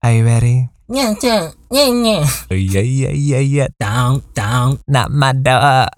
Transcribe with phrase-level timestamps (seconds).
[0.00, 0.64] Are you ready?
[0.88, 2.24] Yeah, yeah, yeah, yeah.
[2.48, 3.68] Oh, yeah, yeah, yeah, yeah.
[3.76, 4.80] Down, down.
[4.88, 5.92] Not my dog.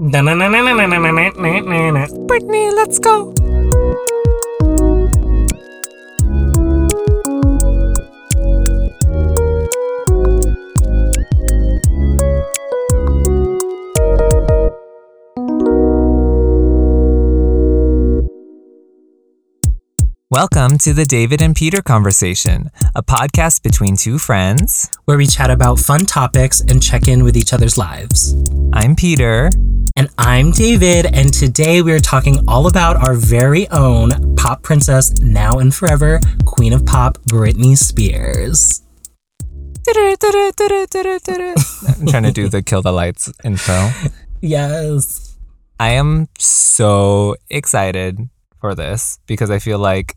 [2.26, 3.30] Britney, let's go.
[20.32, 24.90] Welcome to the David and Peter Conversation, a podcast between two friends.
[25.04, 28.34] Where we chat about fun topics and check in with each other's lives.
[28.72, 29.50] I'm Peter.
[29.94, 35.12] And I'm David, and today we are talking all about our very own pop princess,
[35.20, 38.80] now and forever, queen of pop, Britney Spears.
[39.86, 43.90] I'm trying to do the Kill the Lights intro.
[44.40, 45.36] Yes.
[45.78, 48.18] I am so excited
[48.60, 50.16] for this because I feel like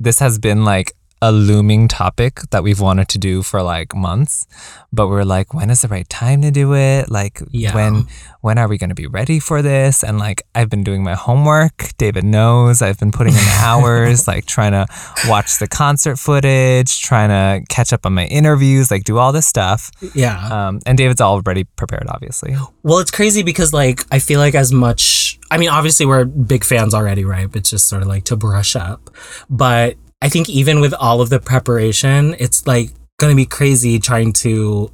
[0.00, 4.46] this has been like a looming topic that we've wanted to do for like months
[4.92, 7.74] but we're like when is the right time to do it like Yeah.
[7.74, 8.06] when
[8.40, 11.14] when are we going to be ready for this and like I've been doing my
[11.14, 14.86] homework David knows I've been putting in hours like trying to
[15.28, 19.46] watch the concert footage trying to catch up on my interviews like do all this
[19.46, 20.38] stuff Yeah.
[20.68, 24.72] um, and David's already prepared obviously Well, it's crazy because, like, I feel like as
[24.72, 27.50] much, I mean, obviously we're big fans already, right?
[27.50, 29.10] But just sort of like to brush up.
[29.50, 33.98] But I think even with all of the preparation, it's like going to be crazy
[33.98, 34.90] trying to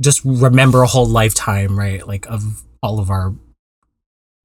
[0.00, 2.06] just remember a whole lifetime, right?
[2.06, 3.34] Like, of all of our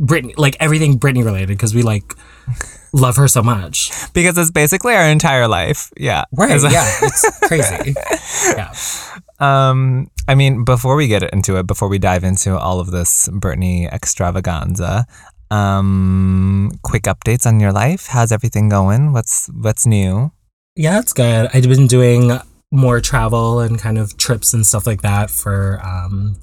[0.01, 2.13] Britney, like everything Britney related, because we like
[2.93, 3.89] love her so much.
[4.13, 6.51] because it's basically our entire life yeah Right.
[6.51, 6.91] It's- yeah.
[7.01, 7.95] It's crazy.
[8.57, 8.73] Yeah.
[9.39, 13.27] Um, I mean, before we get into it, before we dive into all of this
[13.31, 15.05] Britney extravaganza,
[15.51, 18.07] um, quick updates on your life.
[18.07, 19.13] How's everything going?
[19.13, 20.31] What's what's new?
[20.75, 21.49] Yeah, it's good.
[21.53, 22.31] I've been doing
[22.71, 26.35] more travel and kind of trips and stuff like that for um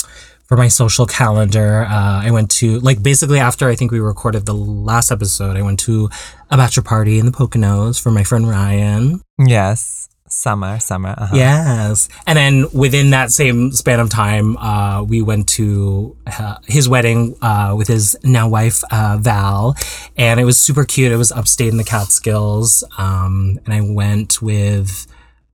[0.44, 1.84] for my social calendar.
[1.88, 5.62] Uh, I went to like basically after I think we recorded the last episode, I
[5.62, 6.10] went to
[6.50, 9.22] a bachelor party in the Poconos for my friend Ryan.
[9.38, 11.14] Yes, summer, summer.
[11.16, 11.36] Uh-huh.
[11.36, 16.88] Yes, and then within that same span of time, uh, we went to uh, his
[16.88, 19.76] wedding uh, with his now wife uh, Val,
[20.16, 21.12] and it was super cute.
[21.12, 25.06] It was upstate in the Catskills, um, and I went with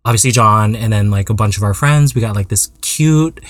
[0.05, 2.15] obviously John, and then like a bunch of our friends.
[2.15, 3.41] We got like this cute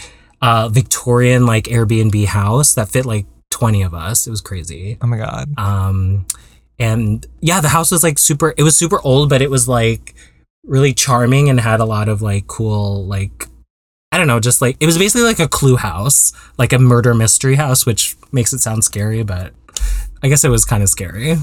[0.40, 4.26] uh, Victorian like Airbnb house that fit like twenty of us.
[4.26, 4.98] It was crazy.
[5.02, 5.52] Oh my god.
[5.58, 6.26] Um,
[6.78, 8.54] and yeah, the house was like super.
[8.56, 10.14] It was super old, but it was like
[10.68, 13.46] really charming and had a lot of like cool like
[14.10, 17.14] I don't know, just like it was basically like a clue house, like a murder
[17.14, 19.52] mystery house, which makes it sound scary, but
[20.22, 21.36] I guess it was kind of scary.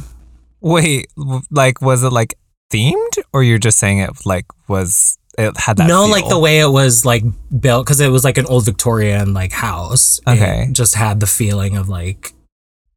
[0.61, 1.07] Wait,
[1.51, 2.35] like was it like
[2.71, 5.87] themed, or you're just saying it like was it had that?
[5.87, 6.11] no, feel?
[6.11, 7.23] like the way it was like
[7.59, 10.19] built because it was like an old Victorian like house.
[10.27, 10.69] Okay.
[10.71, 12.33] just had the feeling of like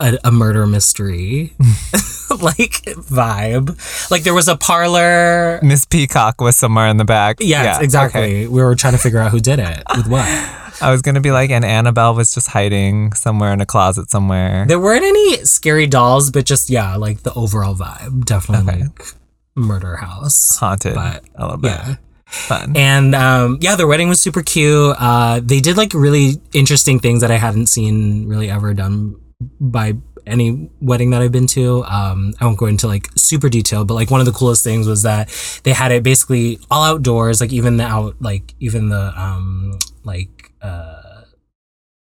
[0.01, 1.53] a, a murder mystery
[2.41, 4.11] like vibe.
[4.11, 7.37] Like there was a parlor Miss Peacock was somewhere in the back.
[7.41, 8.21] Yes, Yeah, exactly.
[8.21, 8.47] okay.
[8.47, 10.25] We were trying to figure out who did it with what.
[10.81, 14.65] I was gonna be like, and Annabelle was just hiding somewhere in a closet somewhere.
[14.69, 18.83] There weren't any scary dolls, but just yeah, like the overall vibe, definitely Okay.
[18.85, 19.15] like
[19.57, 20.57] murder house.
[20.59, 21.73] Haunted But, a little bit.
[21.73, 22.77] Yeah, Fun.
[22.77, 24.95] and um, yeah, their wedding was super cute.
[25.01, 29.17] Uh, they did like really interesting things that I hadn't seen really ever done
[29.61, 29.95] by
[30.27, 31.85] any wedding that I've been to.
[31.85, 34.87] Um, I won't go into like super detail, but like one of the coolest things
[34.87, 35.29] was that
[35.65, 40.53] they had it basically all outdoors, like even the out, like even the um, like
[40.61, 41.23] uh,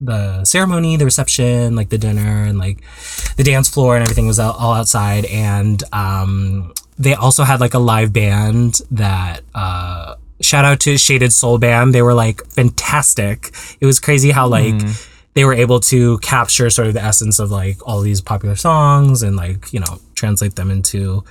[0.01, 2.83] the ceremony, the reception, like the dinner, and like
[3.37, 5.25] the dance floor and everything was all outside.
[5.25, 9.41] And um, they also had like a live band that.
[9.55, 11.93] Uh, Shout out to Shaded Soul Band.
[11.93, 13.55] They were like fantastic.
[13.79, 14.73] It was crazy how like
[15.35, 19.23] they were able to capture sort of the essence of like all these popular songs
[19.23, 21.23] and like you know translate them into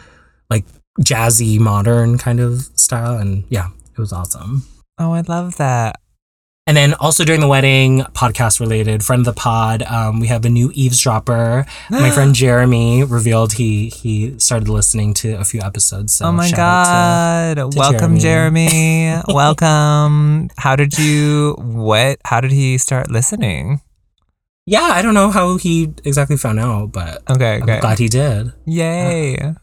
[0.51, 0.65] like
[1.01, 4.65] jazzy modern kind of style and yeah it was awesome
[4.99, 5.97] Oh, I love that.
[6.67, 10.44] and then also during the wedding podcast related friend of the pod um, we have
[10.44, 16.15] a new eavesdropper my friend jeremy revealed he he started listening to a few episodes
[16.15, 17.56] so oh my god.
[17.56, 19.15] to Welcome, Jeremy.
[19.29, 20.50] Welcome.
[20.59, 23.81] How did you what how did he start listening?
[24.67, 28.53] Yeah i don't know how he exactly found out but Okay, i'm glad he did
[28.67, 29.55] Yay.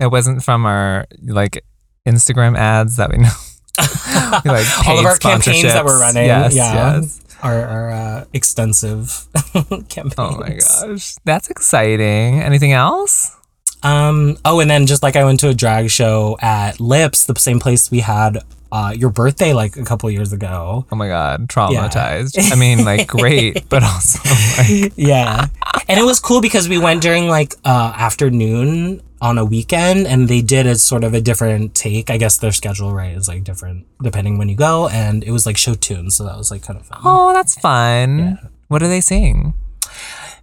[0.00, 1.64] It wasn't from our like
[2.08, 3.30] Instagram ads that we know.
[4.44, 7.20] We, like all of our campaigns that we're running Yes, yeah yes.
[7.42, 9.26] our, our uh, extensive
[9.88, 11.14] campaigns Oh my gosh.
[11.24, 12.40] That's exciting.
[12.40, 13.36] Anything else?
[13.82, 14.36] Um.
[14.44, 17.60] Oh, and then just like I went to a drag show at Lips, the same
[17.60, 18.38] place we had
[18.72, 20.86] uh, your birthday like a couple years ago.
[20.90, 22.52] Oh my god, traumatized.
[22.52, 24.18] I mean, like great, but also
[24.58, 25.48] like yeah,
[25.88, 30.26] and it was cool because we went during like uh, afternoon on a weekend, and
[30.26, 32.08] they did a sort of a different take.
[32.08, 35.44] I guess their schedule right is like different depending when you go, and it was
[35.44, 37.00] like show tunes, so that was like kind of fun.
[37.04, 38.38] oh, that's fun.
[38.68, 39.54] What do they sing?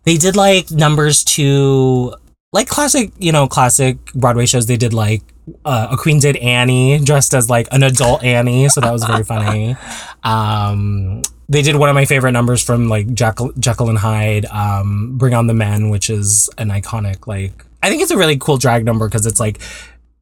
[0.04, 2.14] they did like numbers to
[2.52, 4.66] like classic, you know, classic Broadway shows.
[4.66, 5.22] They did like
[5.66, 9.24] uh, a queen did Annie dressed as like an adult Annie, so that was very
[9.24, 9.76] funny.
[10.22, 15.18] Um, they did one of my favorite numbers from like Jekyll, Jekyll and Hyde, um,
[15.18, 17.66] Bring on the Men, which is an iconic like.
[17.82, 19.62] I think it's a really cool drag number because it's like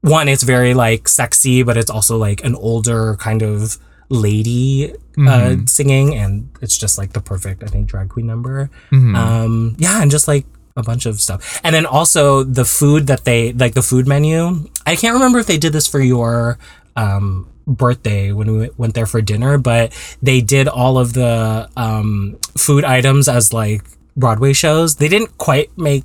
[0.01, 3.79] one, it's very like sexy, but it's also like an older kind of
[4.09, 4.93] lady
[5.27, 8.69] uh, singing, and it's just like the perfect, I think, drag queen number.
[9.15, 10.45] Um, yeah, and just like
[10.77, 14.69] a bunch of stuff, and then also the food that they like the food menu.
[14.85, 16.57] I can't remember if they did this for your
[16.95, 19.91] um, birthday when we went there for dinner, but
[20.21, 23.83] they did all of the um, food items as like
[24.15, 24.95] Broadway shows.
[24.95, 26.03] They didn't quite make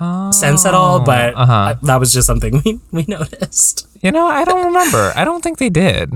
[0.00, 1.52] Oh, sense at all, but uh-huh.
[1.52, 3.86] uh, that was just something we, we noticed.
[4.02, 5.12] you know, I don't remember.
[5.14, 6.12] I don't think they did.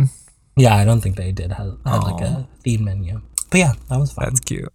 [0.57, 3.21] Yeah, I don't think they did have, have like a theme menu.
[3.51, 4.25] But yeah, that was fun.
[4.25, 4.73] That's cute.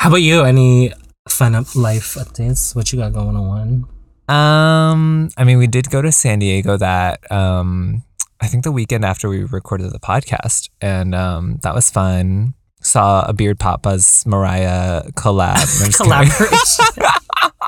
[0.00, 0.42] How about you?
[0.42, 0.92] Any
[1.34, 2.74] fun up life updates?
[2.74, 3.86] What you got going on?
[4.28, 8.02] Um, I mean, we did go to San Diego that um
[8.40, 12.54] I think the weekend after we recorded the podcast, and um that was fun.
[12.80, 15.56] Saw a Beard Papa's Mariah collab.
[15.56, 16.10] No, I'm just kidding.
[16.10, 16.84] Collaboration.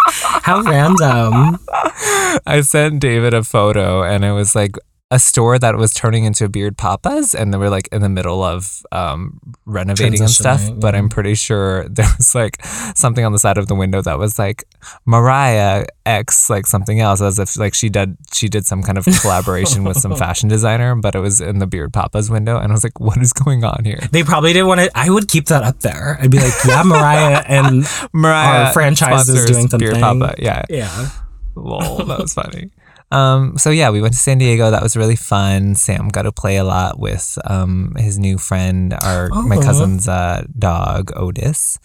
[0.43, 1.59] How random.
[2.47, 4.77] I sent David a photo, and it was like
[5.13, 8.43] a store that was turning into Beard Papa's, and they were like in the middle
[8.43, 10.61] of um, renovating and stuff.
[10.61, 10.97] Transitioning, But.
[10.97, 12.65] I'm pretty sure there was like
[12.97, 14.65] something on the side of the window that was like
[15.05, 19.05] Mariah X, like something else, as if like she did she did some kind of
[19.21, 22.75] collaboration with some fashion designer, but it was in the Beard Papa's window, and I
[22.75, 24.01] was like, what is going on here?
[24.11, 24.91] They probably didn't want to.
[24.95, 26.19] I would keep that up there.
[26.21, 30.29] I'd be like, yeah, Mariah and Mariah Our franchise is doing Beard something.
[30.29, 30.65] Papa, yeah.
[30.69, 31.11] yeah.
[31.55, 32.71] Lol, that was funny.
[33.13, 34.71] Um, so yeah, we went to San Diego.
[34.71, 35.75] That was really fun.
[35.75, 40.45] Sam got to play a lot with um, his new friend, our my cousin's uh,
[40.59, 41.79] dog Otis,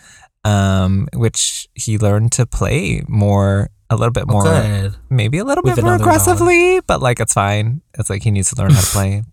[0.44, 4.96] um, which he learned to play more, a little bit more, Good.
[5.10, 6.16] maybe a little With bit more another dog.
[6.16, 7.82] aggressively, but like it's fine.
[8.00, 9.24] It's like he needs to learn how to play.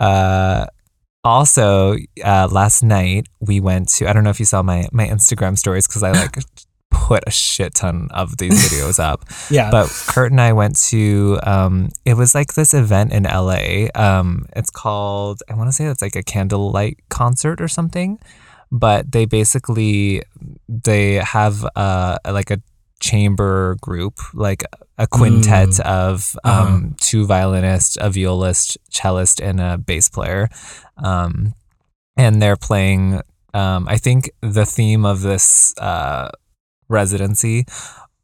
[0.00, 0.66] Uh,
[1.24, 4.08] also, uh, last night we went to.
[4.08, 6.38] I don't know if you saw my my Instagram stories because I like
[6.90, 9.24] put a shit ton of these videos up.
[9.50, 9.70] Yeah.
[9.70, 13.88] But Kurt and I went to um it was like this event in LA.
[13.94, 18.18] Um it's called I want to say it's like a candlelight concert or something.
[18.70, 20.22] But they basically
[20.68, 22.60] they have uh like a
[23.00, 24.64] chamber group, like
[24.98, 26.80] a quintet of um Uh-huh.
[26.98, 30.48] two violinists, a violist, cellist and a bass player.
[30.96, 31.54] Um
[32.16, 33.20] and they're playing
[33.54, 36.28] um I think the theme of this uh
[36.88, 37.66] residency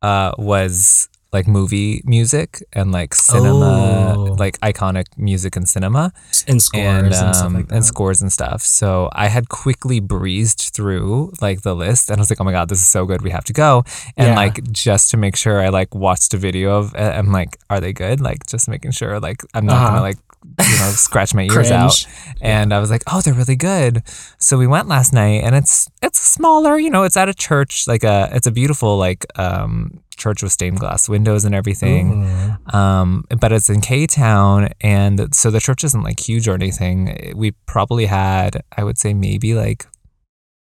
[0.02, 4.22] uh, was like movie music and like cinema, Oh.
[4.38, 6.12] like iconic music and cinema
[6.46, 7.74] and scores and, and, stuff um, like that.
[7.74, 8.62] and scores and stuff.
[8.62, 12.52] So I had quickly breezed through like the list and I was like, oh my
[12.52, 13.20] God, this is so good.
[13.22, 13.82] We have to go.
[14.16, 14.36] And Yeah.
[14.36, 17.00] like, just to make sure I like watched a video of it.
[17.00, 18.20] I'm like, are they good?
[18.20, 19.88] Like, just making sure like I'm not Uh-huh.
[19.88, 22.06] gonna like, you know, scratch my ears out.
[22.40, 24.02] And I was like, oh, they're really good.
[24.38, 27.86] So we went last night and it's it's smaller, you know, it's at a church,
[27.88, 32.22] like a it's a beautiful like um church with stained glass windows and everything.
[32.22, 32.74] Mhm.
[32.74, 37.32] Um, but it's in K Town and so the church isn't like huge or anything.
[37.34, 39.86] We probably had, I would say maybe like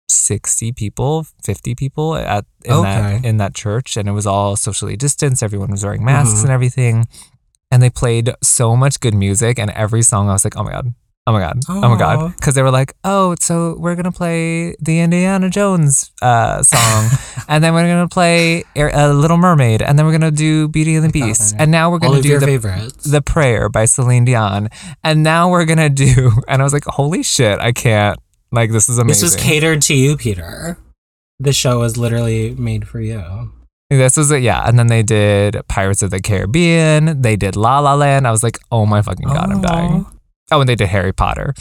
[0.07, 4.95] 60 people, 50 people at in that in that church and it was all socially
[4.97, 5.41] distanced.
[5.43, 6.43] Everyone was wearing masks Mhm.
[6.43, 7.07] and everything.
[7.71, 10.71] And they played so much good music and every song I was like, "Oh my
[10.71, 10.93] god.
[11.27, 11.59] Oh my god.
[11.67, 15.49] Oh my god." Cuz they were like, "Oh, so we're going to play the Indiana
[15.51, 17.09] Jones uh, song
[17.47, 20.67] and then we're going to play uh, Little Mermaid and then we're going to do
[20.67, 21.55] Beauty and the Beast.
[21.59, 23.03] And now we're All going of to do your the favorites.
[23.03, 24.69] the Prayer by Celine Dion.
[25.03, 28.17] And now we're going to do, and I was like, holy shit, I can't.
[28.51, 29.21] Like, this is amazing.
[29.27, 30.79] this was catered to you, Peter.
[31.39, 33.51] The show was literally made for you.
[33.89, 34.63] This was it, yeah.
[34.67, 37.21] And then they did Pirates of the Caribbean.
[37.21, 38.27] They did La La Land.
[38.27, 40.05] I was like, oh my fucking God, I'm dying.
[40.51, 41.53] Oh, and they did Harry Potter.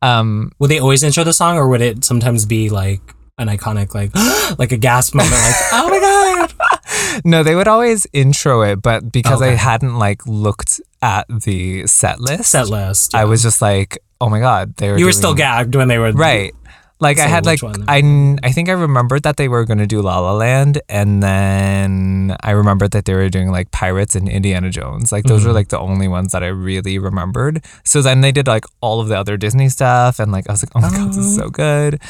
[0.00, 3.00] Um, Would they always intro the song, or would it sometimes be like
[3.38, 4.10] an iconic, like,
[4.58, 7.22] like a gasp moment, like, oh my god?
[7.24, 9.56] no, they would always intro it, but because I Okay.
[9.56, 13.14] hadn't like looked at the set list, Set list.
[13.14, 15.88] I was just like, oh my God, they were You were doing- still gagged when
[15.88, 16.52] they were Right.
[17.02, 17.84] Like I had like one.
[17.88, 17.98] I
[18.42, 22.36] I think I remembered that they were going to do La La Land and then
[22.42, 25.10] I remembered that they were doing like Pirates and Indiana Jones.
[25.12, 25.48] Like those Mm-hmm.
[25.48, 27.64] were like the only ones that I really remembered.
[27.84, 30.62] So then they did like all of the other Disney stuff and like I was
[30.64, 32.00] like, "Oh my god, this is so good."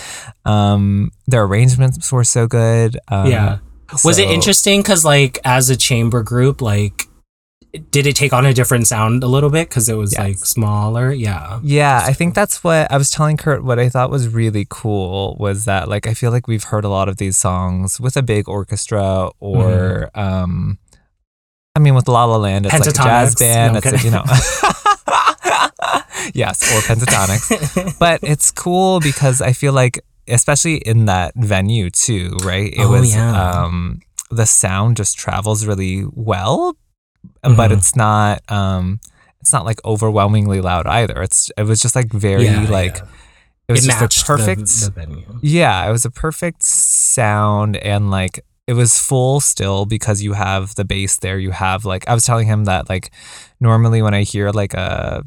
[0.44, 2.98] Um their arrangements were so good.
[3.08, 3.58] Um, yeah.
[4.04, 7.06] Was it interesting because like as a chamber group, like
[7.90, 10.20] did it take on a different sound a little bit because it was Yes.
[10.20, 11.10] like smaller?
[11.12, 11.58] Yeah.
[11.62, 13.64] Yeah, I think that's what I was telling Kurt.
[13.64, 16.90] What I thought was really cool was that, like, I feel like we've heard a
[16.90, 20.20] lot of these songs with a big orchestra, or, Mm-hmm.
[20.20, 20.78] um,
[21.74, 23.72] I mean, with La La Land, it's like a jazz band.
[23.72, 24.22] No, it's like, you know,
[26.34, 27.94] yes, or Pentatonix.
[27.98, 32.72] but it's cool because I feel like, especially in that venue too, right?
[32.72, 33.62] It Oh, was, yeah.
[33.64, 34.00] um,
[34.30, 36.76] the sound just travels really well,
[37.42, 37.76] but Mhm.
[37.78, 39.00] it's not, um,
[39.40, 41.22] it's not like overwhelmingly loud either.
[41.22, 43.04] It's it was just like very Yeah, like yeah.
[43.68, 45.38] it was just matched a perfect The, the venue.
[45.42, 50.74] yeah, it was a perfect sound and like it was full still because you have
[50.76, 51.38] the bass there.
[51.38, 53.10] You have like I was telling him that like
[53.60, 55.24] normally when I hear like a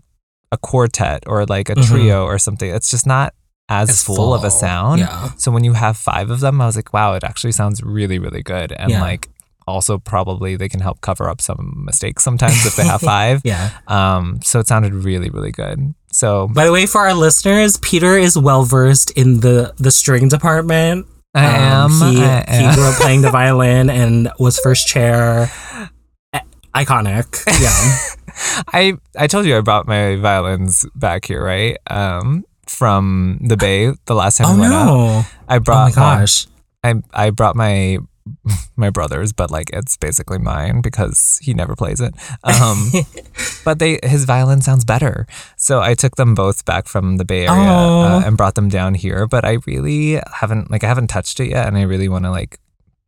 [0.52, 1.86] a quartet or like a Mhm.
[1.88, 3.34] trio or something, it's just not
[3.68, 5.00] as It's full, of a sound.
[5.00, 5.32] yeah.
[5.38, 8.20] So when you have five of them, I was like, wow, it actually sounds really,
[8.20, 8.72] really good.
[8.72, 9.02] And Yeah.
[9.02, 9.28] like
[9.68, 13.42] also probably they can help cover up some mistakes sometimes if they have five.
[13.44, 13.72] Yeah.
[13.88, 15.94] Um, so it sounded really, really good.
[16.12, 20.30] So By the way, for our listeners, Peter is well versed in the the string
[20.30, 21.08] department.
[21.34, 22.02] I am.
[22.02, 25.52] Um, he, I he grew up playing the violin and was first chair.
[26.76, 27.44] Iconic.
[27.62, 28.62] Yeah.
[28.74, 31.78] I I told you I brought my violins back here, right?
[31.90, 34.86] Um, from the Bay the last time oh we went out.
[34.86, 35.24] no.
[35.48, 36.48] I Oh my gosh.
[36.84, 38.00] I I brought my
[38.76, 42.14] my brother's, but like it's basically mine because he never plays it.
[42.44, 42.92] Um,
[43.66, 45.28] but they his violin sounds better,
[45.58, 48.94] so I took them both back from the Bay Area uh, and brought them down
[48.94, 49.28] here.
[49.28, 52.32] But I really haven't like I haven't touched it yet, and I really want to
[52.32, 52.60] like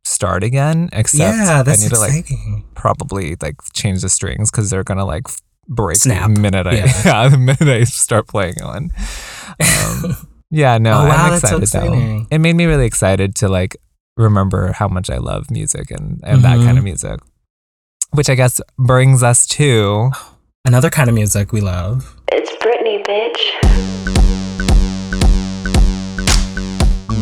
[0.04, 0.88] start again.
[0.92, 2.64] Except yeah, that's I need to like exciting.
[2.74, 5.26] probably like change the strings because they're gonna like
[5.66, 6.32] break Snap.
[6.32, 6.84] the minute I Yeah.
[7.04, 7.28] yeah.
[7.28, 8.90] the minute I start playing on.
[9.60, 10.16] Um,
[10.50, 12.26] yeah, no, Oh, wow, I'm that's so excited though.
[12.30, 13.76] It made me really excited to like
[14.18, 16.64] remember how much I love music and and that Mhm.
[16.64, 17.20] kind of music.
[18.10, 20.10] Which I guess brings us to
[20.64, 22.14] Another kind of music we love.
[22.32, 23.42] It's Britney, bitch.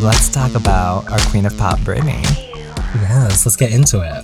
[0.03, 2.23] let's talk about our queen of pop, Britney.
[3.01, 4.23] Yes, let's get into it.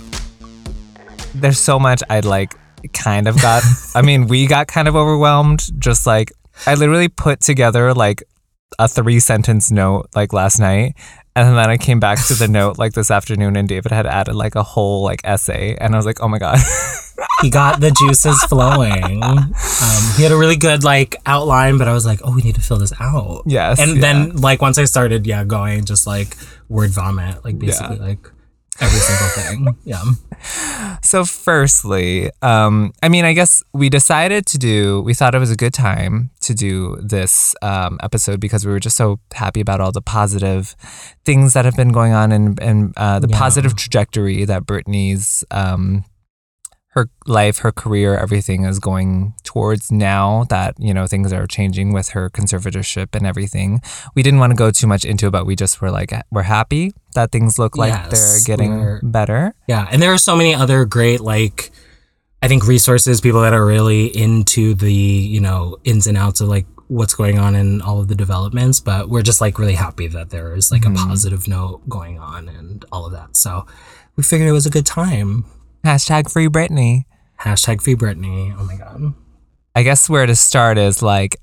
[1.34, 2.54] There's so much I'd like
[2.92, 3.62] kind of got.
[3.94, 5.68] I mean, we got kind of overwhelmed.
[5.80, 6.32] Just like
[6.66, 8.22] I literally put together like
[8.78, 10.94] a three sentence note like last night.
[11.36, 14.34] And then I came back to the note like this afternoon, and David had added
[14.36, 16.58] like a whole like essay, and I was like, "Oh my god!"
[17.42, 19.22] He got the juices flowing.
[19.84, 22.54] Um, he had a really good like outline, but I was like, oh, we need
[22.54, 23.42] to fill this out.
[23.44, 24.00] yes, And yeah.
[24.00, 26.36] then like once I started, yeah, going just like
[26.68, 28.30] word vomit, like basically like
[28.80, 29.78] every single thing.
[29.84, 30.02] Yeah.
[31.02, 35.50] So, firstly, um, I mean, I guess we decided to do, we thought it was
[35.50, 39.80] a good time to do this um, episode because we were just so happy about
[39.80, 40.74] all the positive
[41.24, 43.38] things that have been going on and, and uh, the Yeah.
[43.38, 46.04] positive trajectory that Britney's, um,
[46.90, 51.92] her life, her career, everything is going towards now that, you know, things are changing
[51.92, 53.80] with her conservatorship and everything.
[54.14, 56.42] We didn't want to go too much into it, but we just were like, we're
[56.42, 58.10] happy that things look like Yes,
[58.44, 59.54] they're getting we're- better.
[59.66, 59.88] Yeah.
[59.90, 61.70] And there are so many other great like
[62.42, 66.48] I think resources, people that are really into the, you know, ins and outs of
[66.48, 70.06] like what's going on in all of the developments, but we're just like really happy
[70.08, 70.92] that there is like Mhm.
[71.02, 73.34] a positive note going on and all of that.
[73.36, 73.64] So
[74.16, 75.46] we figured it was a good time.
[75.84, 77.04] Hashtag free Britney.
[77.40, 78.54] Hashtag free Britney.
[78.58, 79.14] Oh my god.
[79.74, 81.38] I guess where to start is like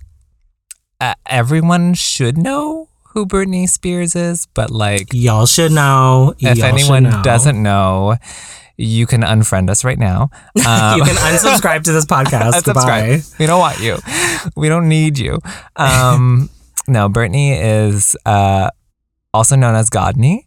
[0.99, 6.33] uh, everyone should know who Britney Spears is, but like Y'all should know.
[6.39, 7.21] if Y'all anyone know.
[7.23, 8.15] doesn't know,
[8.77, 10.29] you can unfriend us right now.
[10.67, 12.63] Um, you can unsubscribe to this podcast.
[12.65, 13.19] Goodbye.
[13.39, 13.97] We don't want you.
[14.55, 15.39] We don't need you.
[15.75, 16.49] Um,
[16.87, 18.69] no, Britney is uh,
[19.33, 20.43] also known as Godney.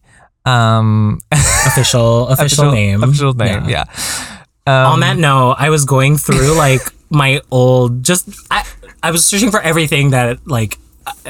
[0.46, 3.02] Um, Official, official, name.
[3.02, 3.68] Official name.
[3.68, 3.84] Yeah.
[4.66, 6.80] Um, On that note, I was going through like
[7.10, 8.64] my old just I
[9.02, 10.78] I was searching for everything that like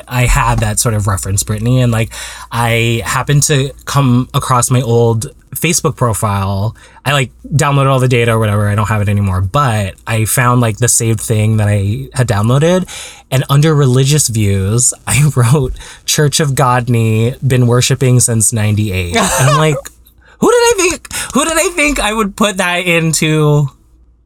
[0.09, 2.12] I- had that sort of reference Britney, and like
[2.50, 6.75] I happened to come across my old Facebook profile.
[7.04, 8.69] I like downloaded all the data or whatever.
[8.69, 12.26] I don't have it anymore, but I found like the saved thing that I had
[12.26, 12.88] downloaded
[13.31, 15.75] and under religious views, I wrote
[16.07, 19.16] Church of Godney been worshiping since 98.
[19.16, 19.76] and I'm like
[20.40, 23.69] who did I think who did I think I would put that into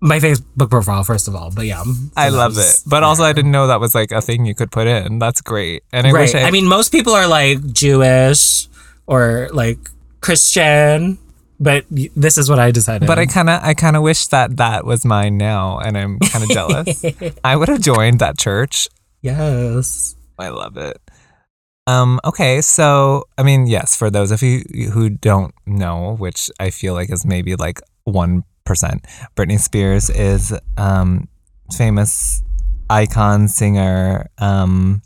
[0.00, 1.50] my Facebook profile first of all.
[1.50, 2.81] But yeah, so I love it.
[2.87, 5.19] But also, I didn't know that was like a thing you could put in.
[5.19, 5.85] That's great.
[5.93, 6.21] And I right.
[6.23, 8.69] wish I, I mean, most people are like Jewish
[9.07, 9.78] or like
[10.21, 11.19] Christian,
[11.59, 13.07] but this is what I decided.
[13.07, 16.19] but I kind of, I kind of wish that that was mine now, and I'm
[16.21, 17.05] kind of jealous.
[17.43, 18.88] I would have joined that church.
[19.23, 20.14] yes.
[20.40, 20.97] I love it.
[21.88, 24.62] Um, okay, so I mean, yes, for those of you
[24.93, 30.52] who don't know, which I feel like is maybe like one percent, Britney Spears is
[30.76, 31.26] um
[31.76, 32.42] famous
[32.88, 35.02] icon, singer, um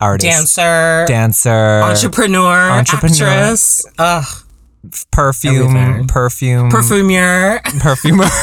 [0.00, 3.28] artist, Dancer, dancer, entrepreneur, entrepreneur.
[3.28, 4.24] actress, ugh,
[5.12, 6.06] perfume, Everything.
[6.08, 7.60] perfume, perfumer.
[7.80, 8.24] perfumer.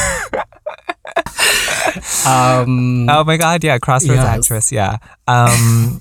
[2.26, 4.38] um, oh my god, yeah, Crossroads Yes.
[4.38, 4.96] actress, yeah.
[5.28, 6.00] Um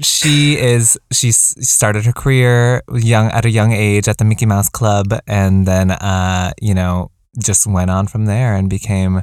[0.00, 4.68] she is she started her career young at a young age at the Mickey Mouse
[4.68, 7.10] Club and then uh you know
[7.42, 9.22] just went on from there and became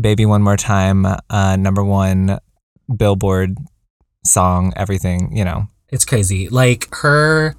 [0.00, 2.38] Baby One More Time uh number 1
[2.96, 3.56] Billboard
[4.24, 5.66] song everything, you know.
[5.88, 6.48] it's crazy.
[6.48, 7.54] Like her,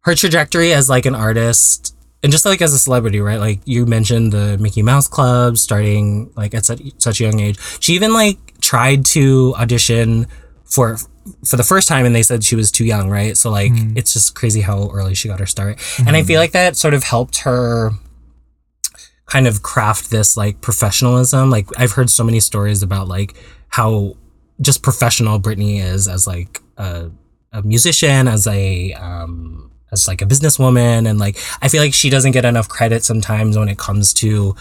[0.00, 3.38] her trajectory as like an artist and just like as a celebrity, right?
[3.38, 7.58] Like you mentioned the Mickey Mouse Club starting like at such, such a young age.
[7.80, 10.26] She even like tried to audition
[10.64, 10.96] for
[11.44, 13.36] for the first time and they said she was too young, right?
[13.36, 15.80] So like it's just crazy how early she got her start.
[16.06, 17.92] And I feel like that sort of helped her
[19.26, 21.50] kind of craft this like professionalism.
[21.50, 23.34] Like I've heard so many stories about like
[23.68, 24.16] how
[24.60, 27.10] just professional Britney is as like a,
[27.52, 32.10] a musician, as a um, as like a businesswoman, and like I feel like she
[32.10, 34.54] doesn't get enough credit sometimes when it comes to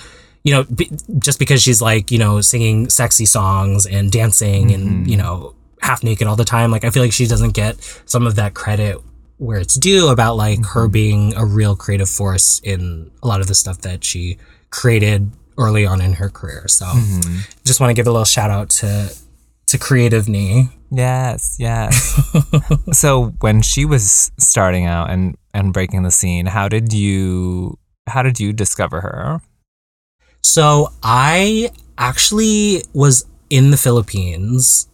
[0.43, 5.09] you know b- just because she's like you know singing sexy songs and dancing and
[5.09, 6.71] you know half naked all the time.
[6.71, 8.97] Like I feel like she doesn't get some of that credit
[9.37, 13.47] where it's due about like her being a real creative force in a lot of
[13.47, 14.37] the stuff that she
[14.73, 16.67] created early on in her career.
[16.67, 16.91] So
[17.63, 19.15] just want to give a little shout out to
[19.67, 20.69] to creative knee.
[20.91, 22.19] Yes, yes.
[22.91, 27.77] so when she was starting out and and breaking the scene, how did you
[28.07, 29.41] how did you discover her?
[30.41, 34.87] So I actually was in the Philippines.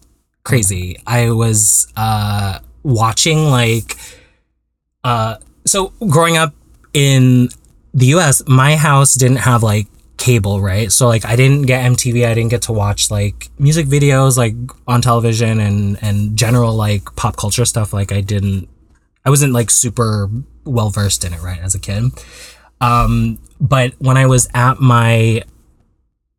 [0.43, 0.99] Crazy.
[1.07, 3.95] I was uh watching like
[5.03, 6.53] uh so growing up
[6.93, 7.49] in
[7.93, 10.91] the US, my house didn't have like cable, right?
[10.91, 14.53] So like I didn't get MTV, I didn't get to watch like music videos like
[14.87, 18.67] on television and and general like pop culture stuff like I didn't
[19.25, 20.29] I wasn't like super
[20.65, 22.03] well versed in it, right, as a kid.
[22.81, 25.43] Um but when I was at my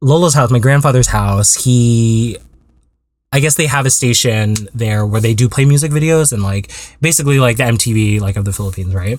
[0.01, 2.37] Lola's house, my grandfather's house, he
[3.33, 6.71] I guess they have a station there where they do play music videos and like
[7.01, 9.19] basically like the MTV like of the Philippines, right?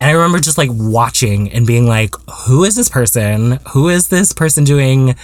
[0.00, 2.14] And I remember just like watching and being like,
[2.46, 3.58] who is this person?
[3.72, 5.14] Who is this person doing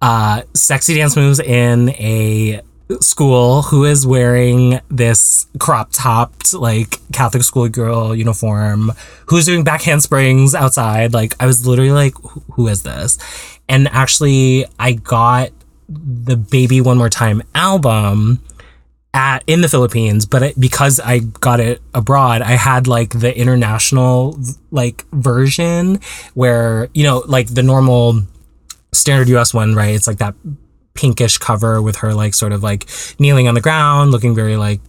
[0.00, 2.60] uh sexy dance moves in a
[3.00, 3.62] school?
[3.62, 8.92] Who is wearing this crop topped like Catholic schoolgirl uniform?
[9.26, 11.12] Who's doing back handsprings outside?
[11.12, 12.14] Like I was literally like,
[12.52, 13.18] who is this?
[13.68, 15.50] And actually I got
[15.88, 18.40] the Baby One More Time album
[19.14, 23.36] at in the Philippines, but it, because I got it abroad, I had like the
[23.36, 24.38] international
[24.70, 26.00] like version
[26.34, 28.22] where you know like the normal
[28.92, 29.94] standard US one, right?
[29.94, 30.34] It's like that
[30.94, 32.86] pinkish cover with her like sort of like
[33.18, 34.80] kneeling on the ground, looking very like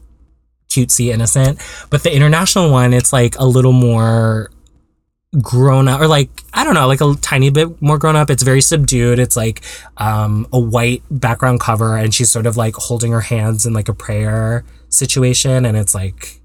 [0.69, 1.59] cutesy innocent.
[1.89, 4.49] But the international one, it's like a little more
[5.41, 8.30] grown up or like I don't know, like a tiny bit more grown up.
[8.30, 9.19] It's very subdued.
[9.19, 9.62] It's like
[9.98, 13.89] um a white background cover and she's sort of like holding her hands in like
[13.89, 16.41] a prayer situation and it's like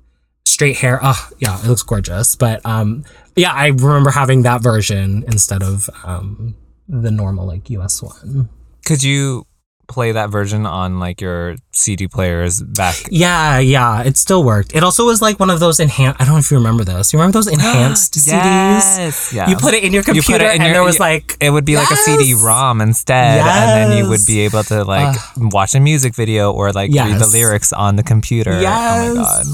[0.47, 0.99] straight hair.
[1.03, 2.35] Oh, yeah, it looks gorgeous.
[2.37, 3.05] But um
[3.37, 6.57] yeah, I remember having that version instead of um
[6.89, 8.49] the normal like US one.
[8.87, 9.45] Could you
[9.89, 12.95] play that version on like your CD players back?
[13.11, 14.75] Yeah, yeah, it still worked.
[14.75, 17.13] It also was like one of those enhanced I don't know if you remember this.
[17.13, 18.27] You remember those enhanced CDs?
[18.29, 19.49] Yes, yeah.
[19.49, 21.37] You put it in your You put computer it in and your- there was like
[21.41, 25.17] it would be like a CD-ROM instead, and then you would be able to like
[25.37, 28.61] watch a music video or like read the lyrics on the computer.
[28.61, 29.09] Yes.
[29.09, 29.47] Oh my god,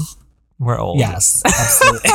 [0.59, 0.99] we're old.
[0.99, 2.09] Yes, absolutely.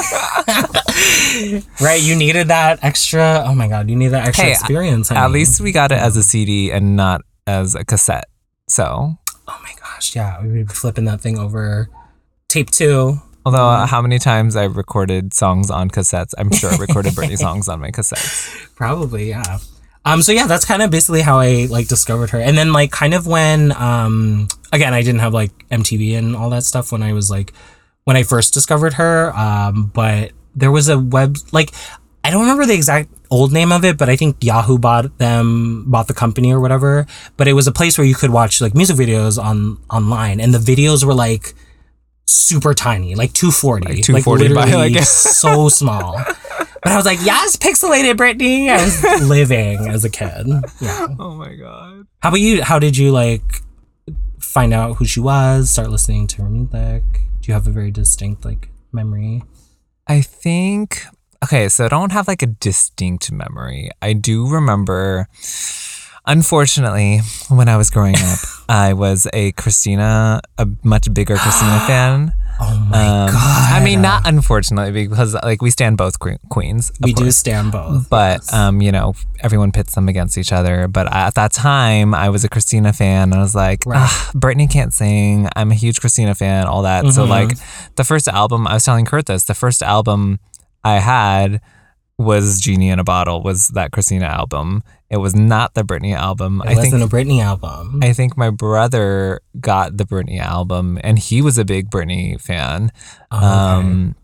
[1.81, 3.45] right, you needed that extra.
[3.47, 5.11] Oh my god, you need that extra Hey, experience.
[5.11, 8.29] At least we got it as a CD and not as a cassette.
[8.69, 9.17] So,
[9.49, 11.89] Oh my gosh, yeah, we would be flipping that thing over.
[12.49, 13.19] Tape two.
[13.45, 17.37] although uh, how many times I recorded songs on cassettes, I'm sure I recorded Britney
[17.47, 18.75] songs on my cassettes.
[18.77, 19.59] Probably, yeah.
[20.05, 22.39] Um, so yeah, that's kind of basically how I like discovered her.
[22.41, 26.51] And then like kind of when um again I didn't have like MTV and all
[26.51, 27.53] that stuff when I was like
[28.05, 29.37] when I first discovered her.
[29.37, 31.71] Um, but there was a web like
[32.25, 35.19] I I don't remember the exact old name of it, but I think Yahoo bought
[35.19, 37.07] them, bought the company or whatever.
[37.37, 40.53] But it was a place where you could watch like music videos on online, and
[40.55, 41.55] the videos were like
[42.27, 46.23] super tiny, like 240, Like 240 by, literally like- so small.
[46.83, 48.69] But I was like, yes, pixelated Britney.
[48.71, 50.47] I was living as a kid.
[50.81, 51.07] Yeah.
[51.19, 52.07] Oh my god.
[52.23, 52.63] How about you?
[52.63, 53.43] How did you like
[54.39, 55.71] find out who she was?
[55.71, 57.03] Start listening to her music?
[57.41, 59.43] Do you have a very distinct like memory?
[60.07, 61.05] I think
[61.45, 63.91] okay, so I don't have like a distinct memory.
[64.03, 65.29] I do remember
[66.27, 72.35] unfortunately when I was growing up, I was a Christina a much bigger Christina fan.
[72.63, 73.73] Oh my Um, god!
[73.73, 76.93] I mean not unfortunately because like we stand both que- queens.
[77.01, 78.11] we do stand both.
[78.11, 78.53] But yes.
[78.53, 80.87] um, you know, everyone pits them against each other.
[80.87, 83.31] But at that time, I was a Christina fan.
[83.33, 83.97] And I was like, Right.
[84.01, 85.49] "Ah, Britney can't sing.
[85.57, 86.67] I'm a huge Christina fan.
[86.67, 87.07] All that.
[87.15, 87.29] So Mhm.
[87.31, 87.51] like,
[87.97, 89.45] the first album, I was telling Kurt this.
[89.45, 90.39] The first album
[90.85, 91.61] I had
[92.19, 93.43] was Genie in a Bottle.
[93.43, 94.83] Was that Christina album?
[95.09, 96.61] It was not the Britney album.
[96.65, 96.93] it I think.
[96.93, 98.01] wasn't a Britney album.
[98.03, 102.93] I think my brother got the Britney album, and he was a big Britney fan.
[103.31, 103.47] Oh, okay.
[103.47, 104.15] Um,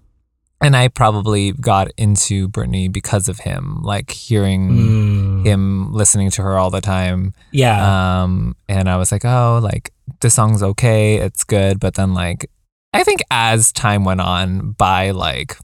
[0.61, 6.43] and I probably got into Britney because of him, like hearing Mm, him listening to
[6.43, 7.35] her all the time.
[7.53, 8.23] yeah.
[8.23, 11.79] Um, and I was like, oh, like the song's okay, it's good.
[11.81, 12.51] But then, like,
[12.95, 15.57] I think as time went on, by like,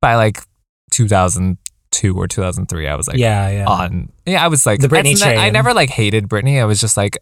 [0.00, 0.38] by like
[0.92, 3.64] 2002 or 2003, I was like, yeah, yeah.
[3.66, 4.12] on.
[4.26, 6.60] Yeah, I was like, The Britney not- I never like hated Britney.
[6.60, 7.18] I was just like,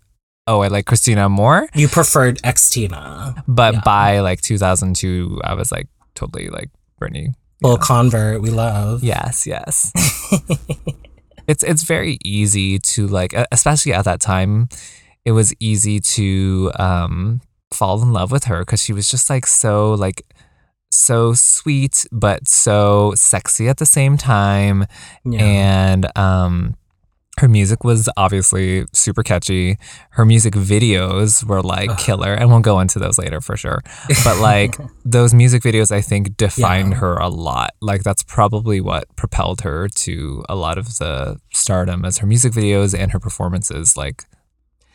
[0.46, 1.68] oh, I like Christina more.
[1.74, 3.42] you preferred X Tina.
[3.46, 3.80] But Yeah.
[3.84, 7.34] by like 2002, I was like totally like Britney.
[7.62, 9.02] Full convert, we love.
[9.02, 9.92] Yes, yes.
[11.48, 14.68] it's it's very easy to like, especially at that time,
[15.24, 17.40] it was easy to um
[17.72, 20.22] fall in love with her because she was just like so like
[20.98, 24.84] so sweet but so sexy at the same time.
[25.24, 25.42] Yeah.
[25.44, 26.74] and um
[27.38, 29.76] her music was obviously super catchy.
[30.10, 31.96] Her music videos were like Ugh.
[31.96, 32.34] killer.
[32.34, 33.80] And we'll go into those later for sure.
[34.24, 36.98] But like those music videos i think defined Yeah.
[36.98, 37.70] her a lot.
[37.80, 42.52] Like that's probably what propelled her to a lot of the stardom as her music
[42.52, 43.96] videos and her performances.
[43.96, 44.24] Like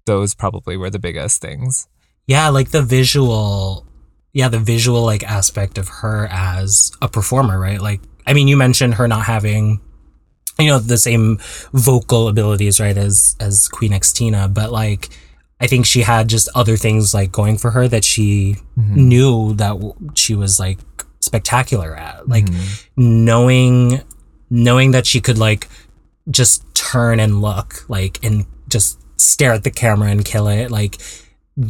[0.05, 1.87] those probably were the biggest things.
[2.27, 3.87] Yeah, like the visual,
[4.33, 7.79] yeah, the visual like aspect of her as a performer, right?
[7.81, 9.79] Like, I mean, you mentioned her not having,
[10.59, 11.39] you know, the same
[11.73, 15.09] vocal abilities, right, as as Queen Xtina, but like,
[15.61, 18.95] I think she had just other things like going for her that she Mhm.
[18.95, 20.79] knew that w- she was like
[21.21, 22.83] spectacular at, like Mhm.
[22.97, 24.01] knowing
[24.49, 25.67] knowing that she could like
[26.29, 30.97] just turn and look like and just stare at the camera and kill it like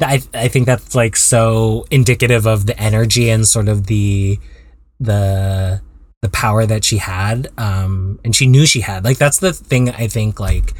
[0.01, 4.39] I, I think that's like so indicative of the energy and sort of the
[4.99, 5.81] the
[6.21, 9.03] the power that she had um and she knew she had.
[9.03, 10.73] Like that's the thing i think like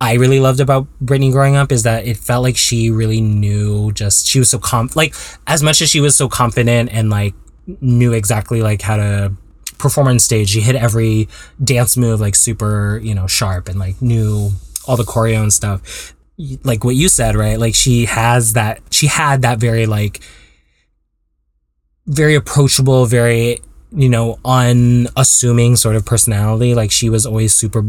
[0.00, 3.92] i really loved about Britney growing up is that it felt like she really knew
[3.92, 5.14] just she was so conf like
[5.46, 7.34] as much as she was so confident and like
[7.80, 9.32] knew exactly like how to
[9.78, 11.28] perform on stage she hit every
[11.62, 14.50] dance move like super you know sharp and like knew
[14.86, 17.58] all the choreo and stuff like what you said right?
[17.58, 20.20] Like she has that she had that very like
[22.06, 23.60] very approachable very
[23.92, 26.74] you know unassuming sort of personality.
[26.74, 27.84] Like she was always super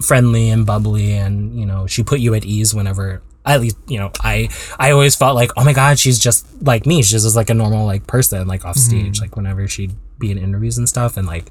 [0.00, 3.98] friendly and bubbly and you know she put you at ease whenever at least you
[3.98, 4.48] know i
[4.78, 7.02] i always felt like oh my god she's just like me.
[7.02, 8.98] She's just like a normal like person like off mm-hmm.
[8.98, 11.50] stage like whenever she'd be in interviews and stuff and like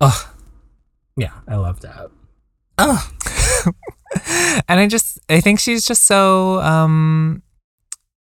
[0.00, 0.32] oh
[1.16, 2.10] yeah i love that.
[2.78, 3.10] oh
[4.68, 7.42] and I just I think she's just so um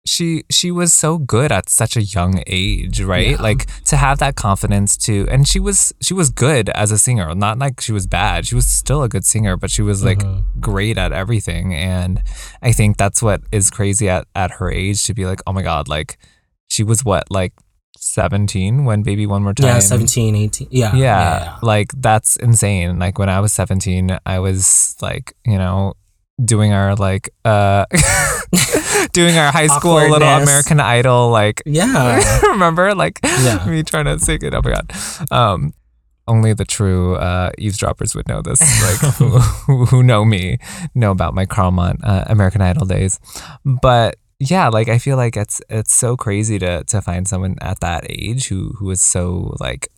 [0.07, 3.31] she she was so good at such a young age, right?
[3.31, 3.43] Yeah.
[3.43, 7.35] Like to have that confidence to and she was she was good as a singer.
[7.35, 8.47] Not like she was bad.
[8.47, 10.45] She was still a good singer, but she was like Mhm.
[10.61, 11.75] great at everything.
[11.75, 12.23] And
[12.63, 15.63] I think that's what is crazy at at her age to be like, "Oh my
[15.63, 16.19] god, like
[16.69, 17.55] she was what like
[18.05, 19.67] 17 when Baby One More Time?
[19.67, 22.99] yeah 17 18 yeah yeah, like that's insane.
[22.99, 25.95] Like when i was 17 i was like you know
[26.45, 27.87] doing our like uh
[29.13, 32.43] doing our high school little american idol like yeah.
[32.43, 32.95] remember?
[32.95, 33.65] Like Yeah.
[33.69, 34.55] me trying to sing it.
[34.55, 34.93] Oh my god.
[35.31, 35.73] Um
[36.27, 40.57] only the true uh, eavesdroppers would know this, like who, who, who know me,
[40.95, 43.21] know about my Carlmont uh, American Idol days.
[43.65, 44.17] But
[44.51, 48.07] yeah, like I feel like it's it's so crazy to to find someone at that
[48.11, 49.89] age who who is so like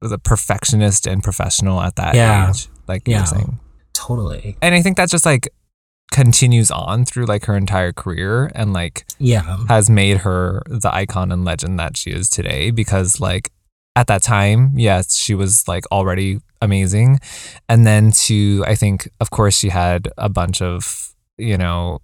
[0.00, 2.50] the perfectionist and professional at that Yeah.
[2.50, 3.18] age, like Yeah.
[3.18, 3.58] you're saying.
[3.94, 5.48] totally And I think that just like
[6.12, 11.30] continues on through like her entire career and like yeah has made her the icon
[11.30, 13.50] and legend that she is today because like
[13.96, 17.18] at that time, yes, she was like already amazing.
[17.68, 21.98] And then to, I think, of course, she had a bunch of, you know,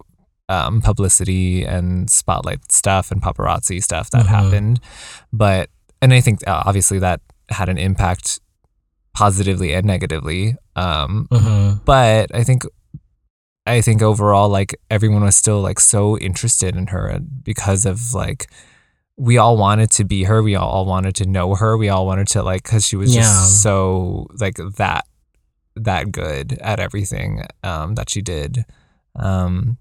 [0.48, 4.28] um, publicity and spotlight stuff and paparazzi stuff that Mhm.
[4.28, 4.80] happened.
[5.32, 5.70] But,
[6.02, 8.40] and I think uh, obviously that had an impact
[9.14, 10.56] positively and negatively.
[10.76, 11.84] Um, Mhm.
[11.84, 12.64] but I think
[13.66, 18.50] I think overall like everyone was still like so interested in her because of like
[19.16, 22.26] we all wanted to be her we all wanted to know her we all wanted
[22.28, 23.22] to like cuz she was Yeah.
[23.22, 25.06] just so like that
[25.76, 28.66] that good at everything um that she did
[29.16, 29.78] um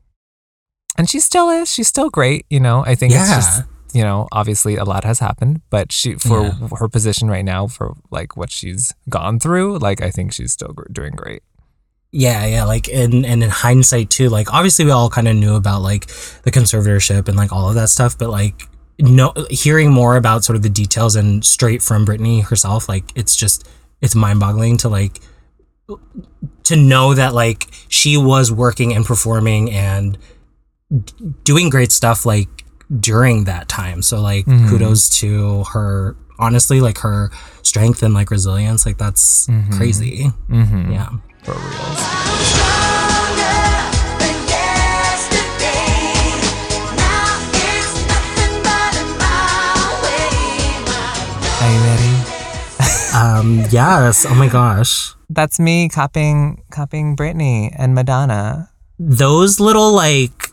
[0.97, 1.71] and she still is.
[1.71, 2.83] She's still great you know?
[2.85, 6.67] I think it's just you know obviously a lot has happened but she for Yeah.
[6.79, 10.69] her position right now for like what she's gone through like I think she's still
[10.73, 11.43] gr- doing great.
[12.15, 15.55] Yeah, yeah, like and and in hindsight too, like obviously we all kind of knew
[15.55, 16.05] about like
[16.43, 18.67] the conservatorship and like all of that stuff, but like
[18.99, 23.35] no hearing more about sort of the details and straight from Britney herself, like it's
[23.35, 23.67] just
[24.01, 25.21] it's mind-boggling to like
[26.63, 30.17] to know that like she was working and performing and
[30.91, 32.49] d- doing great stuff like
[32.99, 34.01] during that time.
[34.01, 34.69] So like Mhm.
[34.69, 37.29] kudos to her honestly like her
[37.61, 39.71] strength and like resilience like that's Mhm.
[39.77, 40.31] crazy.
[40.49, 40.91] mm-hmm.
[40.91, 41.09] Yeah.
[41.43, 41.99] for reals
[42.49, 43.59] Stronger
[44.19, 46.39] than yesterday.
[46.95, 50.37] Now it's nothing but a my way.
[51.61, 52.13] Are you ready?
[53.13, 54.25] Um, yes.
[54.27, 55.13] Oh my gosh.
[55.29, 58.69] That's me copying copying Britney and Madonna.
[58.99, 60.49] Those little like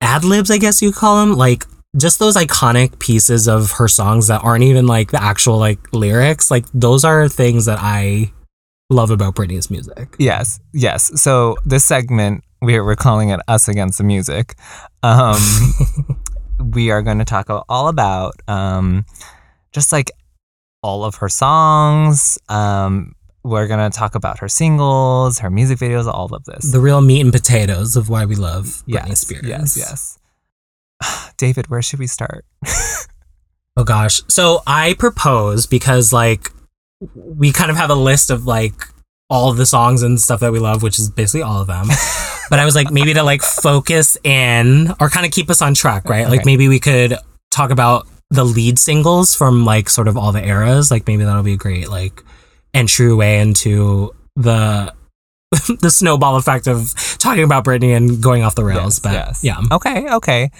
[0.00, 1.64] ad libs, I guess you call them, like
[1.96, 6.50] just those iconic pieces of her songs that aren't even like the actual like lyrics.
[6.50, 8.32] Like those are things that I
[8.90, 10.14] love about Britney's music.
[10.18, 11.10] Yes, yes.
[11.20, 14.54] So this segment we're we're calling it "Us Against the Music."
[15.02, 15.40] Um,
[16.72, 19.06] we are going to talk all about um,
[19.72, 20.10] just like
[20.82, 22.38] all of her songs.
[22.48, 26.70] Um, we're going to talk about her singles, her music videos, all of this.
[26.70, 29.46] The real meat and potatoes of why we love Britney yes, Spears.
[29.46, 30.18] yes,
[31.02, 31.32] yes.
[31.36, 32.44] David, where should we start?
[33.76, 34.20] Oh gosh.
[34.28, 36.50] So I propose because like
[37.14, 38.74] we kind of have a list of like
[39.30, 41.86] all of the songs and stuff that we love, which is basically all of them.
[42.50, 45.74] but I was like maybe to like focus in or kind of keep us on
[45.74, 46.28] track, right?
[46.28, 47.14] Like maybe we could
[47.50, 50.90] talk about the lead singles from like sort of all the eras.
[50.90, 52.22] Like maybe that'll be a great like
[52.74, 54.92] entry way into the
[55.80, 58.96] the snowball effect of talking about Britney and going off the rails.
[58.96, 59.44] Yes, but yes.
[59.44, 59.60] yeah.
[59.72, 60.50] Okay, okay.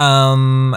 [0.00, 0.76] Um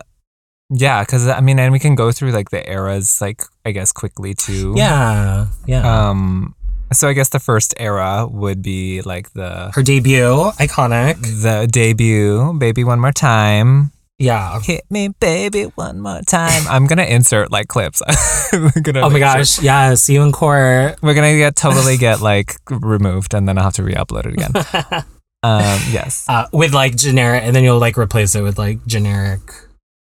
[0.69, 3.91] yeah, cuz I mean and we can go through like the eras like I guess
[3.91, 4.73] quickly too.
[4.77, 5.47] Yeah.
[5.65, 6.09] Yeah.
[6.09, 6.55] Um
[6.93, 11.19] so I guess the first era would be like the Her debut, iconic.
[11.41, 13.91] the debut, Baby One More Time.
[14.19, 14.59] Yeah.
[14.61, 16.63] Hit me baby one more time.
[16.67, 18.01] I'm going to insert like clips.
[18.53, 20.97] We're gonna Oh my make sure- gosh, yeah, see you in court.
[21.03, 24.33] We're going to get totally get like removed and then I'll have to re-upload it
[24.33, 24.51] again.
[25.43, 26.25] um yes.
[26.27, 29.41] Uh, with like generic, and then you'll like replace it with like generic.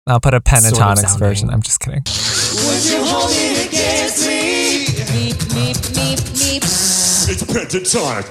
[0.06, 1.50] I'll put a Sort of Pentatonix version.
[1.50, 2.02] I'm just kidding.
[7.32, 8.26] It's pentatonic.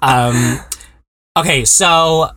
[0.03, 0.61] Um,
[1.37, 2.31] okay, so,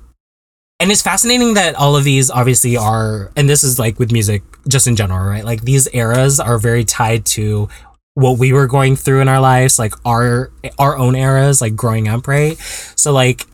[0.80, 4.44] and it's fascinating that all of these obviously are, and this is like with music
[4.68, 5.44] just in general, right?
[5.46, 7.70] Like these eras are very tied to
[8.16, 12.08] what we were going through in our lives, like our our own eras, like growing
[12.08, 12.58] up, right?
[12.96, 13.46] So like,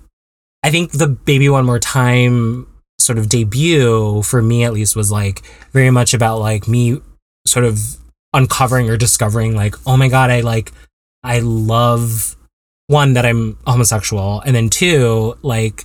[0.63, 2.67] I think the Baby One More Time
[2.99, 5.41] sort of debut for me at least was like
[5.73, 7.01] very much about like me
[7.45, 7.97] sort of
[8.33, 10.71] uncovering or discovering like oh my god i like
[11.25, 12.35] i love
[12.87, 15.83] one that i'm homosexual and then two like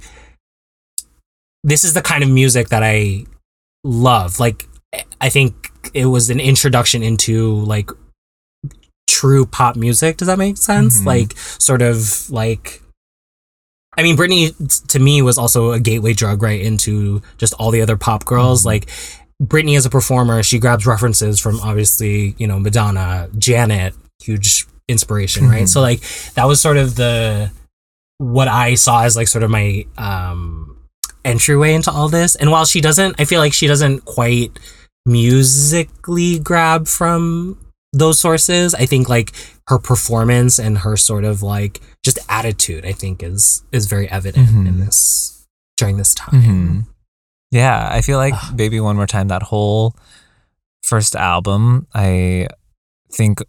[1.64, 3.24] this is the kind of music that i
[3.85, 4.68] love like
[5.20, 7.90] i think it was an introduction into like
[9.09, 11.07] true pop music does that make sense Mhm.
[11.07, 12.83] like sort of like
[13.98, 17.83] I mean, Britney to me was also a gateway drug right into just all the
[17.83, 18.62] other pop girls.
[18.62, 18.66] Mhm.
[18.66, 18.90] Like
[19.42, 25.48] Britney as a performer, she grabs references from obviously, you know, Madonna, Janet, huge inspiration,
[25.48, 25.64] right?
[25.64, 25.68] Mhm.
[25.68, 26.00] So like
[26.35, 27.50] that was sort of the
[28.18, 30.76] what I saw as like sort of my um
[31.24, 32.35] entryway into all this.
[32.37, 34.59] And while she doesn't I feel like she doesn't quite
[35.07, 37.59] musically grab from
[37.92, 39.33] those sources, I think like
[39.68, 44.48] her performance and her sort of like just attitude, I think is is very evident
[44.50, 44.85] in Mhm.
[44.85, 46.42] this during this time.
[46.42, 46.87] Mhm.
[47.50, 48.57] Yeah, I feel like Ugh.
[48.57, 49.94] Baby One More Time, that whole
[50.83, 52.46] first album, I
[53.12, 53.42] think,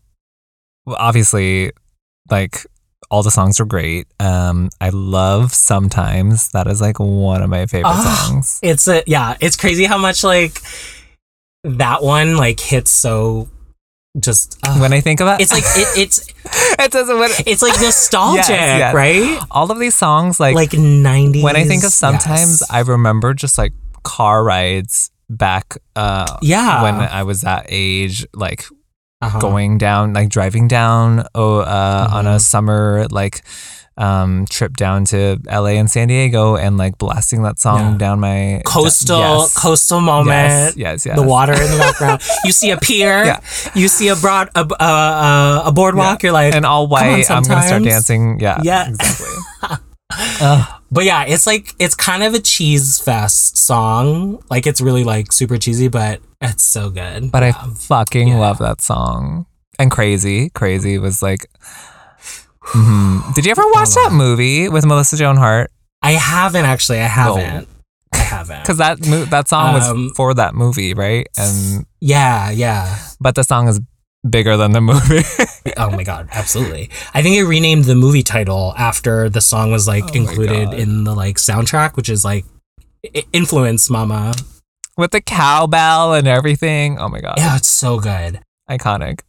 [0.87, 1.71] obviously,
[2.29, 2.65] like
[3.09, 4.07] all the songs are great.
[4.19, 8.27] Um, I love sometimes that is like one of my favorite Ah.
[8.29, 8.59] songs.
[8.63, 10.59] It's a yeah, it's crazy how much like
[11.63, 13.47] that one like hits so
[14.19, 16.27] just uh, When I think about it's like it, it's
[16.79, 18.93] it doesn't when, it's like nostalgic, yes.
[18.93, 19.39] right?
[19.51, 21.43] all of these songs like, Like nineties.
[21.43, 26.95] when I think of sometimes I remember just like car rides back uh yeah when
[26.95, 28.65] I was that age like
[29.21, 29.39] Uh-huh.
[29.39, 32.41] going down like driving down oh uh on a Mhm.
[32.41, 33.43] summer like
[33.97, 37.97] um trip down to LA and San Diego and like blasting that song Yeah.
[37.97, 39.53] down my coastal yes.
[39.53, 40.75] coastal moment.
[40.75, 42.21] yes yes The water in the background.
[42.45, 43.25] You see a pier.
[43.25, 43.39] Yeah.
[43.75, 46.23] You see a broad a, uh, uh, a boardwalk.
[46.23, 48.87] You're like, and all white I'm gonna start dancing yeah Yeah.
[48.89, 49.35] exactly
[50.41, 50.80] Ugh.
[50.91, 54.43] But yeah, it's like it's kind of a cheese fest song.
[54.49, 57.31] Like it's really like super cheesy, but it's so good.
[57.31, 58.39] but I fucking Yeah.
[58.39, 59.45] love that song
[59.79, 61.47] and crazy crazy was like
[62.73, 63.33] Mhm.
[63.33, 65.71] did you ever watch that movie with Melissa Joan Hart
[66.03, 66.99] I haven't actually.
[66.99, 67.67] I haven't.
[68.13, 68.61] I haven't.
[68.63, 72.97] because that mo- that song was Um, for that movie right and Yeah, yeah.
[73.19, 73.79] but the song is
[74.29, 75.23] bigger than the movie
[75.77, 76.89] Oh my god, absolutely.
[77.13, 81.03] I think it renamed the movie title after the song was like Oh included in
[81.05, 82.45] the like soundtrack, which is like
[83.33, 84.33] influence mama.
[84.97, 86.99] with the cowbell and everything.
[86.99, 88.41] Oh my god, Yeah, it's so good.
[88.69, 89.21] iconic.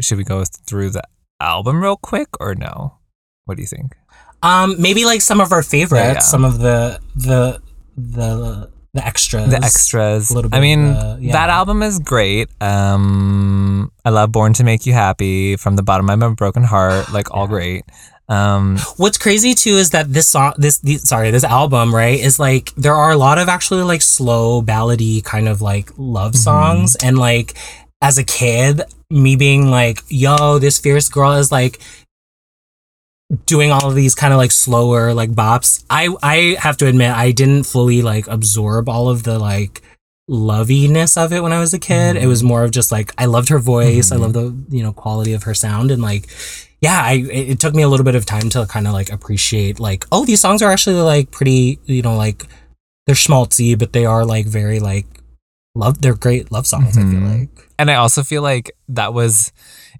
[0.00, 1.02] Should we go through the
[1.40, 2.98] album real quick or no?
[3.44, 3.94] What do you think?
[4.42, 6.18] Um, maybe like some of our favorites, Yeah, yeah.
[6.20, 7.60] some of the the
[7.96, 9.50] the the extras.
[9.50, 10.30] The extras.
[10.30, 11.32] a little bit I of mean, the- yeah.
[11.32, 12.48] that album is great.
[12.60, 17.10] Um, I love "Born to Make You Happy" from the bottom of my broken heart.
[17.12, 17.84] Like all great.
[18.28, 22.38] Um, What's crazy too is that this song, this the, sorry, this album, right, is
[22.38, 26.38] like there are a lot of actually like slow ballady kind of like love Mm-hmm.
[26.42, 27.54] songs, and like
[28.00, 31.80] as a kid, me being like, "Yo, this fierce girl is like."
[33.46, 37.10] Doing all of these kind of like slower like bops i i have to admit
[37.12, 39.80] i didn't fully like absorb all of the like
[40.28, 43.24] loviness of it when i was a kid it was more of just like i
[43.24, 44.20] loved her voice i Mhm.
[44.20, 46.28] love the you know quality of her sound and like
[46.80, 49.10] yeah i it, it took me a little bit of time to kind of like
[49.12, 52.46] appreciate like oh these songs are actually like pretty you know like
[53.06, 55.06] they're schmaltzy but they are like very like
[55.74, 57.40] love they're great love songs i feel Mhm.
[57.40, 59.50] like and I also feel like that was,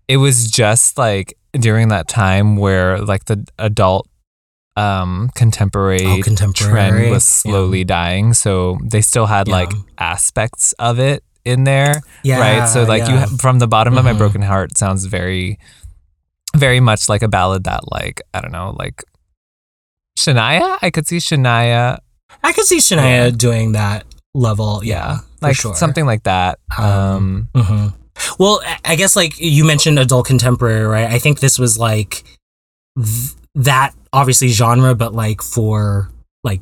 [0.09, 4.09] it was just like during that time where like the adult,
[4.77, 7.51] um, contemporary Oh, contemporary, trend was yeah.
[7.53, 8.33] slowly dying.
[8.35, 9.55] So they still had Yeah.
[9.55, 12.01] like aspects of it in there.
[12.23, 12.69] yeah right?
[12.69, 14.19] So like you from the bottom of my Mhm.
[14.19, 15.59] broken heart sounds very,
[16.57, 19.03] very much like a ballad that like I don't know like
[20.19, 20.79] Shania.
[20.83, 21.99] I could see Shania,
[22.43, 25.75] i could see shania doing that level yeah, like sure.
[25.75, 26.59] something like that.
[26.79, 27.87] Um, Um, hmm
[28.38, 31.11] Well, I- guess like you mentioned adult contemporary, right?
[31.11, 32.25] I think this was like
[32.96, 36.11] th- that obviously genre, but like for
[36.44, 36.61] like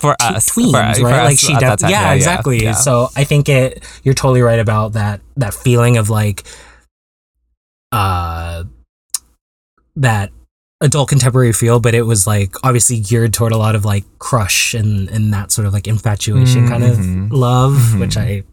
[0.00, 1.20] for t- us, tweens, for, for right?
[1.20, 1.90] us like she, def- time.
[1.90, 2.62] yeah, exactly.
[2.62, 2.72] yeah.
[2.72, 3.82] So I think it.
[4.04, 5.20] You're totally right about that.
[5.36, 6.44] That feeling of like,
[7.92, 8.64] uh,
[9.96, 10.30] that
[10.80, 14.72] adult contemporary feel, but it was like obviously geared toward a lot of like crush
[14.74, 17.26] and and that sort of like infatuation kind Mhm.
[17.26, 18.00] of love, Mhm.
[18.00, 18.44] which I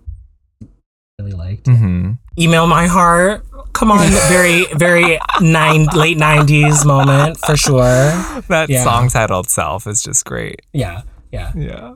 [1.28, 7.58] really liked hmm email my heart come on very very nine late 90s moment for
[7.58, 8.12] sure
[8.48, 8.84] That Yeah.
[8.84, 10.62] song title itself is just great.
[10.74, 11.94] yeah yeah Yeah.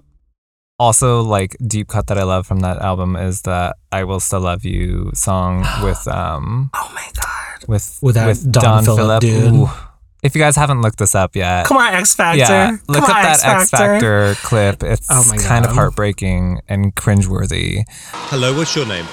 [0.80, 4.42] Also, like deep cut that I love from that album is that "I Will Still
[4.42, 9.70] Love You" song with um oh my god with With that Don Philip dude.
[10.24, 10.28] Ooh.
[10.28, 13.10] If you guys haven't looked this up yet, come on x factor yeah, look come
[13.12, 14.84] up on, that X Factor clip.
[14.84, 17.84] It's Oh my kind of heartbreaking and cringeworthy.
[18.30, 19.06] Hello, what's your name?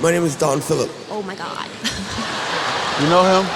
[0.00, 0.90] My name is Don Philip.
[1.10, 1.68] Oh my god.
[3.00, 3.46] You know him?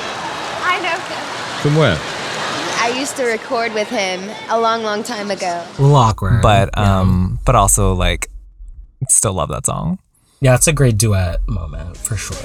[0.65, 1.61] I know him.
[1.63, 1.97] From where?
[2.81, 5.63] I used to record with him a long, long time ago.
[5.79, 7.01] a little awkward But yeah.
[7.01, 8.29] um, but also like,
[9.09, 9.99] still love that song.
[10.41, 12.37] yeah it's a great duet moment for sure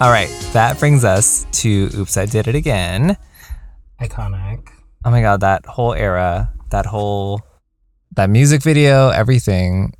[0.00, 3.16] All right, that brings us to "Oops, I Did It Again."
[4.00, 4.68] iconic
[5.04, 7.42] Oh my god, that whole era, that whole
[8.16, 9.92] that music video, everything,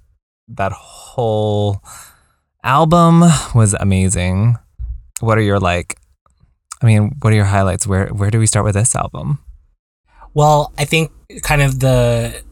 [0.48, 1.82] that whole
[2.64, 3.20] album
[3.54, 4.56] was amazing.
[5.20, 5.98] What are your like
[6.82, 7.86] I mean, what are your highlights?
[7.86, 9.40] Where where do we start with this album?
[10.34, 11.11] well i think
[11.42, 12.42] kind of the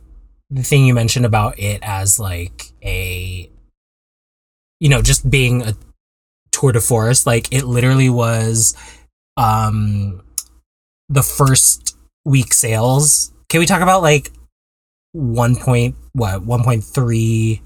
[0.50, 3.48] the thing you mentioned about it as like a
[4.80, 5.74] you know just being a
[6.58, 8.76] tour de force like it literally was
[9.36, 10.22] um
[11.08, 14.32] the first week sales can we talk about like
[15.12, 17.60] 1 point what 1.3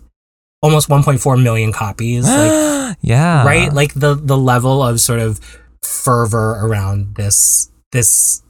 [0.62, 2.24] almost 1.4 million copies.
[2.24, 3.44] Like yeah.
[3.44, 5.40] right, like the the level of sort of
[5.82, 8.42] fervor around this this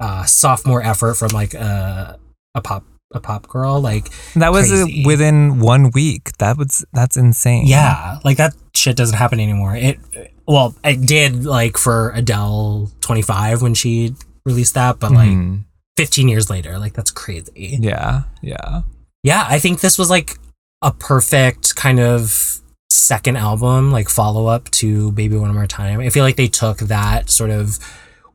[0.00, 2.18] uh sophomore effort from like a
[2.54, 2.84] a pop
[3.14, 5.04] a pop girl like that was uh, crazy.
[5.06, 6.36] within one week.
[6.38, 7.66] That was that's insane.
[7.66, 9.76] Yeah, like that shit doesn't happen anymore.
[9.76, 9.98] It
[10.46, 14.14] well, it did like for Adele 25 when she
[14.44, 15.64] released that, but like Mhm.
[15.96, 17.78] 15 years later, like that's crazy.
[17.80, 18.22] Yeah.
[18.42, 18.82] Yeah.
[19.22, 20.38] Yeah, I think this was like
[20.82, 22.58] a perfect kind of
[22.90, 26.00] second album, like follow up to Baby One More Time.
[26.00, 27.78] I feel like they took that sort of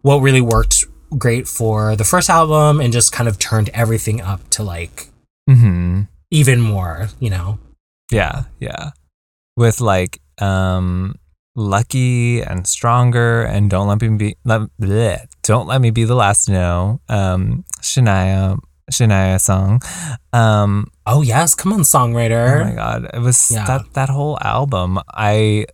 [0.01, 0.85] what really worked
[1.17, 5.09] great for the first album and just kind of turned everything up to like
[5.49, 7.59] hmm even more, you know?
[8.11, 8.43] Yeah.
[8.59, 8.91] Yeah.
[9.57, 11.15] With like um
[11.55, 16.13] lucky and stronger and don't let me be let, bleh, don't let me be the
[16.15, 18.57] last to know um shania
[18.91, 19.81] shania song
[20.33, 22.61] um Oh yes, come on, songwriter.
[22.61, 23.65] oh my god it was Yeah.
[23.65, 25.65] that that whole album i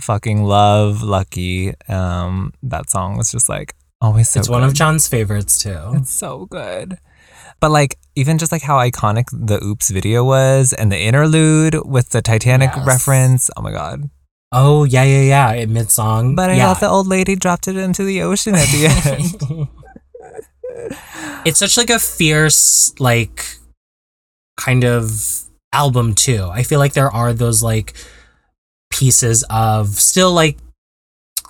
[0.00, 4.72] fucking love lucky um that song was just like always so it's one of.
[4.74, 5.76] John's favorites too.
[5.94, 6.98] it's so good
[7.60, 12.10] but like even just like how iconic the oops video was and the interlude with
[12.10, 12.86] the titanic Yes.
[12.86, 14.10] reference oh my god
[14.50, 15.60] Oh yeah, yeah, yeah.
[15.60, 16.72] At mid song, But I yeah.
[16.72, 19.68] thought the old lady dropped it into the ocean at the end.
[21.44, 23.44] it's such like a fierce like
[24.56, 25.42] kind of
[25.74, 26.48] album too.
[26.50, 27.92] I feel like there are those like
[28.90, 30.56] pieces of still like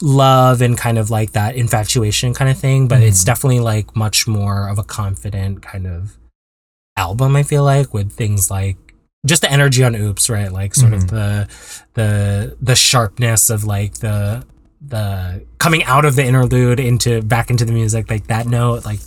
[0.03, 3.27] love and kind of like that infatuation kind of thing, but it's Mhm.
[3.27, 6.17] definitely like much more of a confident kind of
[6.97, 8.77] album I feel like with things like
[9.27, 10.53] just the energy on oops, right?
[10.53, 11.09] Like sort of Mhm.
[11.11, 11.49] the
[11.95, 14.45] the the sharpness of like the
[14.81, 19.01] the coming out of the interlude into back into the music, like that note, like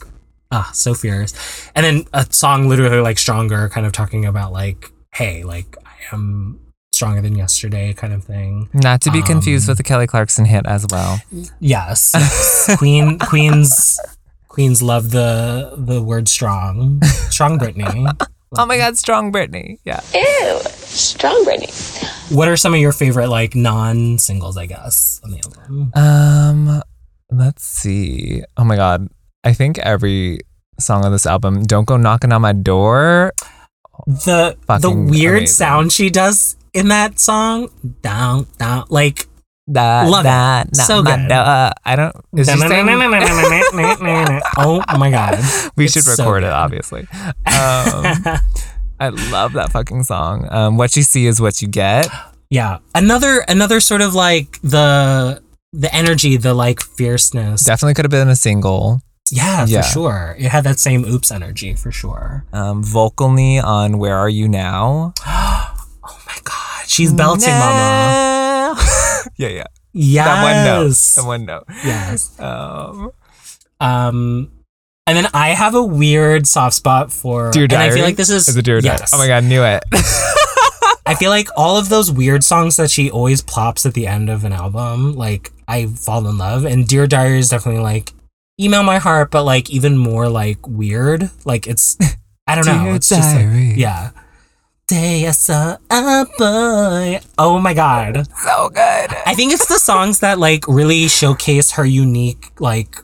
[0.51, 1.33] ah, so fierce.
[1.75, 6.13] And then a song literally like stronger, kind of talking about like, hey, like I
[6.15, 6.59] am
[7.01, 8.69] stronger than yesterday, kind of thing.
[8.73, 11.19] Not to be confused Um, with the Kelly Clarkson hit as well.
[11.59, 12.75] Yes, yes.
[12.77, 13.99] Queen Queens
[14.47, 18.05] Queens love the the word strong, strong Britney.
[18.57, 19.77] Oh my God, strong Britney.
[19.85, 20.01] Yeah.
[20.13, 20.59] Ew.
[20.75, 21.71] Strong Britney.
[22.35, 24.57] What are some of your favorite like non singles?
[24.57, 25.91] I guess on the album.
[25.95, 26.81] Um,
[27.31, 28.43] let's see.
[28.57, 29.07] Oh my God,
[29.45, 30.41] I think every
[30.81, 33.31] song on this album, "Don't Go Knocking on My Door."
[34.05, 35.47] the the weird amazing.
[35.47, 37.69] sound she does in that song
[38.01, 39.27] down down like
[39.67, 40.23] That, Love it.
[40.23, 41.27] that, So good.
[41.29, 41.71] door.
[41.85, 42.15] I don't.
[42.35, 42.87] Is she saying?
[44.57, 45.39] oh my god
[45.77, 47.01] We It's should so record it, obviously.
[47.11, 48.37] Um,
[48.99, 50.47] I love that fucking song.
[50.51, 52.07] Um, what you see is what you get.
[52.49, 55.41] yeah another another sort of like the
[55.73, 59.01] the energy the like fierceness Definitely could have been a single.
[59.31, 64.17] yeah for sure it had that same oops energy for sure Um, vocally on "Where
[64.17, 65.13] Are You Now."
[66.91, 68.75] she's belting mama
[69.37, 69.63] yeah, yeah.
[69.93, 70.95] yes That one note.
[71.15, 71.63] That one note.
[71.85, 73.11] yes Um,
[73.79, 74.51] um
[75.07, 77.95] and then I have a weird soft spot for Dear and I Diary.
[77.95, 78.97] feel like this is Is it Dear Diary?
[78.99, 79.11] yes.
[79.13, 79.83] Oh my god, knew it.
[81.05, 84.29] I feel like all of those weird songs that she always plops at the end
[84.29, 86.63] of an album, like I fall in love.
[86.65, 88.13] And Dear Diary is definitely like
[88.59, 91.29] email my heart, but like even more like weird.
[91.45, 91.97] Like it's
[92.47, 92.83] I don't know.
[92.85, 93.73] Dear It's just like, Diary.
[93.75, 94.11] yeah.
[94.91, 97.21] Day I saw a boy.
[97.37, 98.27] Oh my god.
[98.43, 99.09] so good.
[99.25, 102.97] I think it's the songs that like really showcase her unique like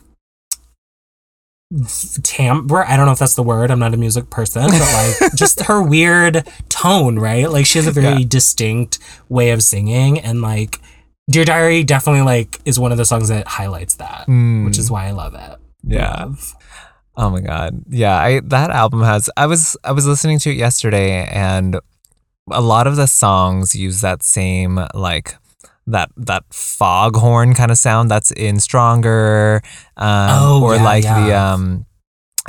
[2.22, 2.84] timbre.
[2.84, 3.70] I don't know if that's the word.
[3.70, 4.80] I'm not a music person, but
[5.20, 7.50] like just her weird tone, right?
[7.50, 8.28] Like she has a very Yeah.
[8.28, 8.98] distinct
[9.30, 10.80] way of singing and like
[11.30, 14.90] Dear Diary definitely like is one of the songs that highlights that, Mm, which is
[14.90, 15.58] why I love it.
[15.84, 16.24] yeah.
[16.24, 16.54] Love.
[17.20, 17.82] Oh my god.
[17.88, 21.78] Yeah, I that album has I was I was listening to it yesterday and
[22.50, 25.34] a lot of the songs use that same like
[25.86, 29.60] that that foghorn kind of sound that's in Stronger
[29.96, 31.86] um Oh, or yeah, like the um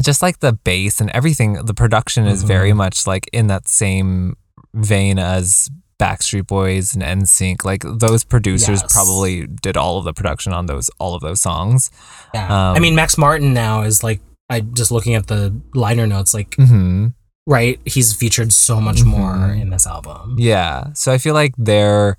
[0.03, 2.75] just like the bass and everything the production is very Mhm.
[2.77, 4.35] much like in that same
[4.75, 5.67] vein as
[5.99, 8.93] Backstreet Boys and NSYNC like those producers Yes.
[8.93, 11.89] probably did all of the production on those all of those songs.
[12.35, 12.45] Yeah.
[12.45, 16.33] Um, I mean Max Martin now is like I just looking at the liner notes,
[16.33, 17.13] like Mhm.
[17.47, 19.05] right, he's featured so much Mhm.
[19.05, 20.35] more in this album.
[20.39, 20.87] Yeah.
[20.93, 22.17] So I feel like their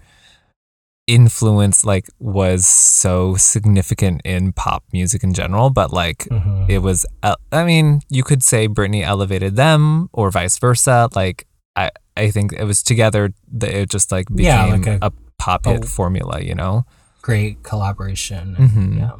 [1.07, 6.69] influence like was so significant in pop music in general, but like Mhm.
[6.71, 7.05] it was
[7.53, 11.09] i mean, you could say Britney elevated them or vice versa.
[11.17, 15.07] Like I I think it was together that it just like Yeah, became like a-
[15.07, 16.85] a, pop hit a- formula, you know?
[17.23, 18.55] Great collaboration.
[18.59, 18.99] Mhm.
[18.99, 19.13] Yeah.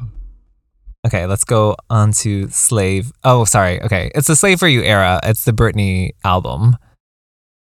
[1.05, 3.11] Okay, let's go on to Slave.
[3.23, 3.81] Oh, sorry.
[3.81, 4.11] Okay.
[4.13, 5.19] It's the Slave for You era.
[5.23, 6.77] It's the Britney album.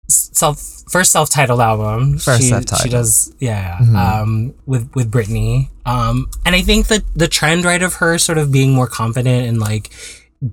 [0.08, 0.60] self
[0.92, 2.18] first self-titled album.
[2.18, 2.82] First she, self-titled.
[2.82, 3.78] She does yeah.
[3.78, 3.96] Mhm.
[3.96, 5.70] Um with with Britney.
[5.86, 9.48] Um and I think that the trend right of her sort of being more confident
[9.48, 9.92] and like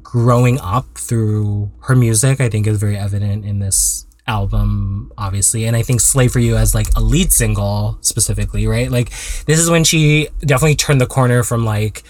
[0.03, 5.77] growing up through her music, I think is very evident in this album obviously and
[5.77, 9.11] i think slave for you as like a lead single specifically right like
[9.47, 12.03] this is when she definitely turned the corner from like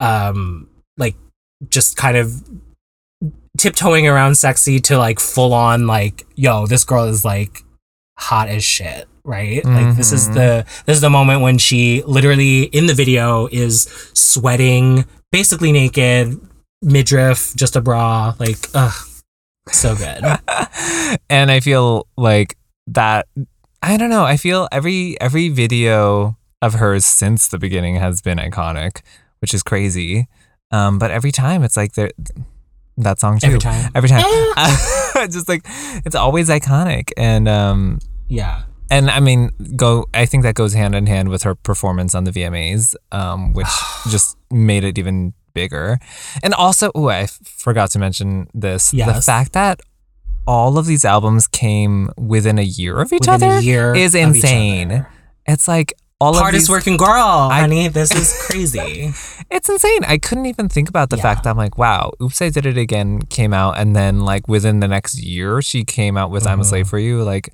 [0.00, 1.14] um like
[1.68, 2.32] just kind of
[3.58, 7.62] tiptoeing around sexy to like full on like yo this girl is like
[8.18, 9.62] hot as shit right?
[9.66, 10.34] Like this is Mhm.
[10.34, 13.82] the this is the moment when she literally in the video is
[14.14, 16.40] sweating basically naked
[16.82, 18.94] midriff just a bra like ugh
[19.70, 20.24] so good.
[21.28, 23.26] And I feel like that
[23.82, 28.38] I don't know, I feel every every video of hers since the beginning has been
[28.38, 29.02] iconic,
[29.40, 30.28] which is crazy.
[30.70, 32.10] Um, but every time it's like there
[32.96, 33.46] that song too.
[33.48, 33.90] Every time.
[33.94, 34.24] Every time.
[35.30, 35.62] just like
[36.04, 37.10] it's always iconic.
[37.16, 40.06] And um yeah and I mean, go.
[40.12, 43.68] I think that goes hand in hand with her performance on the VMAs, um, which
[44.10, 45.98] just made it even bigger.
[46.42, 49.80] And also, oh, I f- forgot to mention this: the fact that
[50.46, 55.06] all of these albums came within a year of each Within other year is insane.
[55.46, 59.12] It's like all hardest these, working girl honey this is crazy
[59.52, 60.04] It's insane.
[60.04, 61.22] I couldn't even think about the Yeah.
[61.24, 64.46] fact that I'm like, wow, Oops, I Did It Again came out, and then like
[64.46, 66.64] within the next year, she came out with I'm a.
[66.64, 67.24] Slave for You.
[67.24, 67.52] Like,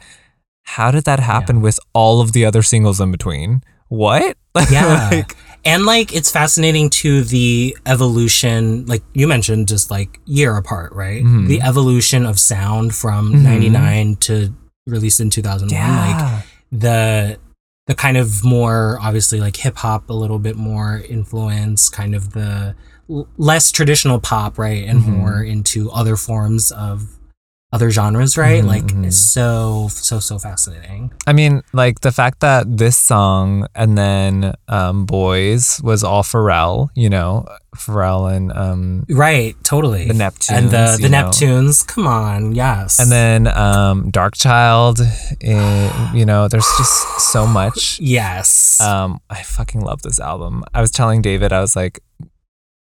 [0.64, 3.62] how did that happen with all of the other singles in between?
[3.88, 4.36] What?
[4.70, 5.08] Yeah.
[5.10, 10.92] like, and like it's fascinating to the evolution like you mentioned just like year apart
[10.92, 11.46] right Mhm.
[11.48, 13.42] the evolution of sound from Mhm.
[13.42, 14.54] 99 to
[14.86, 16.42] released in 2001 like yeah.
[16.72, 17.38] the
[17.86, 22.32] the kind of more obviously like hip hop a little bit more influence kind of
[22.32, 22.74] the
[23.08, 25.06] l- less traditional pop right and Mhm.
[25.18, 27.15] more into other forms of
[27.76, 32.40] other genres right Mhm, like it's so so so fascinating I mean, like the fact
[32.40, 37.44] that this song and then um, Boys was all Pharrell, you know,
[37.76, 41.28] Pharrell and um, right totally The Neptunes, and the the know.
[41.28, 45.00] neptunes come on yes and then um, Darkchild.
[45.42, 46.96] eh, you know, there's just
[47.32, 47.98] so much.
[48.00, 50.64] yes Um, I fucking love this album.
[50.74, 52.00] I was telling David, I was like,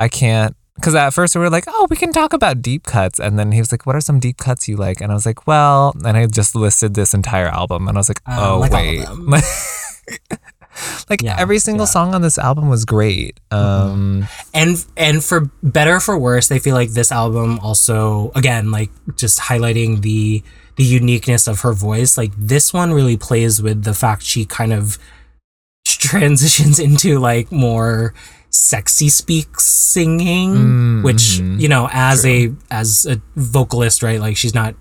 [0.01, 0.55] I can't.
[0.77, 3.21] Because at first we were like, oh, we can talk about deep cuts.
[3.21, 5.01] And then he was like, what are some deep cuts you like?
[5.01, 7.89] And I was like, well, and I just listed this entire album.
[7.89, 9.07] And I was like, Uh, oh, like wait.
[11.11, 11.89] like Yeah, every single yeah.
[11.89, 11.93] Mm-hmm.
[11.93, 13.39] song on this album was great.
[13.51, 18.71] Um, and and for better or for worse they feel like this album also again
[18.71, 20.43] like just highlighting the
[20.77, 24.73] the uniqueness of her voice like this one really plays with the fact she kind
[24.73, 24.99] of
[25.87, 28.15] transitions into like more
[28.53, 34.55] sexy speak singing Mm, which you know as a as a vocalist right like she's
[34.55, 34.75] not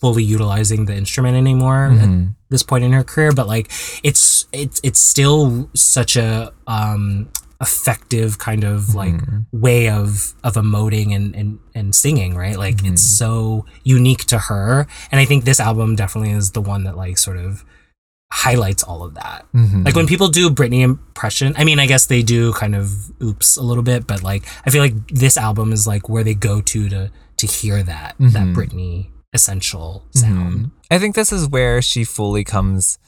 [0.00, 2.34] fully utilizing the instrument anymore at mhm.
[2.50, 3.70] this point in her career but like
[4.02, 7.28] it's it's it's still such a um
[7.62, 9.46] effective kind of like Mhm.
[9.52, 13.16] way of of emoting and and and singing right like it's Mhm.
[13.24, 17.16] so unique to her and i think this album definitely is the one that like
[17.16, 17.64] sort of
[18.42, 19.84] highlights all of that Mhm.
[19.84, 22.90] like when people do Britney impression, I mean, I guess they do kind of
[23.22, 26.34] oops a little bit, but like I feel like this album is like where they
[26.34, 28.54] go to to to hear that that Mhm.
[28.56, 30.54] Britney essential sound.
[30.66, 30.70] Mhm.
[30.90, 32.98] I think this is where she fully comes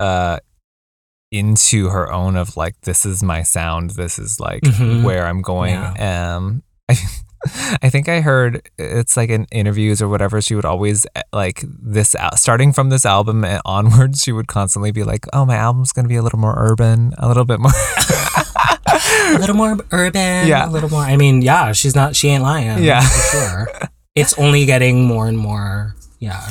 [0.00, 0.38] uh
[1.32, 5.02] into her own of like this is my sound this is like Mhm.
[5.02, 6.36] where I'm going Yeah.
[6.36, 6.94] um I,
[7.82, 11.62] I think I heard it's like in interviews or whatever she would always eh, like
[11.66, 15.92] this starting from this album and onwards she would constantly be like oh my album's
[15.92, 17.72] going to be a little more urban a little bit more
[18.88, 20.68] a little more urban, Yeah.
[20.68, 21.02] a little more.
[21.02, 23.00] I mean, yeah, she's not, she ain't lying, Yeah.
[23.00, 23.68] for sure.
[24.14, 26.50] it's only getting more and more, yeah,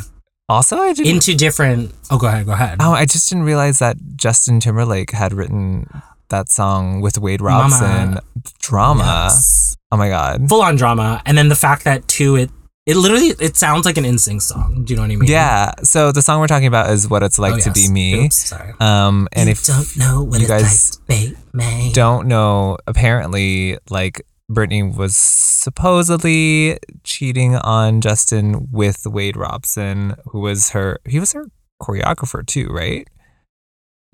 [0.49, 1.93] also I didn't into different.
[2.11, 2.77] Oh, go ahead, go ahead.
[2.81, 5.89] Oh, I just didn't realize that Justin Timberlake had written
[6.29, 7.69] that song with Wade Mama.
[7.69, 8.19] Robson.
[8.59, 9.03] Drama.
[9.03, 9.75] Yes.
[9.91, 10.49] Oh my god.
[10.49, 12.49] full on drama, and then the fact that too, it
[12.85, 14.83] it literally it sounds like an NSYNC song.
[14.83, 15.29] Do you know what I mean?
[15.29, 15.71] Yeah.
[15.83, 17.89] So the song we're talking about is "What It's Like Oh, to Be.
[17.89, 18.73] Me." Oops, sorry.
[18.79, 24.21] Um, and you if don't know what you guys like be don't know, apparently, like
[24.51, 30.99] Britney was supposedly cheating on Justin with Wade Robson, who was her.
[31.05, 31.49] He was her
[31.81, 33.07] choreographer too, right?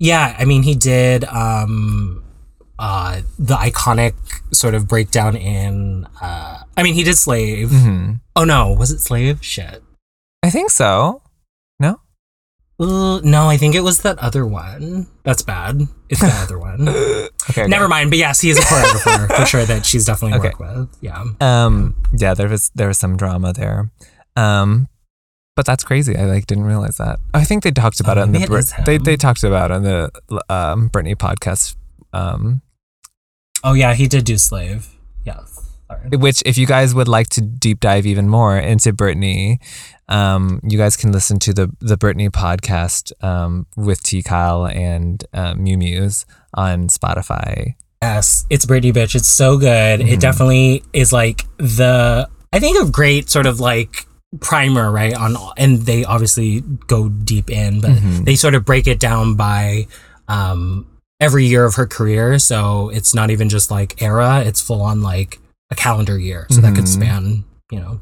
[0.02, 2.24] Yeah, I mean, he did um,
[2.76, 4.14] uh, the iconic
[4.52, 6.08] sort of breakdown in.
[6.20, 7.70] Uh, I mean, he did Slave.
[7.70, 9.38] hmm Oh no, was it Slave?
[9.44, 9.80] Shit.
[10.42, 11.22] I think so.
[11.78, 12.00] No.
[12.80, 15.06] Uh, no, I think it was that other one.
[15.22, 15.82] That's bad.
[16.08, 16.88] It's the other one.
[16.88, 17.28] Okay.
[17.50, 17.66] okay.
[17.68, 18.10] Never mind.
[18.10, 20.48] But yes, he is a choreographer for sure that she's definitely Okay.
[20.58, 20.98] worked with.
[21.00, 21.22] Yeah.
[21.40, 23.92] Um, yeah, there was there was some drama there.
[24.34, 24.88] Um,
[25.54, 26.16] But that's crazy.
[26.16, 27.18] I like didn't realize that.
[27.34, 29.74] I think they talked about Oh, it in the Brit- they they talked about it
[29.74, 30.10] in the
[30.48, 31.76] um, Britney podcast.
[32.12, 32.62] Um,
[33.64, 34.88] Oh yeah, he did do Slave.
[35.24, 35.58] Yes.
[35.88, 36.16] Sorry.
[36.16, 39.58] which if you guys would like to deep dive even more into Britney,
[40.08, 45.22] um, you guys can listen to the the Britney podcast um, with T Kyle and
[45.34, 46.24] uh, Mew Muse
[46.54, 47.74] on Spotify.
[48.00, 49.14] Yes, it's Britney bitch.
[49.14, 50.00] It's so good.
[50.00, 50.08] Mm-hmm.
[50.08, 54.06] It definitely is like the I think a great sort of like
[54.40, 55.14] primer, right?
[55.14, 58.24] On and they obviously go deep in, but Mm-hmm.
[58.24, 59.86] they sort of break it down by
[60.28, 60.86] um
[61.20, 62.38] every year of her career.
[62.38, 65.38] So it's not even just like era, it's full on like
[65.70, 66.46] a calendar year.
[66.50, 66.88] So that could Mhm.
[66.88, 68.00] span, you know,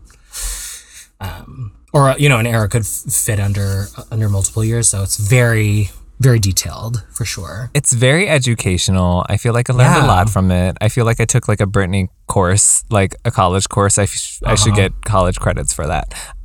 [1.20, 4.88] um or you know, an era could f- fit under under multiple years.
[4.88, 5.90] So it's very
[6.20, 7.70] very detailed for sure.
[7.74, 9.24] It's very educational.
[9.28, 10.06] I feel like I learned Yeah.
[10.06, 10.76] a lot from it.
[10.80, 13.98] I feel like I took like a Britney course, like a college course.
[13.98, 14.88] I, f- I should Uh-huh.
[14.88, 16.12] get college credits for that.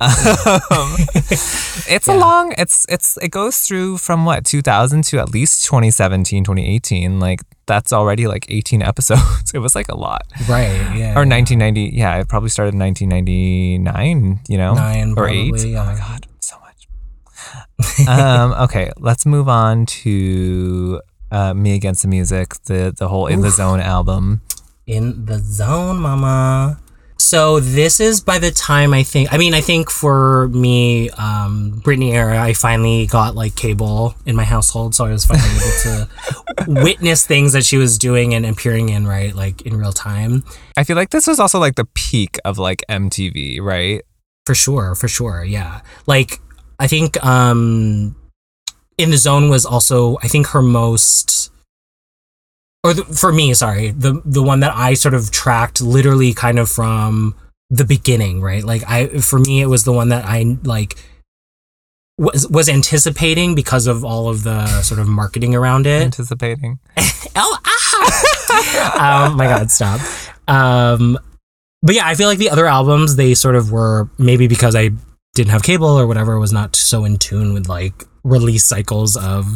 [0.70, 0.96] Um,
[1.88, 2.54] it's a long.
[2.58, 7.20] It's it's it goes through from what 2000 to at least 2017, 2018.
[7.20, 9.52] Like that's already like 18 episodes.
[9.54, 10.22] It was like a lot.
[10.48, 10.72] Right.
[10.96, 11.12] Yeah.
[11.18, 11.90] Or 1990.
[11.96, 14.40] Yeah, it probably started in 1999.
[14.48, 15.50] You know, Nine, or eight.
[15.52, 16.26] probably, Oh my god.
[18.08, 21.00] Um, okay, let's move on to
[21.30, 24.40] uh, "Me Against the Music," the the whole "In the Zone" album.
[24.86, 26.78] in the zone, mama.
[27.18, 29.32] So this is by the time I think.
[29.32, 34.36] I mean, I think for me, um, Britney era, I finally got like cable in
[34.36, 36.06] my household, so I was finally able
[36.66, 40.44] to witness things that she was doing and appearing in, right, like in real time.
[40.76, 44.02] I feel like this was also like the peak of like MTV, right?
[44.44, 45.80] For sure, for sure, yeah.
[46.06, 46.38] Like
[46.78, 48.16] I think um
[48.98, 51.50] in the zone was also I think her most
[52.84, 56.58] or the, for me, sorry, the the one that I sort of tracked literally kind
[56.58, 57.34] of from
[57.68, 58.62] the beginning, right?
[58.62, 60.96] Like I for me it was the one that I like
[62.18, 66.02] was was anticipating because of all of the sort of marketing around it.
[66.02, 66.78] Anticipating.
[67.38, 69.26] Oh, ah!
[69.26, 70.00] um, my God, stop.
[70.48, 71.18] Um,
[71.82, 74.90] but yeah, I feel like the other albums, they sort of were maybe because I
[75.36, 79.46] didn't have cable or whatever, was not so in tune with like release cycles of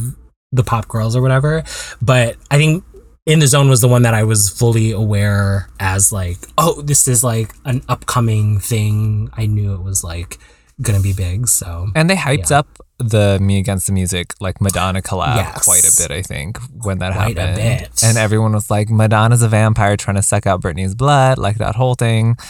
[0.53, 1.65] the pop girls or whatever.
[2.01, 2.85] But I think
[3.27, 7.07] In the Zone was the one that I was fully aware as like, oh, this
[7.09, 9.29] is like an upcoming thing.
[9.35, 10.39] I knew it was like
[10.83, 11.47] gonna be big.
[11.49, 12.61] So And they hyped Yeah.
[12.61, 12.69] up
[12.99, 15.65] the Me Against the Music like Madonna collab Yes.
[15.65, 17.89] quite a bit, I think, when that Quite happened.
[18.03, 21.75] And everyone was like, Madonna's a vampire trying to suck out Britney's blood, like that
[21.77, 22.37] whole thing.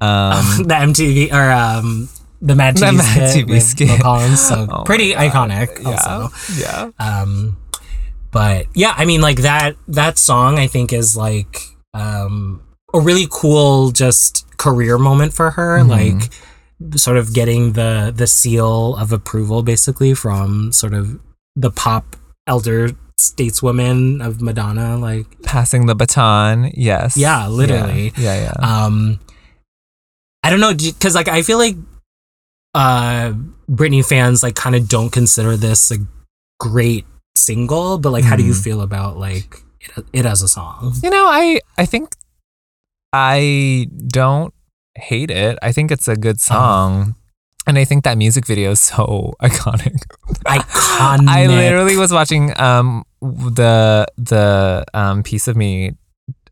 [0.00, 2.08] Um, the MTV or um
[2.44, 4.00] the Mad The Mad TV with.
[4.00, 5.82] Collins, so Oh pretty iconic.
[5.82, 6.14] yeah, Also,
[6.60, 6.90] yeah.
[7.00, 7.56] um,
[8.30, 11.58] but yeah, I mean, like that that song, I think is like
[11.94, 12.60] um
[12.92, 15.88] a really cool just career moment for her, Mhm.
[15.88, 16.30] like
[17.00, 21.18] sort of getting the the seal of approval basically from sort of
[21.56, 22.16] the pop
[22.46, 27.16] elder stateswoman of Madonna, like Passing the baton, yes.
[27.16, 28.12] Yeah, literally.
[28.18, 28.52] Yeah, yeah.
[28.60, 28.84] yeah.
[28.84, 29.18] um
[30.42, 31.76] i don't know because like i feel like
[32.74, 33.32] uh
[33.70, 35.98] britney fans like kind of don't consider this a
[36.60, 37.06] great
[37.36, 38.62] single but like how do you Mhm.
[38.62, 42.14] feel about like it, it as a song You know, I I think
[43.12, 44.52] I don't
[44.96, 45.58] hate it.
[45.62, 46.54] I think it's a good Uh-huh.
[46.54, 47.14] song.
[47.66, 49.96] And I think that music video is so iconic.
[50.46, 55.92] iconic I literally was watching um the the um piece of me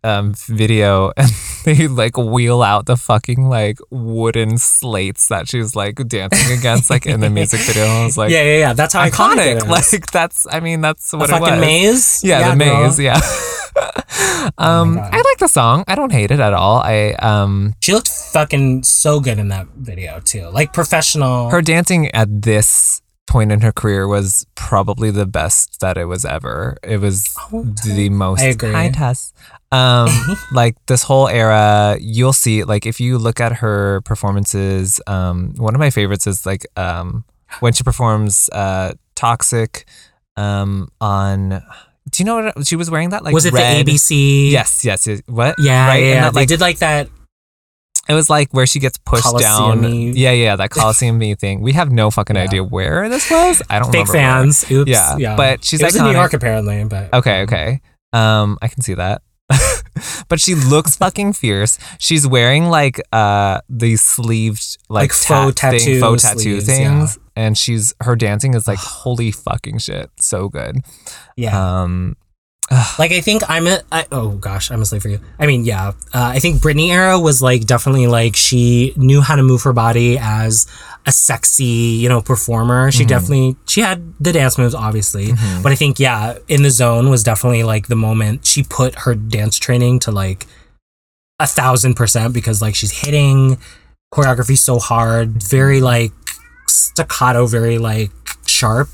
[0.05, 1.31] um video and
[1.65, 6.91] they like wheel out the fucking like wooden slates that she was like dancing against
[6.91, 7.85] like in the music video.
[7.87, 9.69] I was like yeah yeah yeah that's how iconic, iconic.
[9.93, 11.61] Like that's I mean that's what it fucking was.
[11.61, 12.83] maze Yeah, the girl.
[12.89, 12.99] maze.
[12.99, 13.21] Yeah.
[14.59, 15.11] um, God.
[15.13, 15.85] I like the song.
[15.89, 16.79] I don't hate it at all.
[16.79, 22.09] I um, she looked fucking so good in that video too like professional her dancing
[22.15, 26.77] at this point in her career was probably the best that it was ever.
[26.83, 28.43] It was Oh, the most.
[28.43, 28.73] I agree.
[28.73, 29.33] Hi, Tess.
[29.73, 30.09] Um,
[30.53, 32.63] like this whole era, you'll see.
[32.65, 37.25] Like if you look at her performances, um, one of my favorites is like um
[37.61, 39.87] when she performs uh "Toxic,"
[40.37, 41.63] um on.
[42.11, 43.11] Do you know what she was wearing?
[43.11, 45.07] That like was it red- the abc Yes, yes.
[45.07, 45.23] yes.
[45.27, 45.55] What?
[45.59, 46.03] yeah right.
[46.05, 47.09] yeah, that, they did like that
[48.09, 49.85] it was like where she gets pushed down.
[50.15, 51.61] Yeah, yeah, that Coliseum me thing.
[51.63, 52.43] We have no fucking Yeah.
[52.43, 53.63] idea where this was.
[53.71, 54.13] I don't fake remember.
[54.13, 54.43] where.
[54.43, 56.11] fans oops Yeah, yeah but she's it was in New.
[56.11, 57.81] York apparently but Okay, okay.
[58.13, 59.23] Um, I can see that.
[60.29, 61.79] but she looks fucking fierce.
[61.99, 66.67] She's wearing like uh these sleeved like, Like faux tat thing- tattoo faux tattoo sleeves,
[66.67, 70.79] things, and she's her dancing is like holy fucking shit, so good.
[71.37, 72.17] yeah Um,
[72.99, 75.21] like I think I'm a I, oh gosh I'm a slave for you.
[75.39, 75.93] I mean yeah, uh,
[76.35, 80.17] I think Britney era was like definitely like she knew how to move her body
[80.19, 80.67] as
[81.05, 82.91] a sexy you know performer.
[82.91, 87.11] She definitely she had the dance moves obviously, but I think yeah, in the zone
[87.11, 90.47] was definitely like the moment she put her dance training to like
[91.39, 93.59] a thousand percent because like she's hitting
[94.15, 96.13] choreography so hard, very like
[96.69, 98.11] staccato, very like
[98.47, 98.89] sharp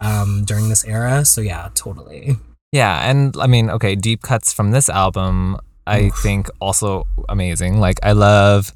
[0.00, 1.24] um during this era.
[1.24, 2.36] So yeah, totally.
[2.72, 7.80] Yeah, and I mean, okay, deep cuts from this album, I think also amazing.
[7.80, 8.72] Like I love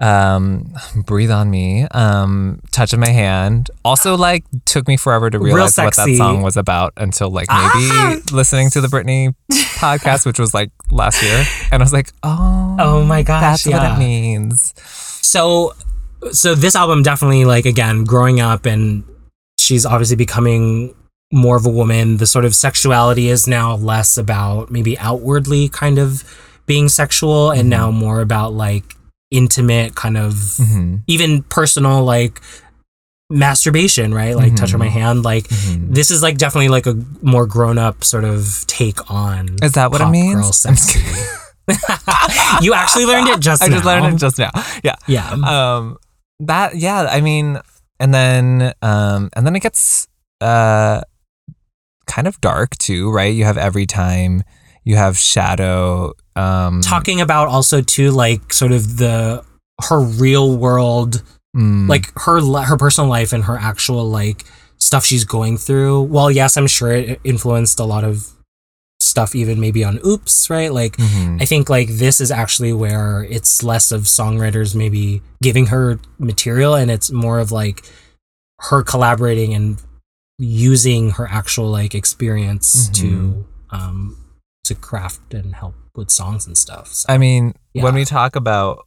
[0.00, 0.72] um
[1.06, 3.70] breathe on me um touch of my hand.
[3.84, 7.88] Also like took me forever to realize what that song was about until like maybe
[7.90, 8.16] Ah!
[8.30, 9.34] listening to the Britney
[9.78, 13.66] podcast which was like last year and I was like oh Oh my gosh, that's
[13.66, 14.72] what it means.
[15.26, 15.74] So
[16.30, 19.02] so this album definitely like again growing up and
[19.58, 20.94] she's obviously becoming
[21.32, 25.98] more of a woman the sort of sexuality is now less about maybe outwardly kind
[25.98, 26.24] of
[26.66, 28.94] being sexual and now more about like
[29.30, 31.02] intimate kind of Mhm.
[31.06, 32.40] even personal like
[33.30, 35.94] masturbation right like touch on my hand like Mhm.
[35.94, 39.90] this is like definitely like a more grown up sort of take on Is that
[39.90, 40.36] what it means?
[40.36, 41.00] girl I'm sexy.
[42.62, 43.90] you actually learned it just I just now.
[44.00, 44.50] learned it just now
[44.82, 45.98] yeah yeah um
[46.40, 47.58] that yeah i mean
[48.00, 50.08] and then um and then it gets
[50.40, 51.02] uh
[52.08, 53.34] kind of dark too right?
[53.34, 54.42] You have every time
[54.84, 59.44] you have shadow um talking about also too like sort of the
[59.88, 61.22] her real world
[61.56, 64.44] mm, like her her personal life and her actual like
[64.78, 66.02] stuff she's going through.
[66.02, 68.26] Well yes i'm sure it influenced a lot of
[69.00, 70.72] stuff even maybe on oops right?
[70.72, 71.40] Like mhm.
[71.40, 76.74] i think like this is actually where it's less of songwriters maybe giving her material
[76.74, 77.84] and it's more of like
[78.60, 79.80] her collaborating and
[80.38, 84.16] using her actual like experience to um
[84.64, 87.06] to craft and help with songs and stuff so.
[87.12, 88.84] i mean when we talk about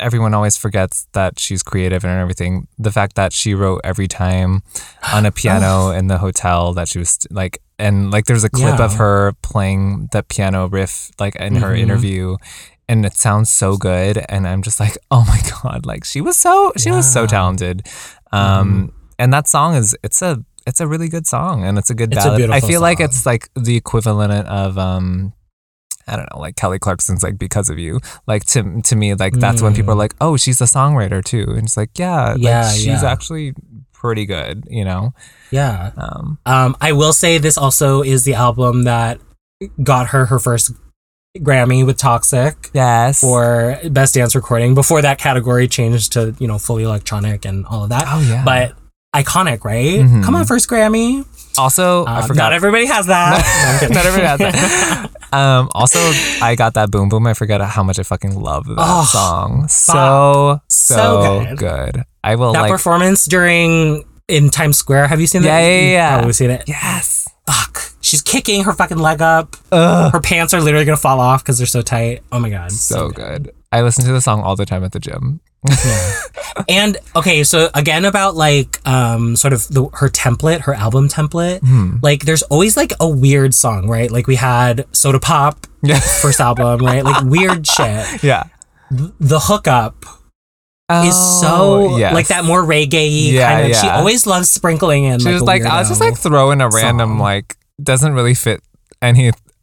[0.00, 4.62] everyone always forgets that she's creative and everything the fact that she wrote every time
[5.12, 8.78] on a piano in the hotel that she was like and like there's a clip
[8.80, 11.78] of her playing the piano riff like in her Mhm.
[11.80, 12.36] interview
[12.88, 16.36] and it sounds so good and i'm just like oh my god like she was
[16.36, 17.26] so she was so Yeah.
[17.26, 17.30] Mm-hmm.
[17.36, 17.86] talented
[18.32, 21.94] um and that song is it's a it's a really good song and it's a
[21.94, 25.32] good It's a ballad i feel like it's like the equivalent of um
[26.06, 27.98] I don't know, like Kelly Clarkson's like because of you.
[28.26, 31.46] Like to to me, like that's when people are like, oh, she's a songwriter too,
[31.48, 32.42] and it's like, yeah, like, Mm.
[32.42, 33.10] Yeah, she's yeah.
[33.10, 33.54] actually
[33.92, 35.14] pretty good, you know.
[35.50, 39.18] yeah Um, Um, I will say this also is the album that
[39.82, 40.72] got her her first
[41.38, 43.20] Grammy with Toxic yes.
[43.20, 44.74] for best dance recording.
[44.74, 48.04] Before that category changed to you know fully electronic and all of that.
[48.06, 48.44] oh yeah.
[48.44, 48.74] But
[49.14, 50.00] iconic, right?
[50.00, 50.24] Mhm.
[50.24, 51.24] Come on, first Grammy.
[51.56, 52.44] also, I forgot.
[52.44, 53.80] Not everybody has that.
[53.82, 55.10] No, Not everybody has that.
[55.34, 55.98] Um, also,
[56.44, 57.26] I got that boom boom.
[57.26, 59.66] I forgot how much I fucking love that Oh, song.
[59.66, 61.58] So so, So good.
[61.58, 62.04] good.
[62.22, 62.70] I will that like.
[62.70, 65.08] performance during in Times Square.
[65.08, 65.48] Have you seen that?
[65.60, 66.14] Yeah, yeah, You've yeah.
[66.18, 66.62] Probably seen it.
[66.68, 67.26] yes.
[67.48, 67.82] Fuck.
[68.00, 69.56] She's kicking her fucking leg up.
[69.72, 70.12] Ugh.
[70.12, 72.22] Her pants are literally gonna fall off because they're so tight.
[72.30, 72.70] Oh my god.
[72.70, 73.50] So good.
[73.72, 75.40] I listen to the song all the time at the gym.
[76.68, 81.60] And okay, so again about like um sort of the her template, her album template.
[81.60, 81.96] Hmm.
[82.02, 84.10] Like there's always like a weird song, right?
[84.10, 85.98] Like we had Soda Pop Yeah.
[86.22, 87.04] first album, right?
[87.04, 88.22] Like weird shit.
[88.22, 88.44] Yeah.
[88.90, 92.12] The hookup is Oh, so yes.
[92.14, 93.76] like that more reggae Yeah, kind of.
[93.78, 95.18] She always loves sprinkling in.
[95.20, 97.18] She like, was like, I was just like throwing a random song.
[97.18, 98.62] like doesn't really fit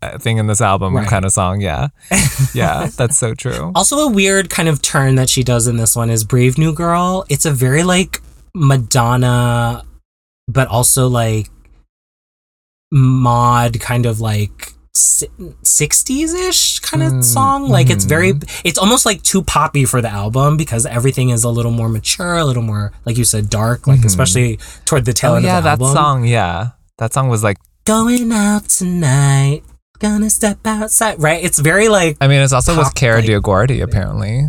[0.02, 1.08] anything in this album Right.
[1.08, 1.62] kind of song.
[1.62, 1.90] Yeah,
[2.54, 3.72] yeah, that's so true.
[3.76, 6.74] Also, a weird kind of turn that she does in this one is Brave New
[6.74, 7.26] Girl.
[7.30, 8.22] It's a very like
[8.56, 9.84] Madonna,
[10.48, 11.50] but also like
[12.92, 17.70] mod kind of like 60s ish kind of Mm, song.
[17.70, 18.62] Like it's very, mhm.
[18.66, 22.36] it's almost like too poppy for the album because everything is a little more mature,
[22.38, 24.06] a little more, like you said, dark, like Mhm.
[24.06, 25.88] especially toward the tail Oh end yeah, of the album.
[25.88, 26.26] Yeah, that song.
[26.26, 27.58] Yeah, that song was like.
[27.86, 29.64] Going out tonight,
[30.02, 31.22] gonna step outside.
[31.22, 31.44] Right?
[31.44, 34.48] It's very like, I mean, it's also with Pop, Kara like- DioGuardi apparently.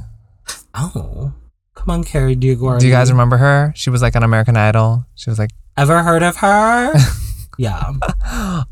[0.74, 1.32] oh,
[1.74, 2.80] come on, Carrie DioGuardi.
[2.80, 3.72] Do you guys remember her?
[3.76, 5.04] She was like on American Idol.
[5.14, 6.92] She was like, Ever heard of her?
[7.58, 7.92] yeah.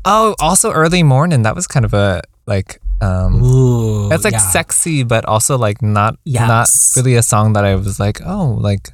[0.05, 1.43] oh, also early morning.
[1.43, 2.79] That was kind of a like.
[3.01, 4.09] um Ooh.
[4.09, 4.39] That's like yeah.
[4.51, 8.89] sexy, but also like not not really a song that I was like, oh, like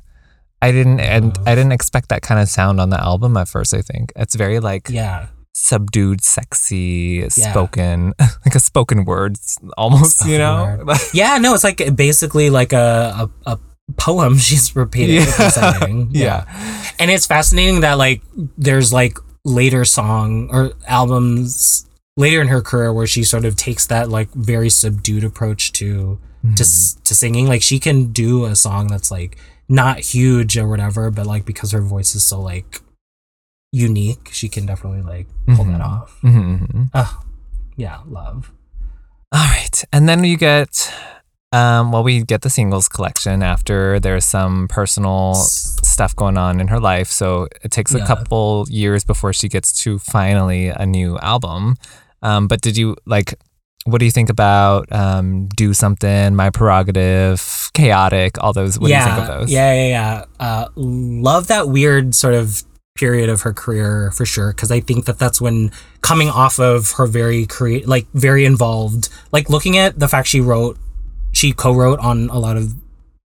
[0.62, 3.74] I didn't and I didn't expect that kind of sound on the album at first.
[3.74, 5.28] I think it's very like Yeah.
[5.58, 8.14] Subdued, sexy, spoken,
[8.46, 9.38] like a spoken word,
[9.76, 10.26] almost.
[10.26, 13.60] you know, Yeah, no, it's like basically like a, a, a
[13.98, 15.16] poem she's repeating.
[15.16, 15.50] Yeah.
[15.50, 16.10] saying.
[16.12, 18.22] yeah, And it's fascinating that like
[18.58, 23.88] there's like later song or albums later in her career where she sort of takes
[23.88, 26.20] that like very subdued approach to
[26.56, 27.04] to mm-hmm.
[27.04, 27.48] to singing.
[27.48, 29.38] Like she can do a song that's like
[29.68, 32.82] not huge or whatever, but like because her voice is so like
[33.72, 36.18] unique, she can definitely like pull that off.
[36.24, 36.90] Mhm.
[36.94, 37.20] Oh,
[37.76, 38.52] yeah, love.
[39.32, 39.84] All right.
[39.92, 40.92] And then you get,
[41.52, 46.68] um, well, we get the singles collection after there's some personal stuff going on in
[46.70, 47.08] her life.
[47.12, 48.06] So it takes a Yeah.
[48.08, 51.76] couple years before she gets to finally a new album.
[52.22, 53.36] Um, but did you like,
[53.86, 58.80] what do you think about um, Do Something, My Prerogative, Chaotic, all those?
[58.80, 59.52] What yeah, do you think of those?
[59.52, 60.24] Yeah, yeah, yeah.
[60.46, 62.64] Uh, love that weird sort of
[62.98, 65.72] period of her career for sure because I think that that's when
[66.02, 70.42] coming off of her very create like very involved like looking at the fact she
[70.42, 70.78] wrote
[71.32, 72.74] she co-wrote on a lot of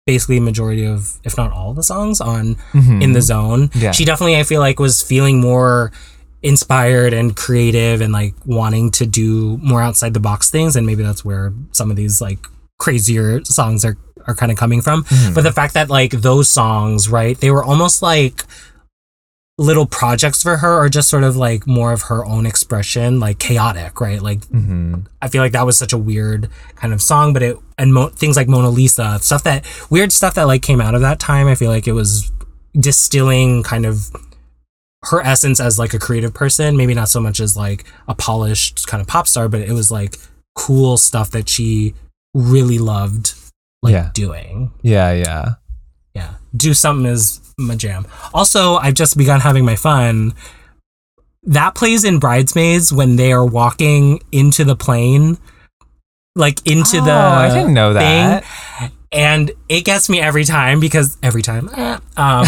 [0.05, 3.01] basically majority of if not all the songs on mm-hmm.
[3.01, 3.69] in the zone.
[3.74, 3.91] Yeah.
[3.91, 5.91] she definitely I feel like was feeling more
[6.43, 11.03] inspired and creative and like wanting to do more outside the box things and maybe
[11.03, 12.39] that's where some of these like
[12.80, 13.97] crazier songs are
[14.28, 15.03] are kind of coming from.
[15.03, 15.34] Mm-hmm.
[15.34, 18.43] But the fact that like those songs right they were almost like
[19.58, 23.38] little projects for her or just sort of like more of her own expression like
[23.38, 25.06] chaotic right like Mhm.
[25.22, 28.10] i feel like that was such a weird kind of song but it and mo-
[28.10, 31.47] things like mona lisa stuff that weird stuff that like came out of that time
[31.47, 32.32] i feel like it was
[32.80, 34.10] distilling kind of
[35.06, 38.88] her essence as like a creative person maybe not so much as like a polished
[38.88, 40.18] kind of pop star but it was like
[40.56, 41.93] cool stuff that she
[42.34, 43.34] really loved
[43.84, 44.10] like Yeah.
[44.14, 45.45] doing Yeah, yeah.
[46.14, 50.34] Yeah do something is my jam also i've just begun having my fun
[51.43, 55.38] that plays in bridesmaids when they are walking into the plane
[56.36, 58.43] like into Oh, the I didn't know thing, that.
[59.12, 62.45] and it gets me every time because every time eh, um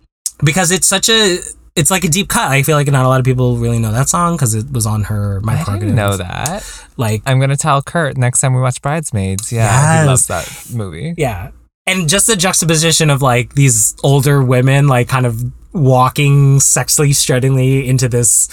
[0.44, 1.38] because it's such a
[1.76, 3.92] it's like a deep cut i feel like not a lot of people really know
[3.92, 6.62] that song because it was on her my I didn't know that.
[6.98, 9.50] like I'm gonna tell Kurt next time we watch Bridesmaids.
[9.52, 11.14] Yeah, he loves that movie.
[11.16, 11.50] Yeah.
[11.88, 15.40] And just the juxtaposition of like these older women, like kind of
[15.72, 18.48] walking sexily, struttingly into this,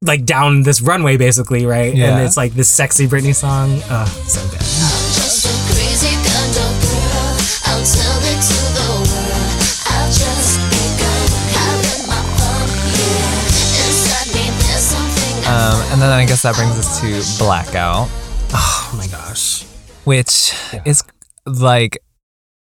[0.00, 1.94] like down this runway, basically, right?
[1.94, 2.16] Yeah.
[2.16, 3.80] And it's like this sexy Britney song.
[3.90, 4.60] Oh, so good.
[4.60, 7.36] Just a crazy kind of girl.
[7.68, 9.60] I'll tell it to the world.
[9.84, 12.68] I've just begun having my fun.
[12.96, 15.44] Yeah, inside me there's something.
[15.44, 18.08] Um, and then I guess that brings us to Blackout,
[18.54, 19.64] Oh my gosh.
[20.04, 20.54] which
[20.86, 21.02] is
[21.44, 21.98] like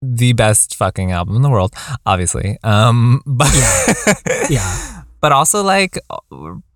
[0.01, 1.73] the best fucking album in the world,
[2.05, 2.57] obviously.
[2.63, 4.45] Um, but Yeah.
[4.49, 5.03] yeah.
[5.21, 5.97] but also like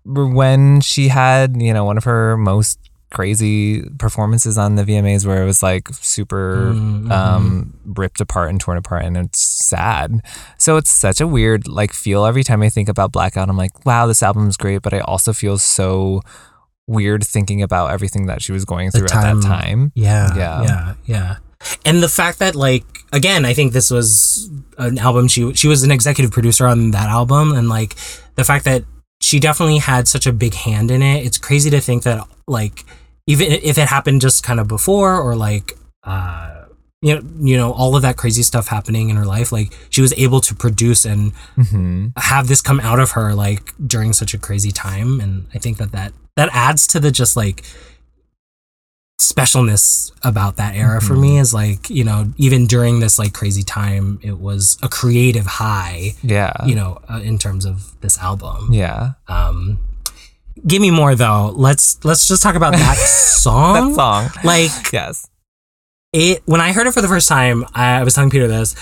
[0.04, 2.78] when she had you know one of her most
[3.10, 7.12] crazy performances on the VMAs where it was like super Mm-hmm.
[7.12, 10.20] um ripped apart and torn apart and it's sad.
[10.58, 13.84] So it's such a weird like feel every time I think about Blackout I'm like
[13.84, 16.22] wow this album's great but I also feel so
[16.88, 19.92] weird thinking about everything that she was going through at that time.
[19.94, 20.34] Yeah.
[20.34, 20.62] Yeah.
[20.62, 20.94] Yeah.
[21.04, 21.36] Yeah.
[21.84, 25.82] And the fact that like again, I think this was an album she she was
[25.82, 27.94] an executive producer on that album and like
[28.36, 28.84] the fact that
[29.20, 31.24] she definitely had such a big hand in it.
[31.24, 32.84] It's crazy to think that like
[33.26, 36.58] even if it happened just kind of before or like uh
[37.04, 40.00] you know, you know, all of that crazy stuff happening in her life, like she
[40.00, 44.34] was able to produce and hmm have this come out of her like during such
[44.34, 47.64] a crazy time and i think that that that adds to the just like
[49.30, 53.62] specialness about that era for me is like you know even during this like crazy
[53.62, 56.52] time it was a creative high Yeah.
[56.66, 59.12] you know uh, in terms of this album yeah.
[59.28, 59.78] um
[60.66, 62.96] give me more though let's let's just talk about that
[63.44, 64.30] song That song.
[64.44, 65.28] like Yes.
[66.12, 68.74] it when I heard it for the first time, I, I was telling Peter this.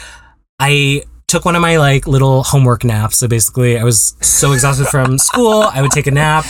[0.59, 3.19] I took one of my like little homework naps.
[3.19, 6.45] So basically, I was so exhausted from school, I would take a nap.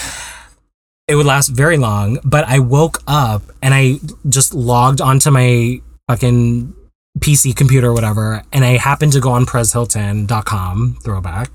[1.11, 3.97] It would last very long, but I woke up and I
[4.29, 6.73] just logged onto my fucking
[7.19, 11.51] PC computer or whatever, and I happened to go on PerezHilton.com throwback,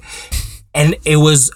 [0.73, 1.51] and it was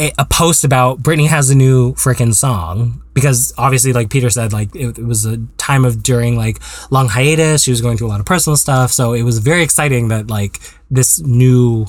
[0.00, 4.52] a, a post about Britney has a new freaking song because obviously, like Peter said,
[4.52, 6.58] like it, it was a time of during like
[6.90, 7.62] long hiatus.
[7.62, 10.28] She was going through a lot of personal stuff, so it was very exciting that
[10.28, 10.58] like
[10.90, 11.86] this new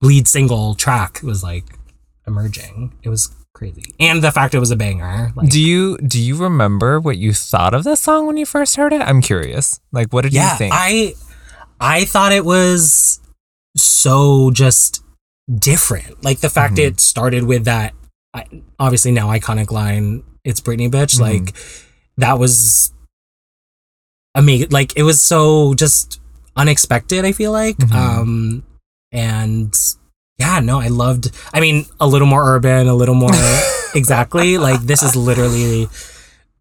[0.00, 1.64] lead single track was like
[2.26, 2.94] emerging.
[3.02, 5.32] It was crazy, and the fact it was a banger.
[5.34, 8.76] Like, Do you do you remember what you thought of this song when you first
[8.76, 9.00] heard it?
[9.00, 9.80] I'm curious.
[9.92, 10.74] Like, what did yeah, you think?
[10.76, 11.14] I
[11.80, 13.20] I thought it was
[13.76, 15.02] so just
[15.52, 16.22] different.
[16.24, 16.94] Like the fact Mm-hmm.
[16.94, 17.94] it started with that
[18.78, 21.20] obviously now iconic line, "It's Britney, bitch." Mhm.
[21.20, 21.54] Like
[22.18, 22.92] that was
[24.34, 24.68] amazing.
[24.70, 26.20] Like it was so just
[26.56, 27.24] unexpected.
[27.24, 27.92] I feel like, Mhm.
[27.94, 28.62] um,
[29.12, 29.74] and
[30.40, 31.30] yeah, no, I loved.
[31.52, 33.30] I mean, a little more urban, a little more
[33.94, 34.56] exactly.
[34.56, 35.86] Like this is literally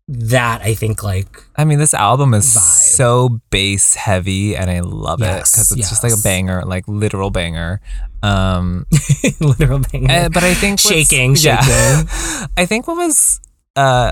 [0.10, 0.62] that.
[0.62, 2.60] I think like I mean, this album is Vibe.
[2.60, 7.32] so bass heavy, and I love it because it's just like a banger, like literal
[7.32, 7.80] banger.
[8.22, 8.86] Um,
[9.40, 10.12] literal banger.
[10.12, 11.62] uh, but I think shaking, yeah.
[11.62, 12.50] shaking.
[12.58, 13.40] I think what was,
[13.78, 14.12] uh,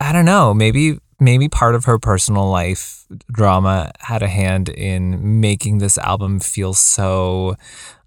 [0.00, 5.40] I don't know, maybe maybe part of her personal life drama had a hand in
[5.40, 7.56] making this album feel so.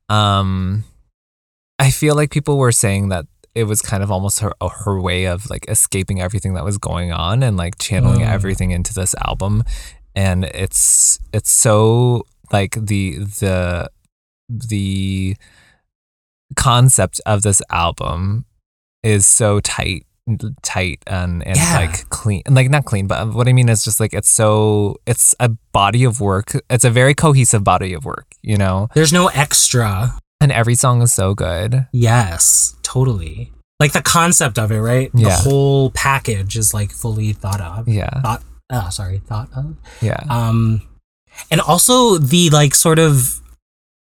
[0.09, 0.83] Um,
[1.81, 3.25] I feel like people were saying that
[3.55, 4.53] it was kind of almost her
[4.85, 8.27] her way of like escaping everything that was going on and like channeling Mm.
[8.37, 9.63] everything into this album,
[10.15, 12.23] and it's it's so
[12.53, 13.89] like the the
[14.49, 15.35] the
[16.55, 18.45] concept of this album
[19.03, 20.05] is so tight
[20.61, 21.75] tight and, and Yeah.
[21.77, 25.33] like clean like not clean but what i mean is just like it's so it's
[25.39, 29.27] a body of work it's a very cohesive body of work you know There's no
[29.29, 30.17] extra.
[30.41, 33.53] And every song is so good Yes, totally.
[33.79, 35.09] Like the concept of it, right?
[35.13, 35.29] Yeah.
[35.29, 37.87] The whole package is like fully thought of.
[37.87, 38.43] yeah Thought.
[38.69, 39.75] Uh, sorry, thought of.
[40.01, 40.81] yeah Um,
[41.49, 43.39] and also the like sort of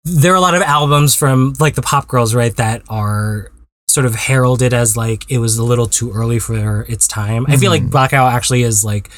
[0.05, 3.51] there are a lot of albums from like the pop girls, right, that are
[3.89, 7.47] sort of heralded as like it was a little too early for its time.
[7.49, 7.91] I feel like Mhm.
[7.91, 9.09] Blackout actually is like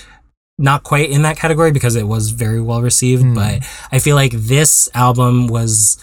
[0.58, 3.34] not quite in that category because it was very well received, Mm.
[3.34, 5.98] but I feel like this album was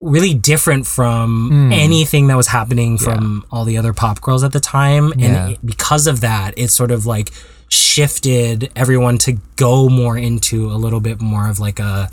[0.00, 1.72] really different from Mm.
[1.74, 5.48] anything that was happening from all the other pop girls at the time and Yeah.
[5.48, 7.32] it- because of that it sort of like
[7.68, 12.10] shifted everyone to go more into a little bit more of like a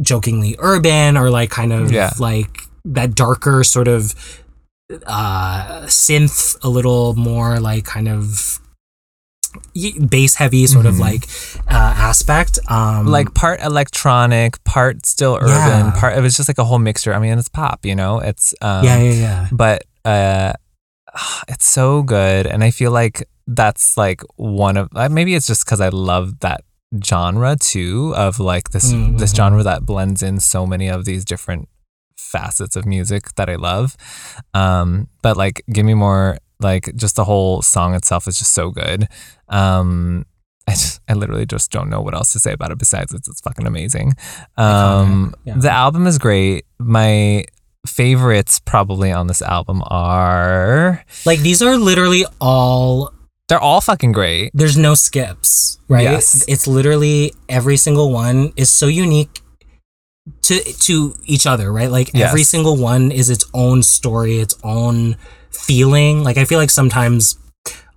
[0.00, 2.10] jokingly urban or like kind of Yeah.
[2.18, 4.14] like that darker sort of
[5.06, 8.60] uh synth a little more like kind of
[10.08, 11.00] bass heavy sort of Mhm.
[11.00, 11.24] like
[11.70, 15.92] uh aspect um like part electronic part still urban Yeah.
[15.98, 17.12] part it was just like a whole mixture.
[17.14, 18.18] I mean it's pop you know?
[18.20, 19.48] It's um yeah yeah yeah.
[19.52, 20.52] but uh
[21.48, 22.46] it's so good.
[22.46, 26.40] And i feel like that's like one of uh, maybe it's just because i love
[26.40, 26.62] that
[27.04, 31.24] genre too of like this Mm, this genre that blends in so many of these
[31.24, 31.68] different
[32.16, 33.96] facets of music that i love.
[34.54, 38.70] Um but like give me more like just the whole song itself is just so
[38.70, 39.06] good
[39.48, 40.24] um
[40.66, 43.28] I just, I literally just don't know what else to say about it besides it's,
[43.28, 44.14] it's fucking amazing.
[44.56, 45.56] Um, yeah.
[45.58, 46.64] The album is great.
[46.78, 47.44] My
[47.86, 53.12] favorites probably on this album are like these are literally all
[53.48, 54.52] they're all fucking great.
[54.54, 56.04] there's no skips, right?
[56.04, 56.44] Yes.
[56.48, 59.42] It's literally every single one is so unique
[60.42, 61.90] to to each other, right?
[61.90, 65.16] Like every single one is its own story, its own
[65.66, 66.22] feeling.
[66.24, 67.38] Like I feel like sometimes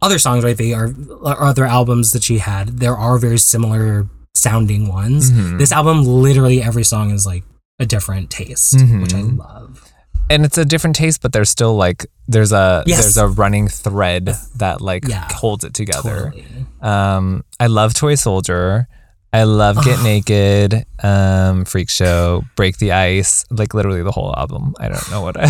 [0.01, 0.57] other songs, right?
[0.57, 2.79] They are or other albums that she had.
[2.79, 5.31] There are very similar sounding ones.
[5.31, 5.57] Mhm.
[5.57, 7.43] This album, literally every song is like
[7.79, 9.83] a different taste, which I love.
[10.29, 13.01] And it's a different taste, but there's still like there's a Yes.
[13.01, 15.27] there's a running thread that like Yeah.
[15.33, 16.31] holds it together.
[16.33, 16.65] Totally.
[16.81, 18.87] Um, I love Toy Soldier.
[19.33, 24.73] I love Get Naked, um, Freak Show, Break the Ice, like literally the whole album.
[24.79, 25.47] I don't know what I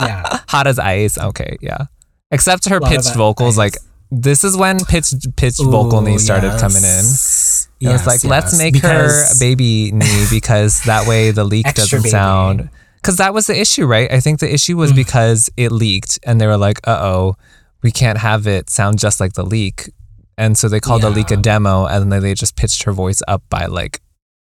[0.00, 0.40] Yeah.
[0.48, 1.18] Hot as Ice.
[1.18, 1.86] Okay, yeah.
[2.30, 3.58] Except her pitched vocals, ice.
[3.58, 3.76] like
[4.10, 6.82] this is when pitched pitched vocal knee started coming in.
[6.82, 7.68] yes.
[7.80, 11.44] It was Yes, like, let's make her Because- a baby knee because that way the
[11.44, 12.10] leak doesn't baby.
[12.10, 12.70] sound.
[12.96, 14.10] Because that was the issue, right?
[14.10, 14.78] I think the issue Mm.
[14.78, 17.36] was because it leaked and they were like, uh oh,
[17.82, 19.90] we can't have it sound just like the leak.
[20.38, 23.20] And so they called the leak a demo and then they just pitched her voice
[23.28, 24.00] up by like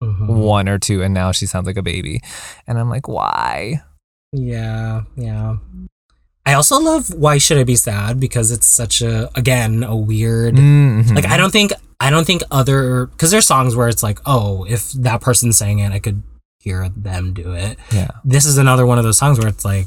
[0.03, 0.27] Mhm.
[0.29, 2.21] one or two and now she sounds like a baby.
[2.67, 3.83] And I'm like, why?
[4.33, 5.57] Yeah, yeah.
[6.45, 10.55] I also love Why Should I Be Sad because it's such a again a weird
[10.55, 11.15] Mhm.
[11.15, 14.65] like I don't think I don't think other because there's songs where it's like oh
[14.69, 16.23] if that person sang it I could
[16.61, 17.79] hear them do it.
[17.93, 18.11] Yeah.
[18.25, 19.87] This is another one of those songs where it's like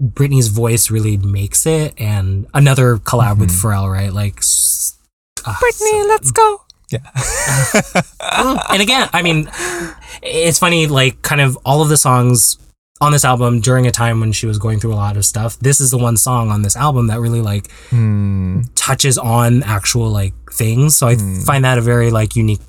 [0.00, 3.62] Britney's voice really makes it and another collab with Mhm.
[3.62, 4.40] Pharrell right like
[5.44, 6.60] ah, Brittany, so let's go.
[6.90, 8.02] Yeah.
[8.70, 9.50] and again, I mean,
[10.22, 12.58] it's funny, like, kind of all of the songs
[13.02, 15.58] on this album during a time when she was going through a lot of stuff.
[15.58, 18.62] This is the one song on this album that really, like, Hmm.
[18.74, 20.96] touches on actual, like, things.
[20.96, 21.40] So I Hmm.
[21.42, 22.60] find that a very, like, unique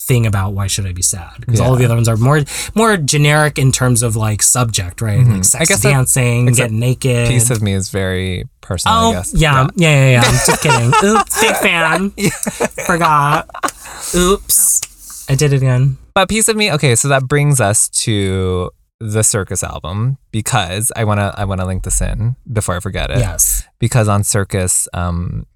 [0.00, 1.30] thing about why should I be sad?
[1.40, 2.40] Because all of the other ones are more
[2.74, 5.20] more generic in terms of like subject, right?
[5.20, 5.32] Mhm.
[5.32, 7.28] Like sex I guess that- dancing, getting naked.
[7.28, 9.32] Piece of me is very personal, Oh I guess.
[9.32, 10.22] yeah, yeah, yeah, yeah.
[10.26, 10.92] I'm just kidding.
[11.04, 12.10] Oops, big fan.
[12.86, 13.48] Forgot.
[14.14, 14.80] Oops,
[15.30, 15.98] I did it again.
[16.14, 18.70] But piece of me, okay, so that brings us to
[19.02, 23.18] the circus album because I wanna I wanna link this in before I forget it.
[23.18, 23.66] Yes.
[23.80, 25.46] Because on Circus, um,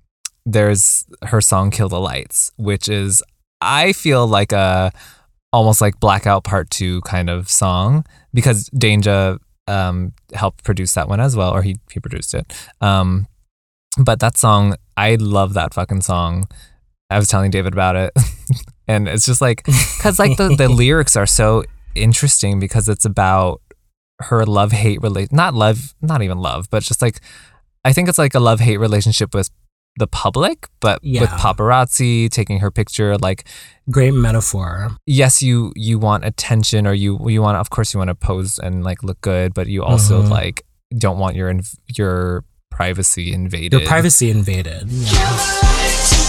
[0.45, 3.23] there's her song "Kill the Lights," which is
[3.61, 4.93] I feel like a
[5.53, 9.39] almost like Blackout Part Two kind of song because Danja
[9.69, 12.53] um, helped produce that one as well, or he he produced it.
[12.81, 13.29] Um,
[13.97, 16.49] but that song, I love that fucking song.
[17.11, 18.13] I was telling David about it,
[18.89, 21.65] and it's just like because like the the lyrics are so
[21.97, 23.61] interesting because it's about
[24.21, 27.21] her love hate relate not love not even love but just like
[27.85, 29.51] I think it's like a love hate relationship with
[29.99, 33.47] the public but with paparazzi taking her picture like
[33.91, 34.91] Great metaphor.
[35.07, 38.59] yes you you want attention or you you want of course you want to pose
[38.59, 40.31] and like look good but you also Mhm.
[40.31, 40.63] like
[40.99, 44.85] don't want your inv- your privacy invaded Your privacy invaded.
[44.91, 46.26] Yeah.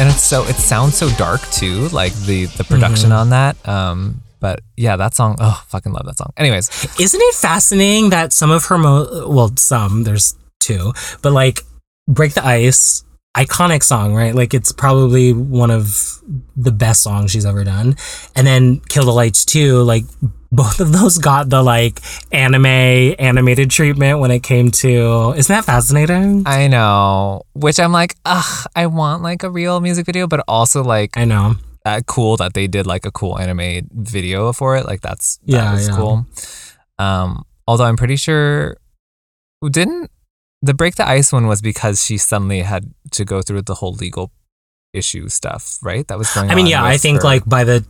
[0.00, 3.18] And it's so it sounds so dark too like the the production Mm-hmm.
[3.20, 6.66] on that um but yeah that song oh fucking love that song anyways
[6.98, 10.92] Isn't it fascinating that some of her mo well, some there's two,
[11.22, 11.60] but like
[12.08, 13.04] "Break the Ice,"
[13.36, 14.34] iconic song, right?
[14.34, 16.18] Like it's probably one of
[16.56, 17.96] the best songs she's ever done,
[18.36, 19.82] and then "Kill the Lights" too.
[19.82, 20.04] Like
[20.52, 22.00] both of those got the like
[22.32, 25.32] anime animated treatment when it came to.
[25.36, 26.42] Isn't that fascinating?
[26.44, 30.82] I know which I'm like ugh I want like a real music video but also
[30.82, 31.54] like I know.
[31.86, 35.52] uh, cool that they did like a cool anime video for it like that's that
[35.52, 35.94] Yeah, was yeah.
[35.96, 36.26] cool
[36.98, 38.76] um although I'm pretty sure
[39.60, 40.10] who didn't
[40.62, 43.94] the break the ice one was because she suddenly had to go through the whole
[43.94, 44.30] legal
[44.92, 47.86] issue stuff right that was going I mean, yeah, I think like by the.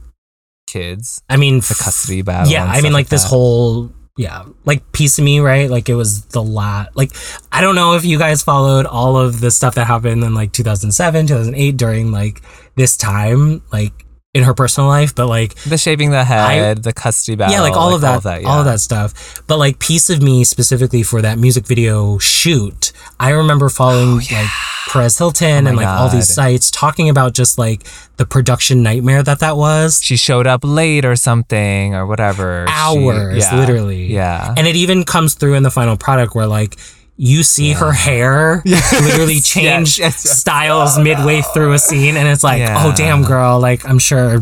[0.66, 4.92] kids I mean, the custody battle Yeah, I mean, stuff like this whole yeah, like
[4.92, 5.70] piece of me, right?
[5.70, 6.94] Like it was the lot.
[6.94, 7.12] Like
[7.50, 10.52] I don't know if you guys followed all of the stuff that happened in like
[10.52, 12.42] 2007, 2008 during like
[12.76, 17.34] this time, like in her personal life, but like the shaving the head the custody
[17.34, 18.72] battle yeah, like all of that, all of yeah.
[18.72, 19.42] that stuff.
[19.48, 24.14] But like piece of me specifically for that music video shoot, I remember following oh,
[24.32, 24.46] like
[24.88, 27.82] Perez Hilton Oh and like all these sites talking about just like
[28.18, 30.00] the production nightmare that that was.
[30.00, 33.56] she showed up late or something or whatever She- hours, yeah.
[33.56, 34.12] literally.
[34.12, 36.76] yeah And it even comes through in the final product where like
[37.22, 38.62] you see her hair
[38.92, 40.38] literally change yes, yes.
[40.40, 42.82] styles midway through a scene and it's like, Yeah.
[42.82, 44.40] oh damn girl, like I'm sure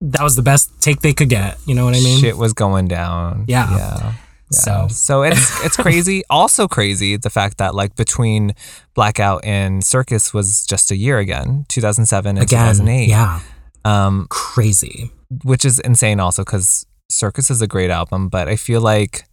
[0.00, 1.58] that was the best take they could get.
[1.66, 2.18] You know what I mean?
[2.18, 3.68] shit was going down Yeah.
[3.76, 4.12] yeah
[4.50, 6.22] So So it's it's crazy.
[6.30, 8.54] also crazy the fact that like between
[8.94, 13.08] Blackout and Circus was just a year again, 2007 and again, 2008.
[13.10, 13.40] yeah,
[13.84, 15.10] Um, crazy.
[15.44, 19.24] which is insane also because Circus is a great album, but I feel like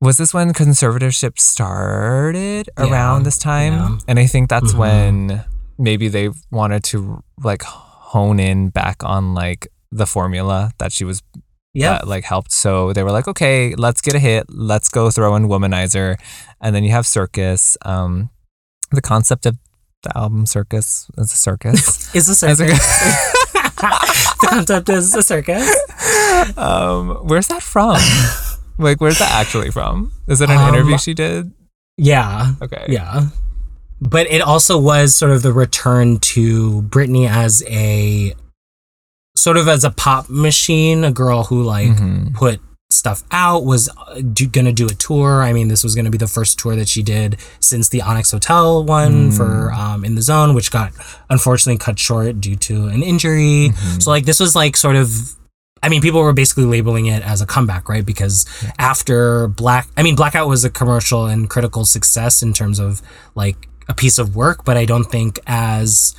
[0.00, 3.72] was this when conservatorship started Yeah, around this time?
[3.74, 3.98] yeah.
[4.08, 4.78] And I think that's Mhm.
[4.78, 5.44] when
[5.78, 11.22] maybe they wanted to like hone in back on like the formula that she was
[11.74, 11.92] Yeah.
[11.92, 12.52] that like helped.
[12.52, 14.46] So they were like, okay, let's get a hit.
[14.48, 16.16] Let's go throw in Womanizer.
[16.60, 17.76] And then you have Circus.
[17.84, 18.30] Um,
[18.90, 19.56] the concept of
[20.02, 22.14] the album Circus is a circus.
[22.14, 22.56] Is a circus.
[23.52, 25.68] the concept is a circus.
[26.56, 27.96] um, where's that from?
[28.80, 30.12] Like, where's that actually from?
[30.26, 31.52] Is it an Um, interview she did?
[31.96, 32.54] Yeah.
[32.62, 32.86] Okay.
[32.88, 33.28] Yeah.
[34.00, 38.34] But it also was sort of the return to Britney as a
[39.36, 42.34] sort of as a pop machine, a girl who like Mhm.
[42.34, 42.60] put
[42.92, 45.42] stuff out, was uh, do, gonna do a tour.
[45.42, 48.32] I mean, this was gonna be the first tour that she did since the Onyx
[48.32, 50.92] Hotel one for um, In the Zone, which got
[51.28, 53.72] unfortunately cut short due to an injury.
[54.00, 55.34] So like this was like sort of
[55.82, 58.04] I mean, people were basically labeling it as a comeback, right?
[58.04, 58.44] Because
[58.78, 63.00] after Black, I mean, Blackout was a commercial and critical success in terms of
[63.34, 66.14] like a piece of work, but I don't think as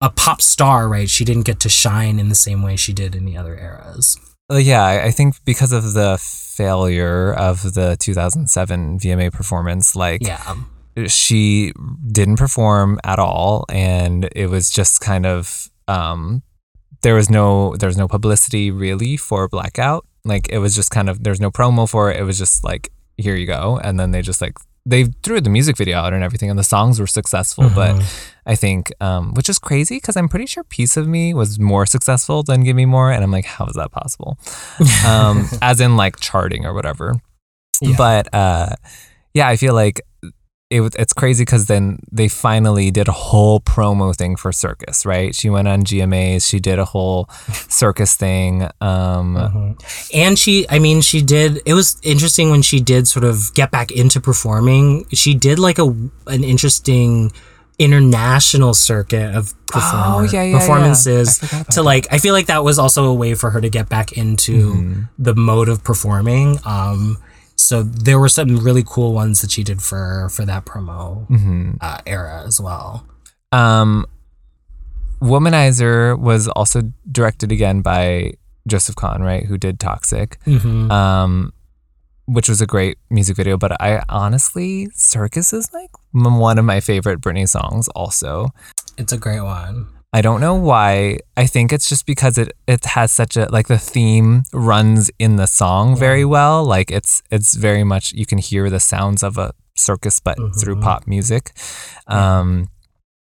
[0.00, 1.08] a pop star, right?
[1.08, 4.16] She didn't get to shine in the same way she did in the other eras.
[4.50, 10.22] Uh, yeah, I I think because of the failure of the 2007 VMA performance, like
[10.26, 10.56] Yeah.
[11.06, 11.72] she
[12.10, 16.42] didn't perform at all and it was just kind of um
[17.02, 20.06] there was no there was no publicity really for blackout.
[20.24, 22.18] Like it was just kind of there's no promo for it.
[22.18, 23.78] It was just like here you go.
[23.82, 24.54] And then they just like
[24.86, 27.68] they threw the music video out and everything and the songs were successful.
[27.74, 27.96] But
[28.46, 31.84] i think um which is crazy because i'm pretty sure piece of me was more
[31.84, 33.12] successful than give me more.
[33.12, 34.38] And i'm like how is that possible?
[35.06, 37.20] Um as in like charting or whatever.
[37.80, 37.94] Yeah.
[37.96, 38.70] but uh
[39.34, 40.00] yeah i feel like
[40.70, 45.06] it, was- it's crazy because then they finally did a whole promo thing for circus
[45.06, 47.26] right she went on gmas she did a whole
[47.68, 49.76] circus thing um Mhm.
[50.14, 51.60] And she, I mean, she did.
[51.66, 55.06] It was interesting when she did sort of get back into performing.
[55.12, 55.84] She did like a
[56.26, 57.30] an interesting
[57.78, 60.58] international circuit of performer, Oh, yeah, yeah, yeah.
[60.58, 62.06] performances about to like.
[62.12, 65.02] I feel like that was also a way for her to get back into Mm-hmm.
[65.18, 66.58] the mode of performing.
[66.64, 67.18] Um,
[67.58, 71.72] so there were some really cool ones that she did for for that promo hmm
[71.80, 73.04] uh, era as well.
[73.52, 74.06] Um,
[75.20, 78.34] Womanizer was also directed again by
[78.68, 79.44] Joseph Kahn, right?
[79.44, 81.52] Who did Toxic, hmm um,
[82.26, 83.56] which was a great music video.
[83.56, 87.88] But I honestly, Circus is like one of my favorite Britney songs.
[87.96, 88.50] Also,
[88.96, 89.88] It's a great one.
[90.12, 91.18] I don't know why.
[91.36, 95.36] I think it's just because it it has such a like the theme runs in
[95.36, 96.64] the song very well.
[96.64, 100.76] Like it's it's very much you can hear the sounds of a circus, but through
[100.76, 100.82] Mhm.
[100.82, 101.52] pop music.
[102.06, 102.68] Um,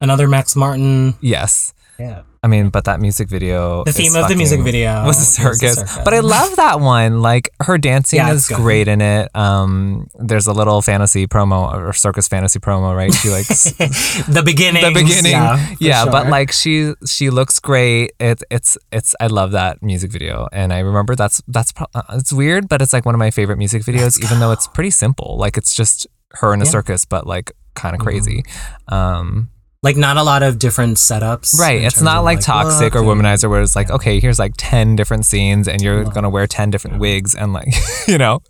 [0.01, 1.15] Another Max Martin.
[1.21, 1.73] yes.
[1.99, 2.23] Yeah.
[2.45, 3.85] I mean, but that music video.
[3.85, 5.77] The theme of the music video was a circus.
[5.77, 5.99] circus.
[6.05, 7.23] But I love that one.
[7.23, 9.31] Like her dancing Yeah, is great in it.
[9.37, 13.15] Um, there's a little fantasy promo or circus fantasy promo, right?
[13.15, 13.47] She like
[14.27, 14.83] the beginning.
[14.83, 16.05] the beginning, Yeah, yeah.
[16.05, 18.11] for but like she she looks great.
[18.19, 19.15] It's it's it's.
[19.21, 22.83] I love that music video, and I remember that's that's pro- uh, it's weird, but
[22.83, 25.37] it's like one of my favorite music videos, even though it's pretty simple.
[25.39, 26.09] Like it's just
[26.41, 26.71] her in a Yeah.
[26.73, 28.05] circus, but like kind of Mhm.
[28.05, 28.45] crazy.
[28.89, 29.49] Um,
[29.83, 31.59] like not a lot of different setups.
[31.59, 31.83] Right.
[31.83, 35.27] It's not of, like, toxic or womanizer where it's like, okay, here's like 10 different
[35.27, 37.69] scenes and you're going to wear 10 different wigs and like,
[38.09, 38.41] you know.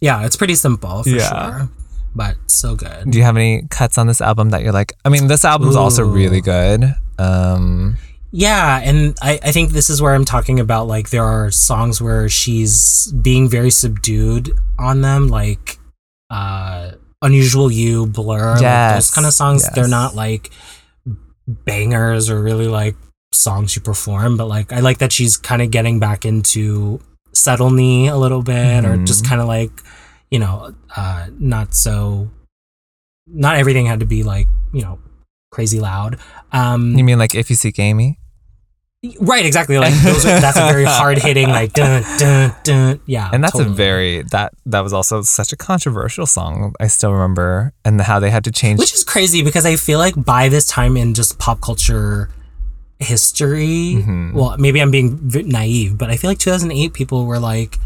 [0.00, 1.50] Yeah, it's pretty simple for Yeah.
[1.58, 1.68] sure.
[2.14, 3.10] But so good.
[3.10, 5.76] Do you have any cuts on this album that you're like, I mean, this album's
[5.76, 6.92] also really good.
[7.20, 7.96] Um,
[8.32, 12.02] Yeah, and I, I think this is where I'm talking about like there are songs
[12.02, 15.78] where she's being very subdued on them, like
[16.30, 16.92] uh
[17.22, 19.68] Unusual You, Blur, like Yes, those kind of songs.
[19.74, 20.50] They're not like
[21.46, 22.96] bangers or really like
[23.32, 27.00] songs you perform, but like I like that she's kind of getting back into
[27.32, 29.28] settle knee a little bit or just Mhm.
[29.28, 29.70] kind of like,
[30.30, 32.30] you know, uh not so
[33.26, 34.98] not everything had to be like, you know,
[35.50, 36.18] crazy loud.
[36.52, 38.18] Um you mean like If You Seek Amy?
[39.20, 39.78] Right, exactly.
[39.78, 43.00] Like those are, that's a very hard hitting, like dun dun dun.
[43.06, 43.70] Yeah, And that's totally.
[43.70, 46.74] a very, that that was also such a controversial song.
[46.80, 47.72] I still remember.
[47.84, 48.80] And how they had to change.
[48.80, 52.28] which is crazy because I feel like by this time in just pop culture
[52.98, 54.32] history, Mhm.
[54.34, 57.78] well, maybe I'm being naive, but I feel like 2008 people were like,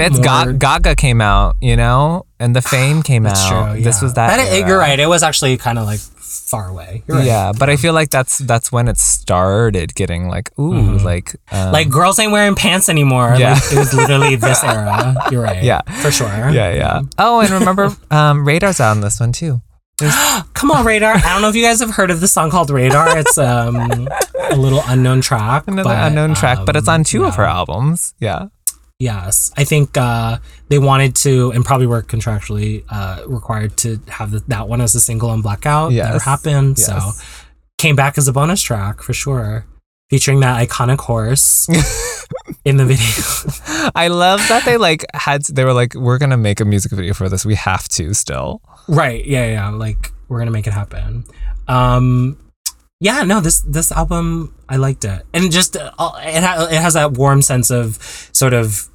[0.00, 3.74] it's Ga- Gaga came out, you know, and the Fame came that's out.
[3.74, 3.82] true.
[3.82, 4.66] This was that.
[4.66, 4.98] You're right.
[4.98, 6.00] It was actually kind of like
[6.38, 7.02] far away.
[7.06, 7.26] You're right.
[7.26, 11.04] Yeah, but I feel like that's that's when it started getting like ooh Mhm.
[11.04, 13.34] like um, Like girls ain't wearing pants anymore.
[13.38, 13.54] Yeah.
[13.54, 15.14] Like, it was literally this era.
[15.30, 15.62] You're right.
[15.62, 15.82] Yeah.
[16.02, 16.28] for sure.
[16.28, 17.00] yeah yeah.
[17.18, 19.60] Oh, and remember um, Radar's on this one too.
[20.54, 21.14] Come on, Radar.
[21.16, 23.18] I don't know if you guys have heard of the song called Radar.
[23.18, 24.08] It's um
[24.50, 25.66] a little unknown track.
[25.66, 28.14] Another but, unknown track, but it's on um, two of her albums.
[28.20, 28.46] Yeah.
[29.00, 30.38] Yes, I think uh,
[30.68, 34.94] they wanted to, and probably were contractually uh, required to have the, that one as
[34.96, 35.92] a single on Blackout.
[35.92, 36.24] Never Yes.
[36.24, 36.78] happened.
[36.80, 36.98] So
[37.78, 39.64] came back as a bonus track for sure,
[40.10, 41.68] featuring that iconic horse
[42.64, 43.90] in the video.
[43.94, 47.14] I love that they like had they were like we're gonna make a music video
[47.14, 47.46] for this.
[47.46, 48.60] We have to still.
[48.88, 49.24] right?
[49.24, 49.68] Yeah, yeah.
[49.70, 51.24] Like we're gonna make it happen.
[51.68, 52.36] Um,
[53.00, 56.94] yeah, no this this album I liked it, and just uh, it ha- it has
[56.94, 57.96] that warm sense of
[58.32, 58.88] sort of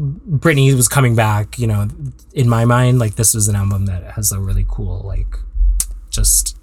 [0.00, 1.58] Britney was coming back.
[1.58, 1.88] You know,
[2.32, 5.36] in my mind, like this was an album that has a really cool like
[6.10, 6.56] just,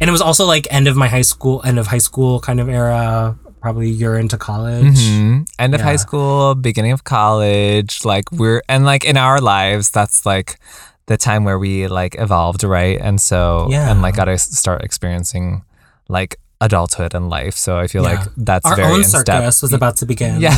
[0.00, 2.60] and it was also like end of my high school, end of high school kind
[2.60, 3.36] of era.
[3.60, 4.96] Probably you're into college.
[5.08, 8.04] hmm End of high school, beginning of college.
[8.04, 10.60] Like we're and like in our lives, that's like
[11.06, 13.00] the time where we like evolved, right?
[13.00, 13.90] And so Yeah.
[13.90, 15.64] and like got to start experiencing
[16.08, 17.54] like adulthood and life.
[17.54, 18.10] So I feel Yeah.
[18.20, 19.26] like that's Our very own in step.
[19.26, 20.40] circus was about to begin.
[20.40, 20.56] Yeah.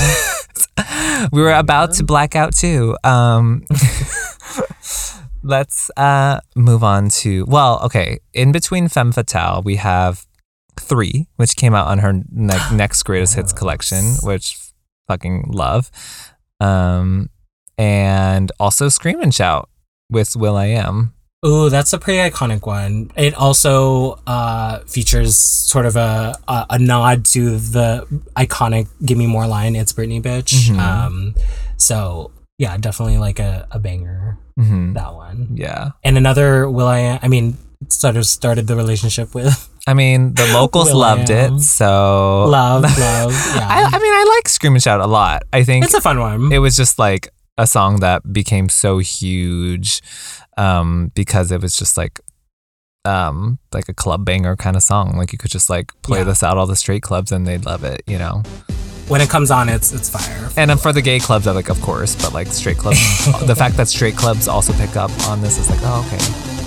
[1.33, 2.97] we were about to black out too.
[3.05, 3.65] Um
[5.43, 8.19] let's uh move on to well, okay.
[8.35, 10.27] In between Femme Fatale, we have
[10.79, 14.57] three, which came out on her ne- next greatest hits collection, which
[15.09, 15.91] fucking love.
[16.61, 17.31] Um
[17.77, 19.69] and also Scream and Shout
[20.11, 21.13] with will.i.am.
[21.47, 23.13] Ooh, that's a pretty iconic one.
[23.17, 28.07] It also uh, features sort of a, a a nod to the
[28.37, 29.77] iconic "Give Me More" line.
[29.77, 30.69] It's Britney, bitch.
[30.71, 30.79] Mhm.
[30.79, 31.35] Um,
[31.77, 34.37] so yeah, definitely like a, a banger.
[34.57, 35.49] hmm That one.
[35.55, 35.91] Yeah.
[36.03, 37.21] And another Will I?
[37.23, 37.57] I mean,
[37.89, 43.31] sort of started the relationship with I mean, the locals loved it, so love, love.
[43.55, 45.45] Yeah, I, I mean, I like Scream and Shout a lot.
[45.53, 46.51] I think it's a fun one.
[46.53, 50.01] it was just like a song that became so huge
[50.59, 52.21] um, because it was just like
[53.05, 55.17] um, like a club banger kind of song.
[55.17, 56.25] Like you could just like play Yeah.
[56.25, 58.43] this out all the straight clubs and they'd love it, you know.
[59.09, 60.51] when it comes on, it's it's fire.
[60.59, 62.99] And then for the gay clubs, I like of course, but like straight clubs,
[63.47, 66.58] the fact that straight clubs also pick up on this is like, oh okay.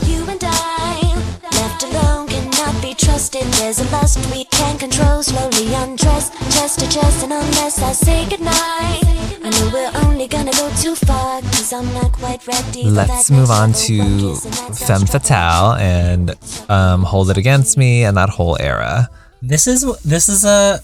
[2.91, 3.53] You and I, left alone, cannot be be trusted.
[3.53, 5.23] There's a lust we can't control.
[5.23, 10.51] Slowly undress, chest to chest, and unless I say goodnight, I know we're only gonna
[10.51, 11.41] go too far.
[11.41, 12.83] Cause I'm not quite ready.
[12.85, 16.35] Let's move on to of kiss, and that Femme Fatale and
[16.69, 19.09] um, Hold It Against Me and that whole era.
[19.41, 20.79] This is this is a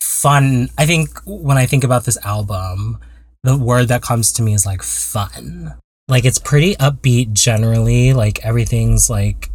[0.00, 0.68] fun.
[0.78, 2.98] I think when I think about this album,
[3.42, 5.74] the word that comes to me is like fun.
[6.08, 8.12] Like it's pretty upbeat generally.
[8.12, 9.50] Like everything's like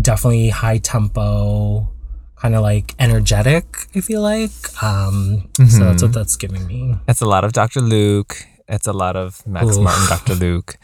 [0.00, 1.88] definitely high tempo,
[2.36, 3.64] kind of like energetic.
[3.94, 4.50] I feel like.
[4.82, 6.94] Um, so that's what that's giving me.
[7.06, 7.80] It's a lot of Dr.
[7.80, 8.36] Luke.
[8.68, 9.82] It's a lot of Max Oof.
[9.82, 10.34] Martin, Dr.
[10.44, 10.78] Luke.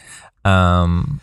[0.45, 1.21] Um,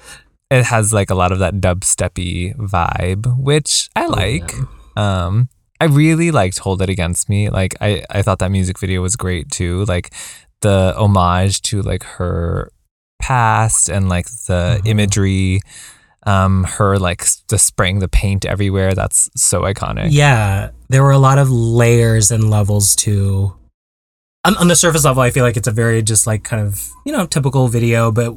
[0.50, 4.54] it has like a lot of that dubsteppy vibe, which I like.
[4.96, 5.50] Um,
[5.80, 7.50] I really liked Hold It Against Me.
[7.50, 9.86] Like I, I thought that music video was great too.
[9.86, 10.14] Like
[10.62, 12.72] the homage to like her
[13.22, 15.62] past and like the imagery.
[16.24, 18.94] Um, her like the spraying the paint everywhere.
[18.94, 20.10] That's so iconic.
[20.12, 23.56] Yeah, there were a lot of layers and levels to.
[24.44, 26.90] On, on the surface level, I feel like it's a very just like kind of
[27.06, 28.36] you know typical video, but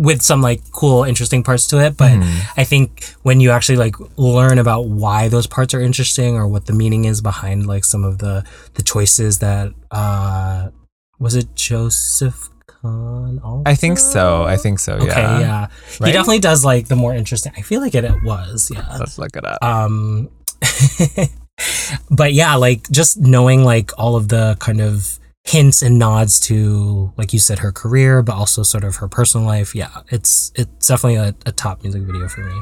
[0.00, 1.96] with some like cool, interesting parts to it.
[1.96, 2.12] But
[2.56, 6.64] I think when you actually like learn about why those parts are interesting or what
[6.64, 8.42] the meaning is behind like some of the
[8.74, 10.70] the choices that uh
[11.18, 12.48] was it Joseph
[12.82, 13.62] Also?
[13.66, 14.44] I think so.
[14.44, 14.94] I think so.
[14.94, 15.38] Okay, Yeah.
[15.40, 15.66] yeah,
[16.06, 17.52] he definitely does like the more interesting.
[17.56, 18.86] I feel like it, it was, yeah.
[18.98, 19.62] Let's look it up.
[19.62, 20.30] Um,
[22.10, 27.12] but yeah, like just knowing like all of the kind of hints and nods to,
[27.16, 29.74] like you said, her career, but also sort of her personal life.
[29.74, 32.60] Yeah, it's it's definitely a, a top music video for me.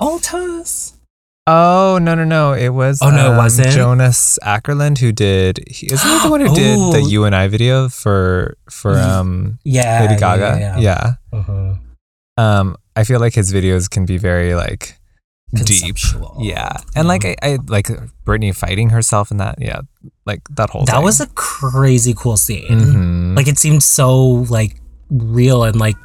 [0.00, 0.91] Altas.
[1.46, 2.52] Oh no no no!
[2.52, 3.70] It was Oh, no, it um, wasn't?
[3.70, 5.58] Jonas Åkerlund who did.
[5.66, 6.92] He, isn't he the one who did Oh.
[6.92, 10.58] the You and I video for for um Yeah, Lady yeah, Gaga?
[10.60, 10.78] Yeah.
[10.78, 11.12] Yeah.
[11.34, 11.78] Mhm.
[12.38, 14.98] Um, I feel like his videos can be very like
[15.52, 15.96] deep.
[16.38, 17.88] Yeah, and like I, I like
[18.24, 19.56] Britney fighting herself in that.
[19.60, 19.80] Yeah,
[20.24, 20.84] like that whole.
[20.84, 21.04] That thing.
[21.04, 22.70] was a crazy cool scene.
[22.70, 23.36] Mhm.
[23.36, 24.76] Like it seemed so like
[25.10, 25.96] real and like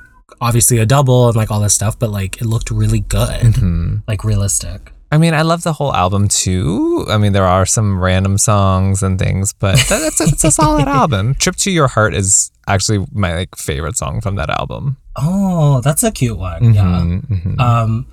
[0.42, 4.02] obviously a double and like all this stuff, but like it looked really good, Mhm.
[4.08, 4.92] like realistic.
[5.12, 7.06] I mean, I love the whole album too.
[7.10, 11.36] I mean, there are some random songs and things, but a, it's a solid album.
[11.36, 14.98] Trip to Your Heart is actually my like favorite song from that album.
[15.16, 16.74] Oh, that's a cute one.
[16.74, 16.84] Yeah.
[16.84, 17.60] Mhm, mhm.
[17.60, 18.06] Um,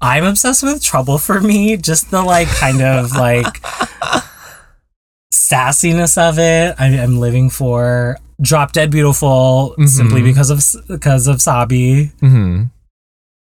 [0.00, 1.76] I'm obsessed with Trouble for Me.
[1.76, 3.60] Just the like kind of like
[5.32, 6.74] sassiness of it.
[6.78, 10.24] I, I'm living for Drop Dead Beautiful simply Mhm.
[10.24, 12.12] because of because of Sabi.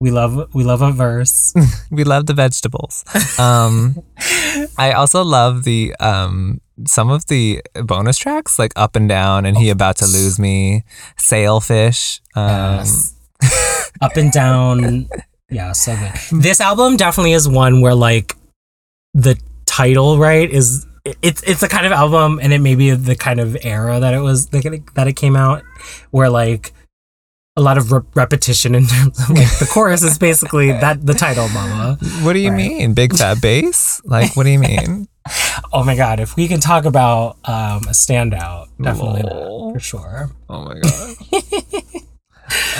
[0.00, 1.54] We love we love a verse.
[1.90, 3.04] We love the vegetables.
[3.38, 4.02] Um,
[4.78, 9.56] I also love the um some of the bonus tracks like Up and Down and
[9.56, 10.84] He About to Lose Me,
[11.16, 12.20] Selfish.
[12.34, 13.14] Um, Yes.
[14.02, 15.08] Up and down.
[15.50, 16.42] Yeah, so good.
[16.42, 18.36] This album definitely is one where like
[19.14, 20.86] the title right is
[21.22, 24.12] it's it's a kind of album and it may be the kind of era that
[24.12, 25.62] it was that it came out
[26.10, 26.72] where like
[27.56, 31.14] a lot of re- repetition in terms of like the chorus is basically that the
[31.14, 32.56] title mama What do you Right.
[32.56, 32.94] mean?
[32.94, 34.00] Big fat bass?
[34.04, 35.08] Like, what do you mean?
[35.72, 40.30] oh my god if we can talk about um a standout definitely that, for sure
[40.48, 42.02] Oh my god.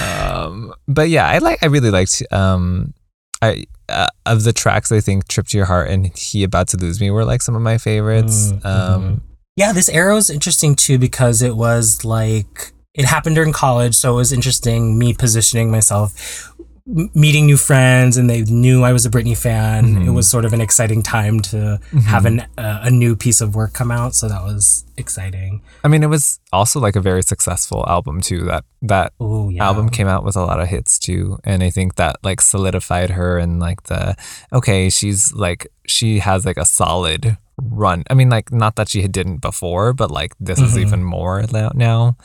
[0.01, 1.63] um, but yeah, I like.
[1.63, 2.23] I really liked.
[2.31, 2.95] Um,
[3.43, 6.77] I uh, of the tracks, I think "Trip to Your Heart" and "He About to
[6.77, 8.53] Lose Me" were like some of my favorites.
[8.53, 9.23] Mm, um,
[9.57, 14.13] Yeah, this era was interesting too because it was like it happened during college, so
[14.15, 16.51] it was interesting me positioning myself,
[16.89, 19.97] m- meeting new friends, and they knew I was a Britney fan.
[19.97, 20.07] Mhm.
[20.07, 23.55] It was sort of an exciting time to have an, uh, a new piece of
[23.55, 25.61] work come out, so that was exciting.
[25.85, 28.41] I mean, it was also like a very successful album too.
[28.45, 31.71] That that Oh yeah, album came out with a lot of hits too, and I
[31.71, 34.17] think that like solidified her and like the
[34.53, 38.05] okay, she's like she has like a solid run.
[38.11, 40.81] I mean, like not that she didn't before, but like this is Mhm.
[40.87, 42.17] even more now- now.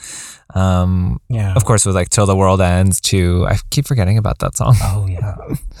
[0.54, 1.54] Um, yeah.
[1.54, 3.46] of course, with like "Till the World Ends" too.
[3.48, 4.76] I keep forgetting about that song.
[4.82, 5.34] Oh yeah,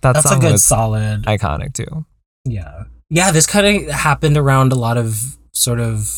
[0.00, 1.24] that that's a good solid.
[1.26, 2.04] iconic too.
[2.44, 2.84] Yeah.
[3.10, 6.08] Yeah, this kind of happened around a lot of sort of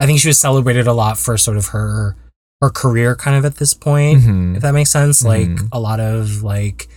[0.00, 2.16] I think she was celebrated a lot for sort of her
[2.62, 4.56] her career kind of at this point, Mhm.
[4.56, 5.24] if that makes sense.
[5.24, 5.68] Like Mhm.
[5.72, 6.88] a lot of like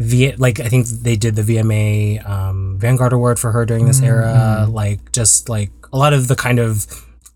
[0.00, 4.00] V like I think they did the VMA um Vanguard Award for her during this
[4.00, 4.66] era.
[4.68, 4.72] Mhm.
[4.72, 6.86] Like just like a lot of the kind of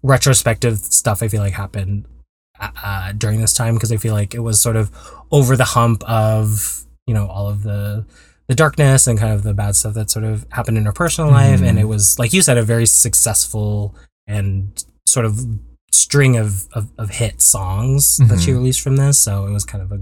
[0.02, 2.04] retrospective stuff I feel like happened
[2.60, 4.90] uh, uh, during this time because I feel like it was sort of
[5.30, 8.04] over the hump of you know all of the
[8.48, 11.30] the darkness and kind of the bad stuff that sort of happened in her personal
[11.30, 13.94] life and it was like you said a very successful
[14.26, 15.40] and sort of
[15.90, 18.54] string of of, of hit songs that she Mhm.
[18.54, 20.00] released from this so it was kind of a,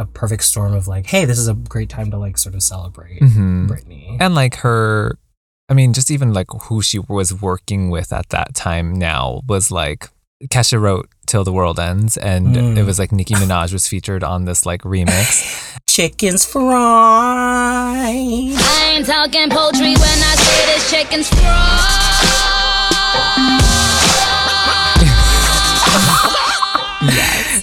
[0.00, 2.62] a perfect storm of like hey this is a great time to like sort of
[2.62, 3.68] celebrate Mhm.
[3.68, 5.18] Britney And like her
[5.68, 9.70] I mean, just even like who she was working with at that time now was
[9.70, 10.08] like
[10.48, 12.76] Kesha wrote Till the World Ends and Mm.
[12.78, 15.78] it was like Nicki Minaj was featured on this like remix.
[15.86, 16.64] Chickens fried.
[18.06, 21.30] I ain't talking poetry when I say this chicken's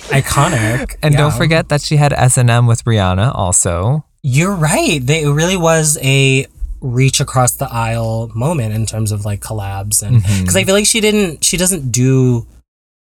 [0.10, 0.96] Iconic.
[1.04, 4.06] And don't forget that she had S&M with Rihanna also.
[4.24, 5.00] You're right.
[5.02, 6.48] They, it really was a
[6.82, 10.42] reach across the aisle moment in terms of like collabs and Mm-hmm.
[10.42, 12.46] because I feel like she didn't she doesn't do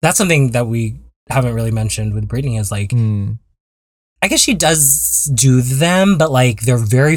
[0.00, 0.96] that's something that we
[1.28, 3.38] haven't really mentioned with Britney is like Mm.
[4.22, 7.16] I guess she does do them but like they're very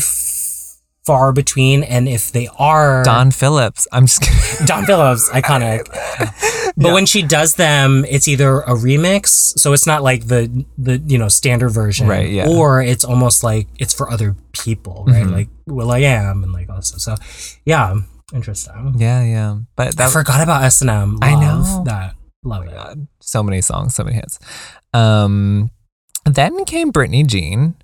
[1.06, 3.88] far between and if they are Don Phillips.
[3.91, 4.65] I'm just kidding.
[4.68, 5.88] Don Phillips, iconic.
[6.78, 9.28] But when she does them, it's either a remix,
[9.60, 12.48] so it's not like the the you know standard version, Right, yeah.
[12.48, 15.26] or it's almost like it's for other people, right?
[15.26, 15.32] Mhm.
[15.34, 17.02] Like will.i.am and like all this stuff.
[17.02, 17.15] So
[17.65, 17.95] yeah,
[18.34, 18.95] interesting.
[18.98, 19.57] Yeah, yeah.
[19.76, 21.19] But I forgot about S and M.
[21.22, 21.84] I know.
[21.86, 22.15] that.
[22.44, 22.72] Love it.
[22.73, 24.40] God, so many songs, so many hits.
[24.94, 25.69] Um,
[26.26, 27.76] then came Britney Jean,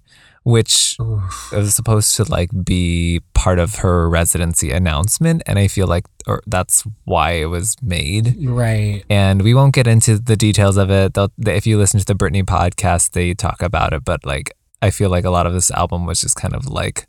[0.48, 1.52] which Oof.
[1.52, 6.41] was supposed to like be part of her residency announcement, and I feel like or
[6.48, 8.38] that's why it was made.
[8.40, 9.03] Right.
[9.10, 11.15] And we won't get into the details of it.
[11.15, 14.06] They'll, if you listen to the Britney podcast, they talk about it.
[14.06, 17.07] But like, I feel like a lot of this album was just kind of like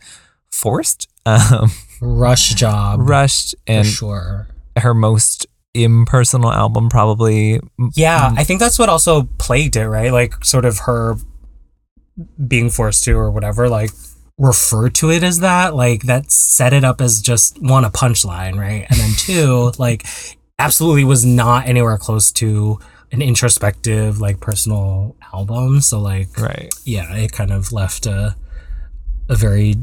[0.51, 1.71] forced, um,
[2.01, 3.09] Rush job.
[3.09, 4.49] rushed, for and sure.
[4.77, 7.61] her most impersonal album probably.
[7.95, 10.13] Yeah, I think that's what also plagued it, right?
[10.13, 11.15] Like sort of her
[12.47, 13.91] being forced to or whatever, like
[14.39, 18.57] refer to it as that, like that set it up as just one a punchline,
[18.59, 18.87] right?
[18.89, 20.07] And then two, like
[20.59, 22.79] absolutely was not anywhere close to
[23.11, 25.81] an introspective, like personal album.
[25.81, 26.73] So like Right.
[26.85, 28.37] yeah, it kind of left a
[29.31, 29.75] a very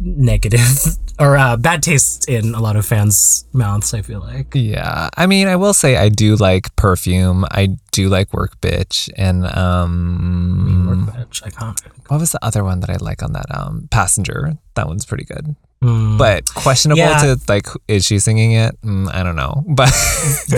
[0.00, 0.60] negative
[1.18, 3.94] or uh, bad taste in a lot of fans' mouths.
[3.94, 4.54] I feel like.
[4.54, 5.08] Yeah.
[5.16, 7.44] I mean, I will say I do like perfume.
[7.50, 9.08] I do like work bitch.
[9.16, 11.86] And um Workbench, iconic.
[12.08, 14.54] what was the other one that I like on that um passenger?
[14.74, 15.54] That one's pretty good.
[15.82, 16.16] Mm.
[16.18, 17.18] But questionable Yeah.
[17.18, 18.74] to like is she singing it?
[18.82, 19.62] Mm, I don't know.
[19.76, 19.92] But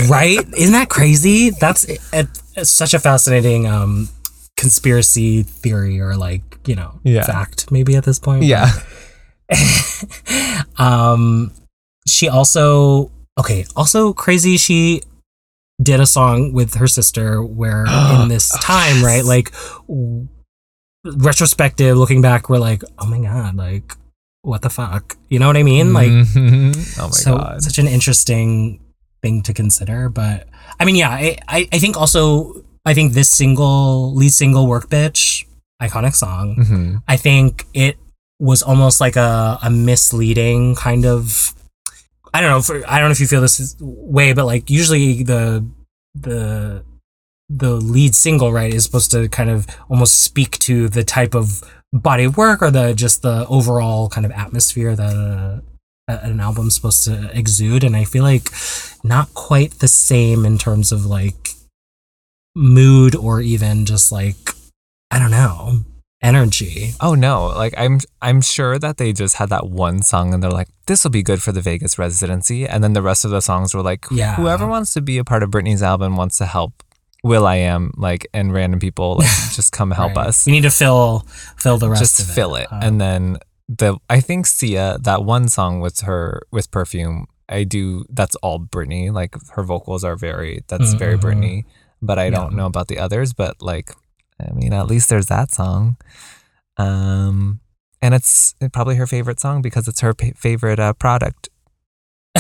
[0.09, 0.39] right?
[0.57, 1.51] Isn't that crazy?
[1.51, 2.01] That's it,
[2.57, 4.09] it's such a fascinating um,
[4.57, 7.25] conspiracy theory or like you know Yeah.
[7.27, 8.45] fact maybe at this point.
[8.45, 8.71] yeah.
[10.79, 11.53] Um,
[12.07, 13.65] she also okay.
[13.75, 14.57] Also crazy.
[14.57, 15.03] She
[15.83, 17.85] did a song with her sister where
[18.21, 19.25] in this time, right?
[19.25, 19.53] Like
[19.89, 20.29] w-
[21.05, 23.95] retrospective, looking back, we're like, oh my god, like
[24.43, 25.17] what the fuck?
[25.29, 25.93] You know what I mean?
[25.93, 26.99] Like Mhm.
[27.01, 27.63] oh my so god.
[27.63, 28.81] such an interesting
[29.23, 30.47] thing to consider but
[30.79, 34.91] i mean yeah I, I i think also i think this single lead single work
[34.91, 35.47] bitch
[35.83, 37.03] iconic song Mhm.
[37.09, 37.97] i think it
[38.39, 41.55] was almost like a, a misleading kind of
[42.35, 45.67] i don't know i don't know if you feel this way but like usually the
[46.15, 46.85] the
[47.49, 51.63] the lead single right is supposed to kind of almost speak to the type of
[51.93, 55.61] body of work or the just the overall kind of atmosphere that uh,
[56.09, 58.49] an album's supposed to exude and i feel like
[59.05, 61.51] not quite the same in terms of like
[62.55, 64.51] mood or even just like
[65.11, 65.85] i don't know
[66.23, 70.43] energy Oh no, like I'm I'm sure that they just had that one song and
[70.43, 72.67] they're like, this will be good for the Vegas residency.
[72.67, 74.35] And then the rest of the songs were like, Yeah.
[74.37, 76.83] whoever wants to be a part of Britney's album wants to help
[77.23, 80.29] will.i.am, like and random people like just come help Right.
[80.29, 80.47] us.
[80.47, 81.27] we need to fill
[81.59, 82.73] fill the rest Just of it fill it.
[82.73, 83.39] Uh, and then
[83.69, 88.59] the I think Sia, that one song with her with perfume, I do that's all
[88.61, 89.13] Britney.
[89.13, 91.21] Like her vocals are very that's very Mhm.
[91.23, 91.65] Britney.
[92.03, 93.91] But I don't know about the others, but like
[94.41, 95.97] I mean at least there's that song.
[96.77, 97.61] Um
[98.03, 101.49] and it's probably her favorite song because it's her pa- favorite uh, product.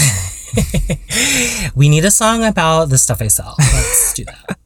[1.75, 4.59] we need a song about the stuff i sell let's do that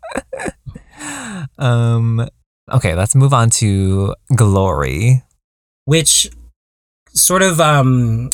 [1.58, 2.26] Um
[2.70, 5.22] okay, let's move on to Glory.
[5.84, 6.30] which
[7.12, 8.30] sort of um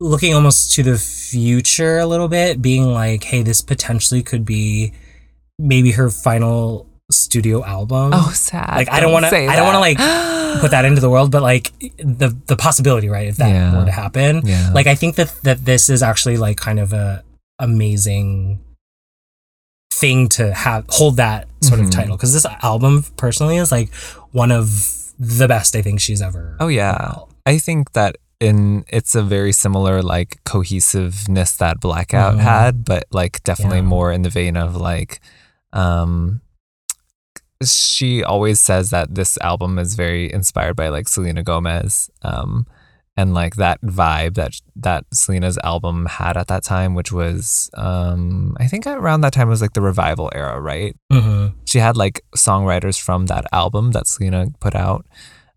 [0.00, 4.92] looking almost to the future a little bit being like hey this potentially could be
[5.58, 8.76] maybe her final studio album Oh, sad.
[8.76, 9.96] Like, I don't wanna- say I don't wanna, like
[10.60, 13.78] put that into the world but like the the possibility right if that Yeah.
[13.78, 14.70] were to happen Yeah.
[14.74, 17.22] like i think that that this is actually like kind of a
[17.58, 18.60] amazing
[19.92, 21.84] thing to have hold that sort Mhm.
[21.84, 23.92] of title because this album personally is like
[24.32, 24.66] one of
[25.18, 26.92] the best i think she's ever Oh yeah.
[26.92, 27.28] out.
[27.46, 32.40] I think that in it's a very similar like cohesiveness that Blackout Mhm.
[32.40, 33.94] had, but like definitely Yeah.
[33.96, 35.20] more in the vein of like
[35.72, 36.40] um
[37.64, 42.10] she always says that this album is very inspired by like Selena Gomez.
[42.22, 42.66] Um
[43.16, 48.56] and like that vibe that that Selena's album had at that time, which was um
[48.60, 50.94] I think around that time was like the revival era, right?
[51.12, 55.04] hmm She had like songwriters from that album that Selena put out,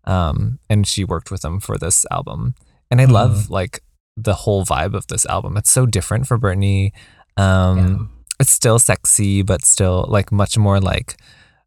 [0.04, 2.54] um, and she worked with them for this album.
[2.90, 3.80] And I love like
[4.16, 5.56] the whole vibe of this album.
[5.56, 6.90] It's so different for Britney.
[7.36, 8.10] Um,
[8.40, 11.14] It's still sexy, but still like much more like.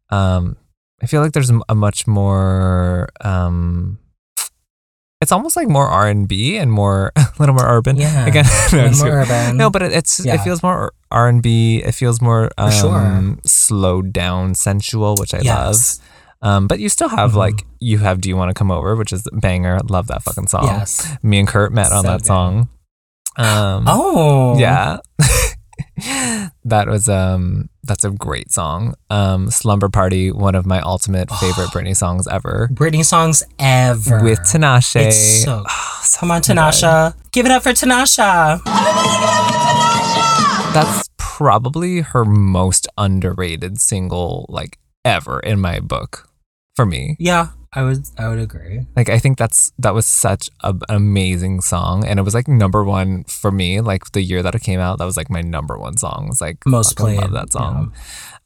[0.10, 0.57] Um,
[1.02, 3.10] I feel like there's a much more.
[3.22, 3.99] Um,
[5.22, 7.95] it's almost like more R and B and more a little more urban.
[7.98, 8.26] Yeah.
[8.27, 9.57] Again, no, more urban.
[9.57, 10.36] no, but it, it's Yeah.
[10.36, 11.82] it feels more R and B.
[11.84, 13.38] It feels more um, sure.
[13.45, 15.99] slowed down, sensual, which I Yes.
[15.99, 16.10] love.
[16.41, 17.36] Um, but you still have Mhm.
[17.38, 19.80] like you have "Do You Want to Come Over," which is banger.
[19.90, 20.65] Love that fucking song.
[20.65, 21.18] Yes.
[21.23, 22.26] Me and Kurt met on that good.
[22.27, 22.69] song.
[23.38, 24.57] Um, Oh.
[24.60, 24.98] yeah.
[26.66, 28.96] that was um that's a great song.
[29.10, 32.70] Um Slumber Party, one of my ultimate favorite Britney songs ever.
[32.74, 34.24] Britney songs ever.
[34.24, 35.08] With Tinashe.
[35.08, 36.58] It's so- Oh, so Come on, good.
[36.58, 37.16] Tinasha.
[37.32, 38.62] Give it up for Tinasha.
[40.74, 46.30] That's probably her most underrated single like ever in my book
[46.76, 47.16] for me.
[47.20, 48.86] Yeah, I would I would agree.
[48.96, 52.48] Like I think that's that was such a, an amazing song and it was like
[52.48, 55.42] number 1 for me like the year that it came out that was like my
[55.42, 56.28] number 1 song.
[56.32, 57.20] It's like Most played.
[57.20, 57.94] love that song.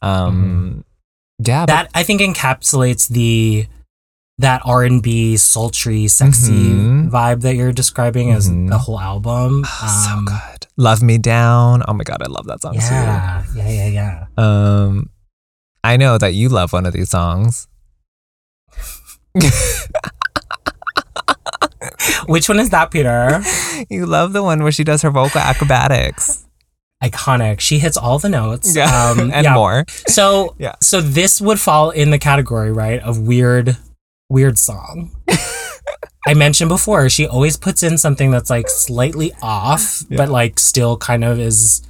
[0.02, 0.84] Um
[1.38, 3.68] yeah, but That I think encapsulates the
[4.40, 7.10] that R and B sultry, sexy Mhm.
[7.12, 8.70] vibe that you're describing as Mhm.
[8.70, 9.66] the whole album.
[9.66, 10.68] so Um, good.
[10.78, 11.84] Love Me Down.
[11.88, 14.26] Oh my god, I love that song Yeah, yeah, yeah, yeah.
[14.38, 14.44] too.
[14.44, 15.10] Um
[15.84, 17.68] I know that you love one of these songs.
[22.28, 23.42] Which one is that, Peter?
[23.90, 26.46] you love the one where she does her vocal acrobatics.
[27.04, 27.60] Iconic.
[27.60, 28.76] She hits all the notes.
[28.76, 29.12] Yeah.
[29.12, 29.54] Um, and yeah.
[29.54, 29.86] more.
[30.08, 30.76] So, Yeah.
[30.82, 33.78] so this would fall in the category, right, of weird,
[34.30, 35.12] weird song.
[36.28, 40.18] I mentioned before, she always puts in something that's like slightly off, Yeah.
[40.18, 41.82] but like still kind of is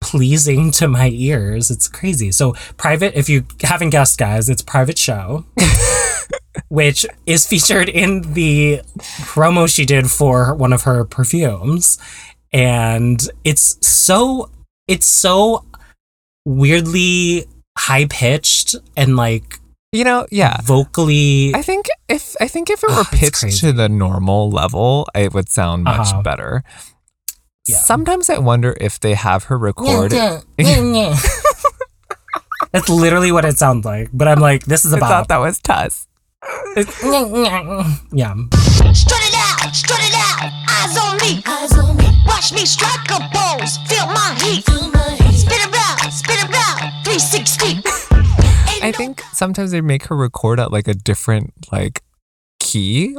[0.00, 1.70] pleasing to my ears.
[1.70, 2.30] It's crazy.
[2.30, 5.46] So, private, if you haven't guessed, guys, it's Private Show,
[6.68, 8.80] which is featured in the
[9.32, 11.98] promo she did for one of her perfumes.
[12.52, 14.50] And it's so,
[14.86, 15.64] it's so
[16.44, 19.58] weirdly high pitched and like
[19.92, 20.60] You know, yeah.
[20.62, 21.52] vocally.
[21.54, 25.32] I think if I think if it were Ah, pitched to the normal level, it
[25.34, 26.22] would sound much Uh-huh.
[26.22, 26.62] better.
[27.66, 27.78] Yeah.
[27.78, 30.12] Sometimes I wonder if they have her record.
[32.72, 34.10] That's literally what it sounds like.
[34.12, 35.06] But I'm like, this is about.
[35.06, 36.06] I thought that was Tuss.
[38.12, 38.34] yeah.
[38.92, 41.42] Strut it out, strut it out, eyes on me.
[41.46, 44.64] Eyes on me, Watch me strike a pose, feel my heat.
[44.64, 44.84] feel.
[45.32, 47.82] Spin around, spin around, 360.
[48.82, 52.02] I think sometimes they make her record at like a different like
[52.60, 53.16] key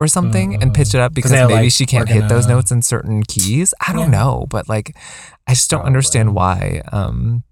[0.00, 2.46] or something and pitch it up because maybe like, she can't work in hit those
[2.46, 3.74] notes in certain keys.
[3.86, 4.18] I don't Yeah.
[4.18, 4.96] know, but like
[5.46, 5.88] I just don't Probably.
[5.88, 6.82] understand why.
[6.92, 7.42] Um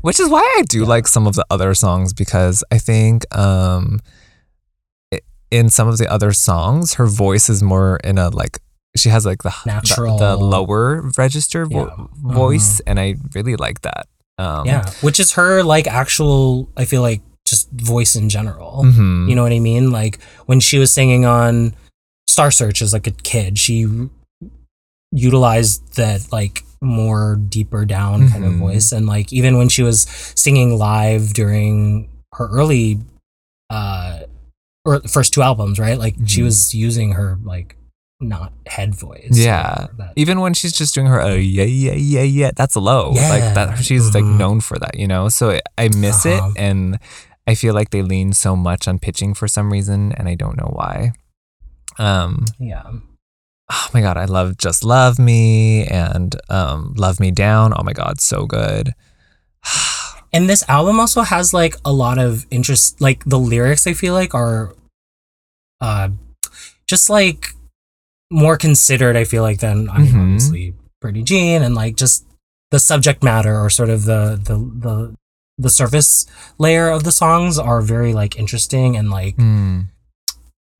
[0.00, 4.00] which is why I do like some of the other songs because I think um
[4.04, 4.17] i-
[5.50, 8.58] in some of the other songs her voice is more in a like
[8.96, 10.18] she has like the the- Natural.
[10.18, 12.32] the, lower register vo- Yeah.
[12.34, 14.06] voice and I really like that.
[14.38, 14.88] Um Yeah.
[15.02, 18.82] Which is her, like, actual, I feel like, just voice in general.
[18.84, 19.28] mhm.
[19.28, 19.90] You know what I mean?
[19.90, 21.74] Like, when she was singing on
[22.28, 23.86] Star Search as like a kid, she
[25.12, 28.58] utilized that, like, more deeper down kind of Mhm.
[28.58, 28.92] voice.
[28.92, 33.00] And, like, even when she was singing live during her early,
[33.70, 34.20] uh,
[34.88, 35.98] or the first two albums, right?
[35.98, 36.44] Like, she Mhm.
[36.44, 37.76] was using her, like,
[38.20, 39.28] not head voice.
[39.32, 39.86] Yeah.
[39.98, 43.28] that- even when she's just doing her oh yeah yeah yeah yeah that's low Yeah.
[43.30, 44.38] like that she's like Mhm.
[44.38, 46.50] known for that you know so I- i miss Uh-huh.
[46.50, 46.98] it and
[47.46, 50.56] i feel like they lean so much on pitching for some reason and i don't
[50.56, 51.12] know why
[51.98, 52.82] um yeah.
[53.70, 57.92] oh my god i love just love me and um love me down oh my
[57.92, 58.94] god so good
[60.30, 64.12] And this album also has like a lot of interest like the lyrics I feel
[64.12, 64.74] like are
[65.80, 66.08] uh
[66.86, 67.54] just like
[68.30, 70.22] more considered I feel like than I mean Mhm.
[70.22, 72.24] obviously Britney Jean and like just
[72.70, 75.14] the subject matter or sort of the the the
[75.56, 76.26] the surface
[76.58, 79.80] layer of the songs are very like interesting and like Hmm.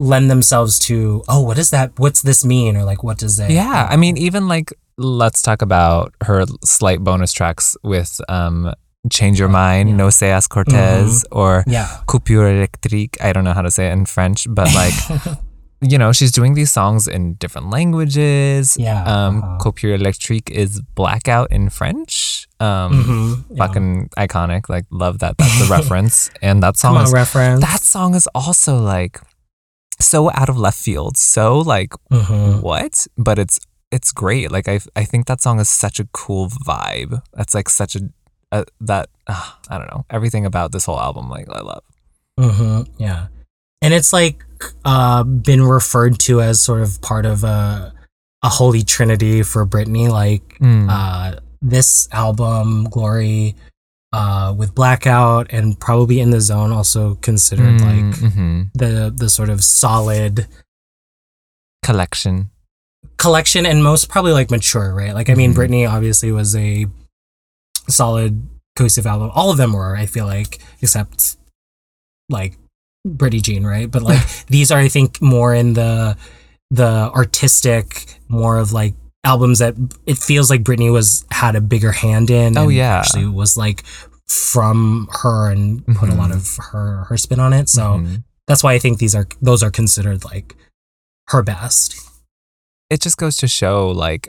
[0.00, 3.50] lend themselves to oh what is that what's this mean or like what does it
[3.50, 8.72] yeah i mean even like let's talk about her slight bonus tracks with um
[9.10, 9.96] change your mind Yeah.
[9.96, 13.16] no seas cortez or yeah coupure électrique.
[13.20, 14.94] I don't know how to say it in French, but like,
[15.80, 18.76] you know, she's doing these songs in different languages.
[18.76, 19.58] Yeah, Um, uh-huh.
[19.58, 22.46] coupure électrique is blackout in French.
[22.60, 23.66] Um, Mhm, yeah.
[23.66, 24.68] fucking iconic.
[24.68, 25.38] Like, love that.
[25.38, 26.30] That's the reference.
[26.42, 29.20] And that song on is, reference that song is also like,
[30.00, 32.60] so out of left field, so like Mhm.
[32.62, 33.06] what?
[33.16, 33.58] But it's
[33.90, 34.50] it's great.
[34.52, 37.22] Like I I think that song is such a cool vibe.
[37.32, 38.00] That's like such a,
[38.52, 41.28] a that uh, I don't know everything about this whole album.
[41.28, 41.82] Like I love.
[42.38, 43.26] hmm Yeah.
[43.82, 44.42] And it's like
[44.84, 47.92] uh, been referred to as sort of part of a,
[48.42, 50.08] a holy trinity for Britney.
[50.08, 50.88] Like Mm.
[50.90, 53.54] uh, this album, Glory,
[54.12, 58.70] uh, with Blackout, and probably In the Zone, also considered like Mhm.
[58.74, 60.46] the the sort of solid
[61.84, 62.50] collection.
[63.16, 65.14] collection and most probably like mature, right?
[65.14, 65.56] Like I mean, Mhm.
[65.56, 66.86] Britney obviously was a
[67.88, 68.46] solid
[68.76, 69.30] cohesive album.
[69.34, 71.36] All of them were, I feel like, except
[72.28, 72.56] like
[73.06, 73.90] Britney Jean, right?
[73.90, 76.16] But like these are, I think, more in the
[76.70, 78.94] the artistic, more of like
[79.24, 79.74] albums that
[80.06, 82.56] it feels like Britney was had a bigger hand in.
[82.58, 82.98] Oh, and yeah.
[82.98, 83.84] actually was like
[84.28, 86.36] from her and put a lot Mhm.
[86.36, 87.68] of her her spin on it.
[87.70, 88.24] So Mhm.
[88.46, 90.54] that's why I think these are those are considered like
[91.28, 91.94] her best.
[92.90, 94.28] it just goes to show like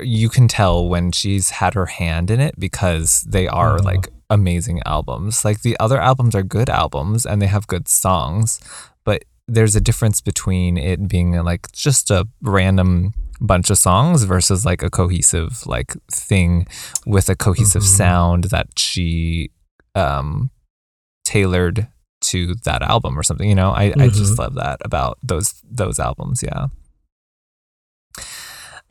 [0.00, 3.84] you can tell when she's had her hand in it because they are Mhm.
[3.84, 5.44] like amazing albums.
[5.44, 8.60] Like the other albums are good albums and they have good songs,
[9.04, 14.64] but there's a difference between it being like just a random bunch of songs versus
[14.66, 16.66] like a cohesive like thing
[17.06, 17.96] with a cohesive Mhm.
[17.96, 19.50] sound that she
[19.94, 20.50] um
[21.24, 21.88] tailored
[22.20, 24.38] to that album or something you know i i just Mhm.
[24.38, 26.66] love that about those those albums yeah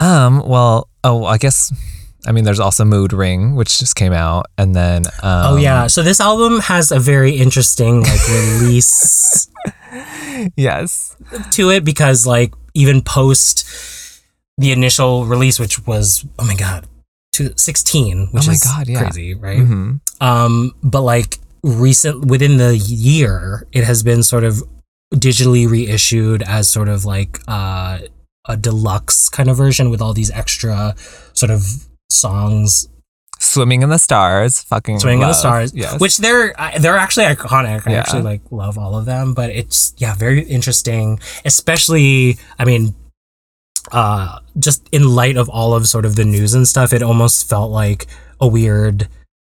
[0.00, 1.72] um, well, oh, I guess
[2.26, 5.86] I mean there's also Mood Ring, which just came out, and then um, Oh yeah,
[5.86, 8.28] so this album has a very interesting like
[8.60, 9.48] release
[10.56, 11.16] Yes.
[11.52, 13.64] to it because like even post
[14.56, 16.86] the initial release, which was oh my god,
[17.32, 19.02] two, 16, which Oh my is God, yeah.
[19.02, 19.58] crazy, right?
[19.60, 24.62] hmm Um, but like recent within the year, it has been sort of
[25.14, 27.98] digitally reissued as sort of like uh,
[28.48, 30.94] a deluxe kind of version with all these extra
[31.34, 31.62] sort of
[32.10, 32.88] songs
[33.40, 35.32] Swimming in the Stars, fucking Swing in the.
[35.32, 36.00] Stars, Yes.
[36.00, 37.86] which they're they're actually iconic.
[37.86, 37.98] I Yeah.
[38.00, 42.96] actually like love all of them, but it's yeah very interesting, especially I mean,
[43.92, 47.48] uh, just in light of all of sort of the news and stuff, it almost
[47.48, 48.06] felt like
[48.40, 49.08] a weird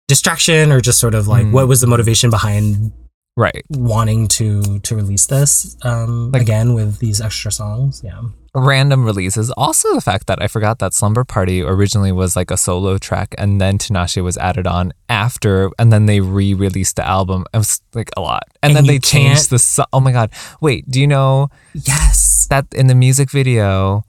[0.07, 1.52] distraction or just sort of like Mm.
[1.52, 2.91] what was the motivation behind
[3.38, 3.64] right.
[3.69, 8.22] wanting to to release this um Like- again with these extra songs yeah
[8.59, 9.51] Random releases.
[9.51, 13.35] Also, the fact that I forgot that Slumber Party originally was like a solo track,
[13.38, 17.45] and then Tinashe was added on after, and then they re-released the album.
[17.53, 19.85] It was like a lot, and, And then they changed can't- the.
[19.93, 20.31] Oh my god!
[20.59, 21.49] Wait, do you know?
[21.73, 24.03] yes that in the music video,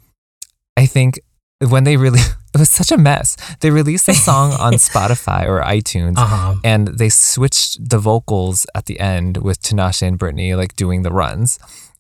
[0.77, 1.21] I think
[1.61, 2.21] when they really,
[2.55, 3.37] it was such a mess.
[3.61, 6.17] They released the song on Spotify or iTunes.
[6.17, 11.03] uh-huh And they switched the vocals at the end with Tinashe and Britney like doing
[11.03, 11.59] the runs.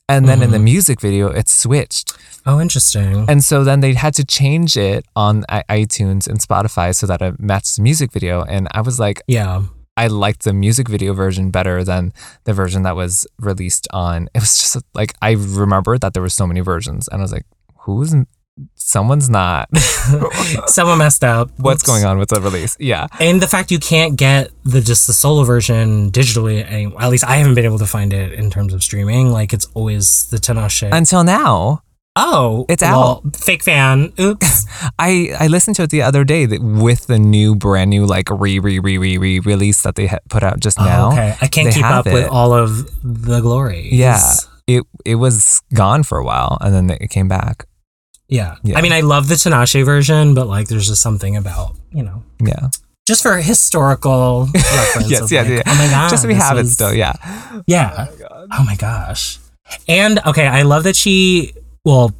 [0.08, 0.64] And then in the Mhm.
[0.72, 2.12] music video, it switched.
[2.46, 6.94] oh interesting And so then they had to change it on i- iTunes and Spotify
[6.94, 8.42] so that it matched the music video.
[8.42, 9.62] And I was like, yeah
[9.96, 12.12] I liked the music video version better than
[12.44, 14.28] the version that was released on.
[14.34, 17.32] It was just like I remember that there were so many versions, and I was
[17.32, 17.46] like,
[17.84, 18.14] "Who's?
[18.74, 19.68] Someone's not.
[20.66, 21.90] someone messed up What's Oops.
[21.90, 25.12] going on with the release?" Yeah, and the fact you can't get the just the
[25.12, 28.72] solo version digitally any- at least i haven't been able to find it in terms
[28.74, 30.88] of streaming like it's always the Tinashe.
[30.92, 31.82] until now,
[32.16, 34.66] oh It's well, fake fan oops
[34.98, 38.28] I I listened to it the other day that with the new brand new like
[38.30, 41.08] re re re re re release that they ha- put out just oh, now.
[41.08, 44.20] Oh, okay i can't they keep up with all of the glory Yeah,
[44.66, 47.64] it it was gone for a while, and then it came back.
[48.28, 48.78] Yeah Yeah.
[48.78, 52.22] i mean i love the Tinashe version but like there's just something about you know
[52.40, 52.68] Yeah.
[53.06, 55.32] just for historical reference yes.
[55.32, 55.42] Yeah.
[55.42, 55.62] like, yeah.
[55.66, 56.92] oh my god Just so we have it still.
[56.94, 57.14] Yeah.
[57.66, 58.06] Yeah.
[58.52, 59.38] Oh my gosh.
[59.88, 61.52] And okay, I love that she
[61.84, 62.12] well,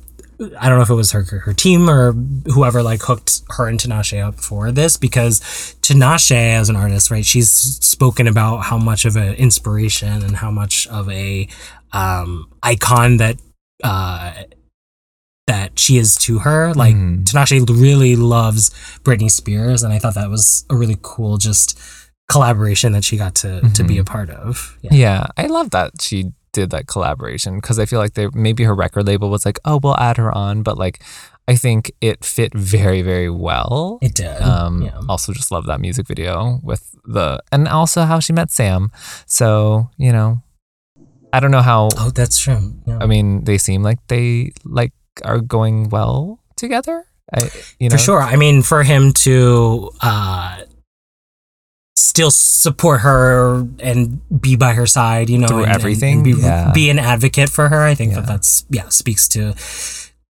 [0.59, 2.13] I don't know if it was her her team or
[2.55, 5.41] whoever like hooked her and Tinashe up for this because
[5.83, 7.25] Tinashe as an artist, right?
[7.25, 11.49] She's spoken about how much of an inspiration and how much of a
[11.93, 13.37] um icon that
[13.85, 14.33] uh
[15.49, 16.73] that she is to her.
[16.75, 17.25] Like Mhm.
[17.25, 18.71] Tinashe really loves
[19.05, 21.79] Britney Spears and I thought that was a really cool just
[22.31, 24.77] collaboration that she got to to be a part of.
[24.83, 24.95] Yeah.
[24.95, 28.75] Yeah, I love that she did that collaboration because I feel like they maybe her
[28.75, 31.03] record label was like, oh, we'll add her on, but like
[31.49, 33.99] I think it fit very very well.
[34.03, 34.41] It did.
[34.43, 35.01] Um, yeah.
[35.09, 38.91] also just love that music video with the and also how she met Sam.
[39.27, 40.43] So you know,
[41.33, 41.89] I don't know how.
[41.97, 42.75] Oh, that's true.
[42.87, 42.99] Yeah.
[43.01, 44.93] I mean, they seem like they like
[45.25, 47.05] are going well together.
[47.33, 48.23] I you know for sure.
[48.23, 50.59] I mean, for him to uh
[51.97, 56.23] still support her and be by her side, you know, Through and- and- and everything?
[56.23, 56.71] be, Yeah.
[56.73, 57.83] be an advocate for her.
[57.83, 58.21] I think Yeah.
[58.21, 59.55] that that's yeah speaks to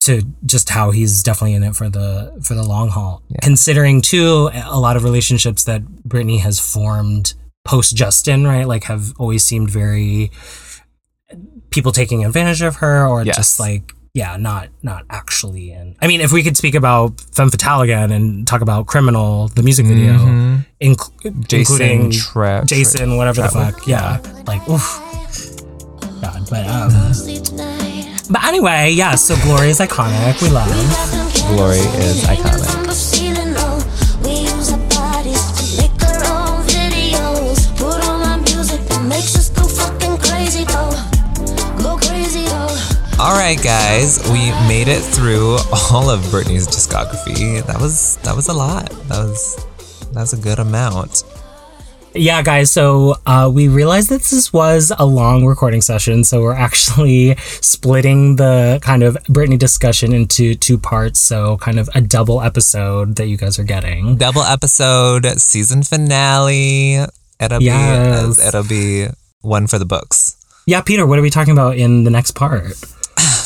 [0.01, 3.21] to just how he's definitely in it for the for the long haul.
[3.41, 7.33] Considering too a lot of relationships that Britney has formed
[7.65, 8.65] post Justin, right?
[8.67, 10.31] Like have always seemed very
[11.71, 13.35] people taking advantage of her or Yes.
[13.35, 15.95] just like yeah, not not actually in.
[16.01, 19.61] I mean, if we could speak about Femme Fatale again and talk about Criminal, the
[19.61, 20.65] music video, Mhm.
[20.81, 23.73] inc- Jason including Tra- Jason, whatever the Trapwood?
[23.75, 24.17] fuck, yeah,
[24.47, 24.87] like oof,
[26.21, 26.91] God, but um,
[28.33, 29.13] but anyway, yeah.
[29.15, 30.41] So Glory is iconic.
[30.41, 30.67] We love.
[31.53, 32.76] Glory is iconic.
[43.27, 45.57] All right, guys, we made it through
[45.91, 47.61] all of Britney's discography.
[47.65, 48.89] That was that was a lot.
[49.09, 49.57] That was
[50.13, 51.23] that was a good amount.
[52.15, 52.71] Yeah, guys.
[52.71, 58.37] So uh, we realized that this was a long recording session, so we're actually splitting
[58.37, 61.19] the kind of Britney discussion into two parts.
[61.19, 64.15] So kind of a double episode that you guys are getting.
[64.15, 66.95] Double episode, season finale.
[67.41, 68.37] It'll Yes.
[68.39, 69.07] be it'll be
[69.41, 70.37] one for the books.
[70.65, 71.05] Yeah, Peter.
[71.05, 72.71] What are we talking about in the next part?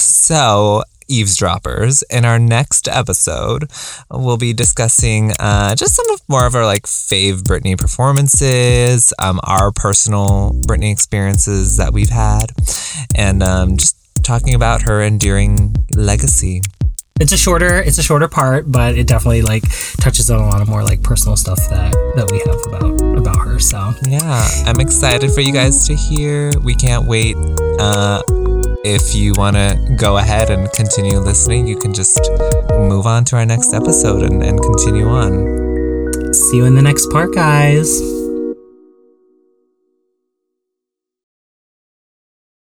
[0.03, 3.69] So, eavesdroppers, in our next episode,
[4.09, 9.39] we'll be discussing uh, just some of more of our like fave Britney performances, um,
[9.43, 12.51] our personal Britney experiences that we've had,
[13.15, 16.61] and um, just talking about her enduring legacy.
[17.19, 19.61] It's a shorter, it's a shorter part, but it definitely like
[19.97, 23.45] touches on a lot of more like personal stuff that that we have about about
[23.45, 23.59] her.
[23.59, 26.51] So Yeah, I'm excited for you guys to hear.
[26.63, 27.35] We can't wait.
[27.79, 28.23] Uh,
[28.83, 32.19] if you want to go ahead and continue listening, you can just
[32.71, 36.33] move on to our next episode and, and continue on.
[36.33, 38.20] see you in the next part, guys.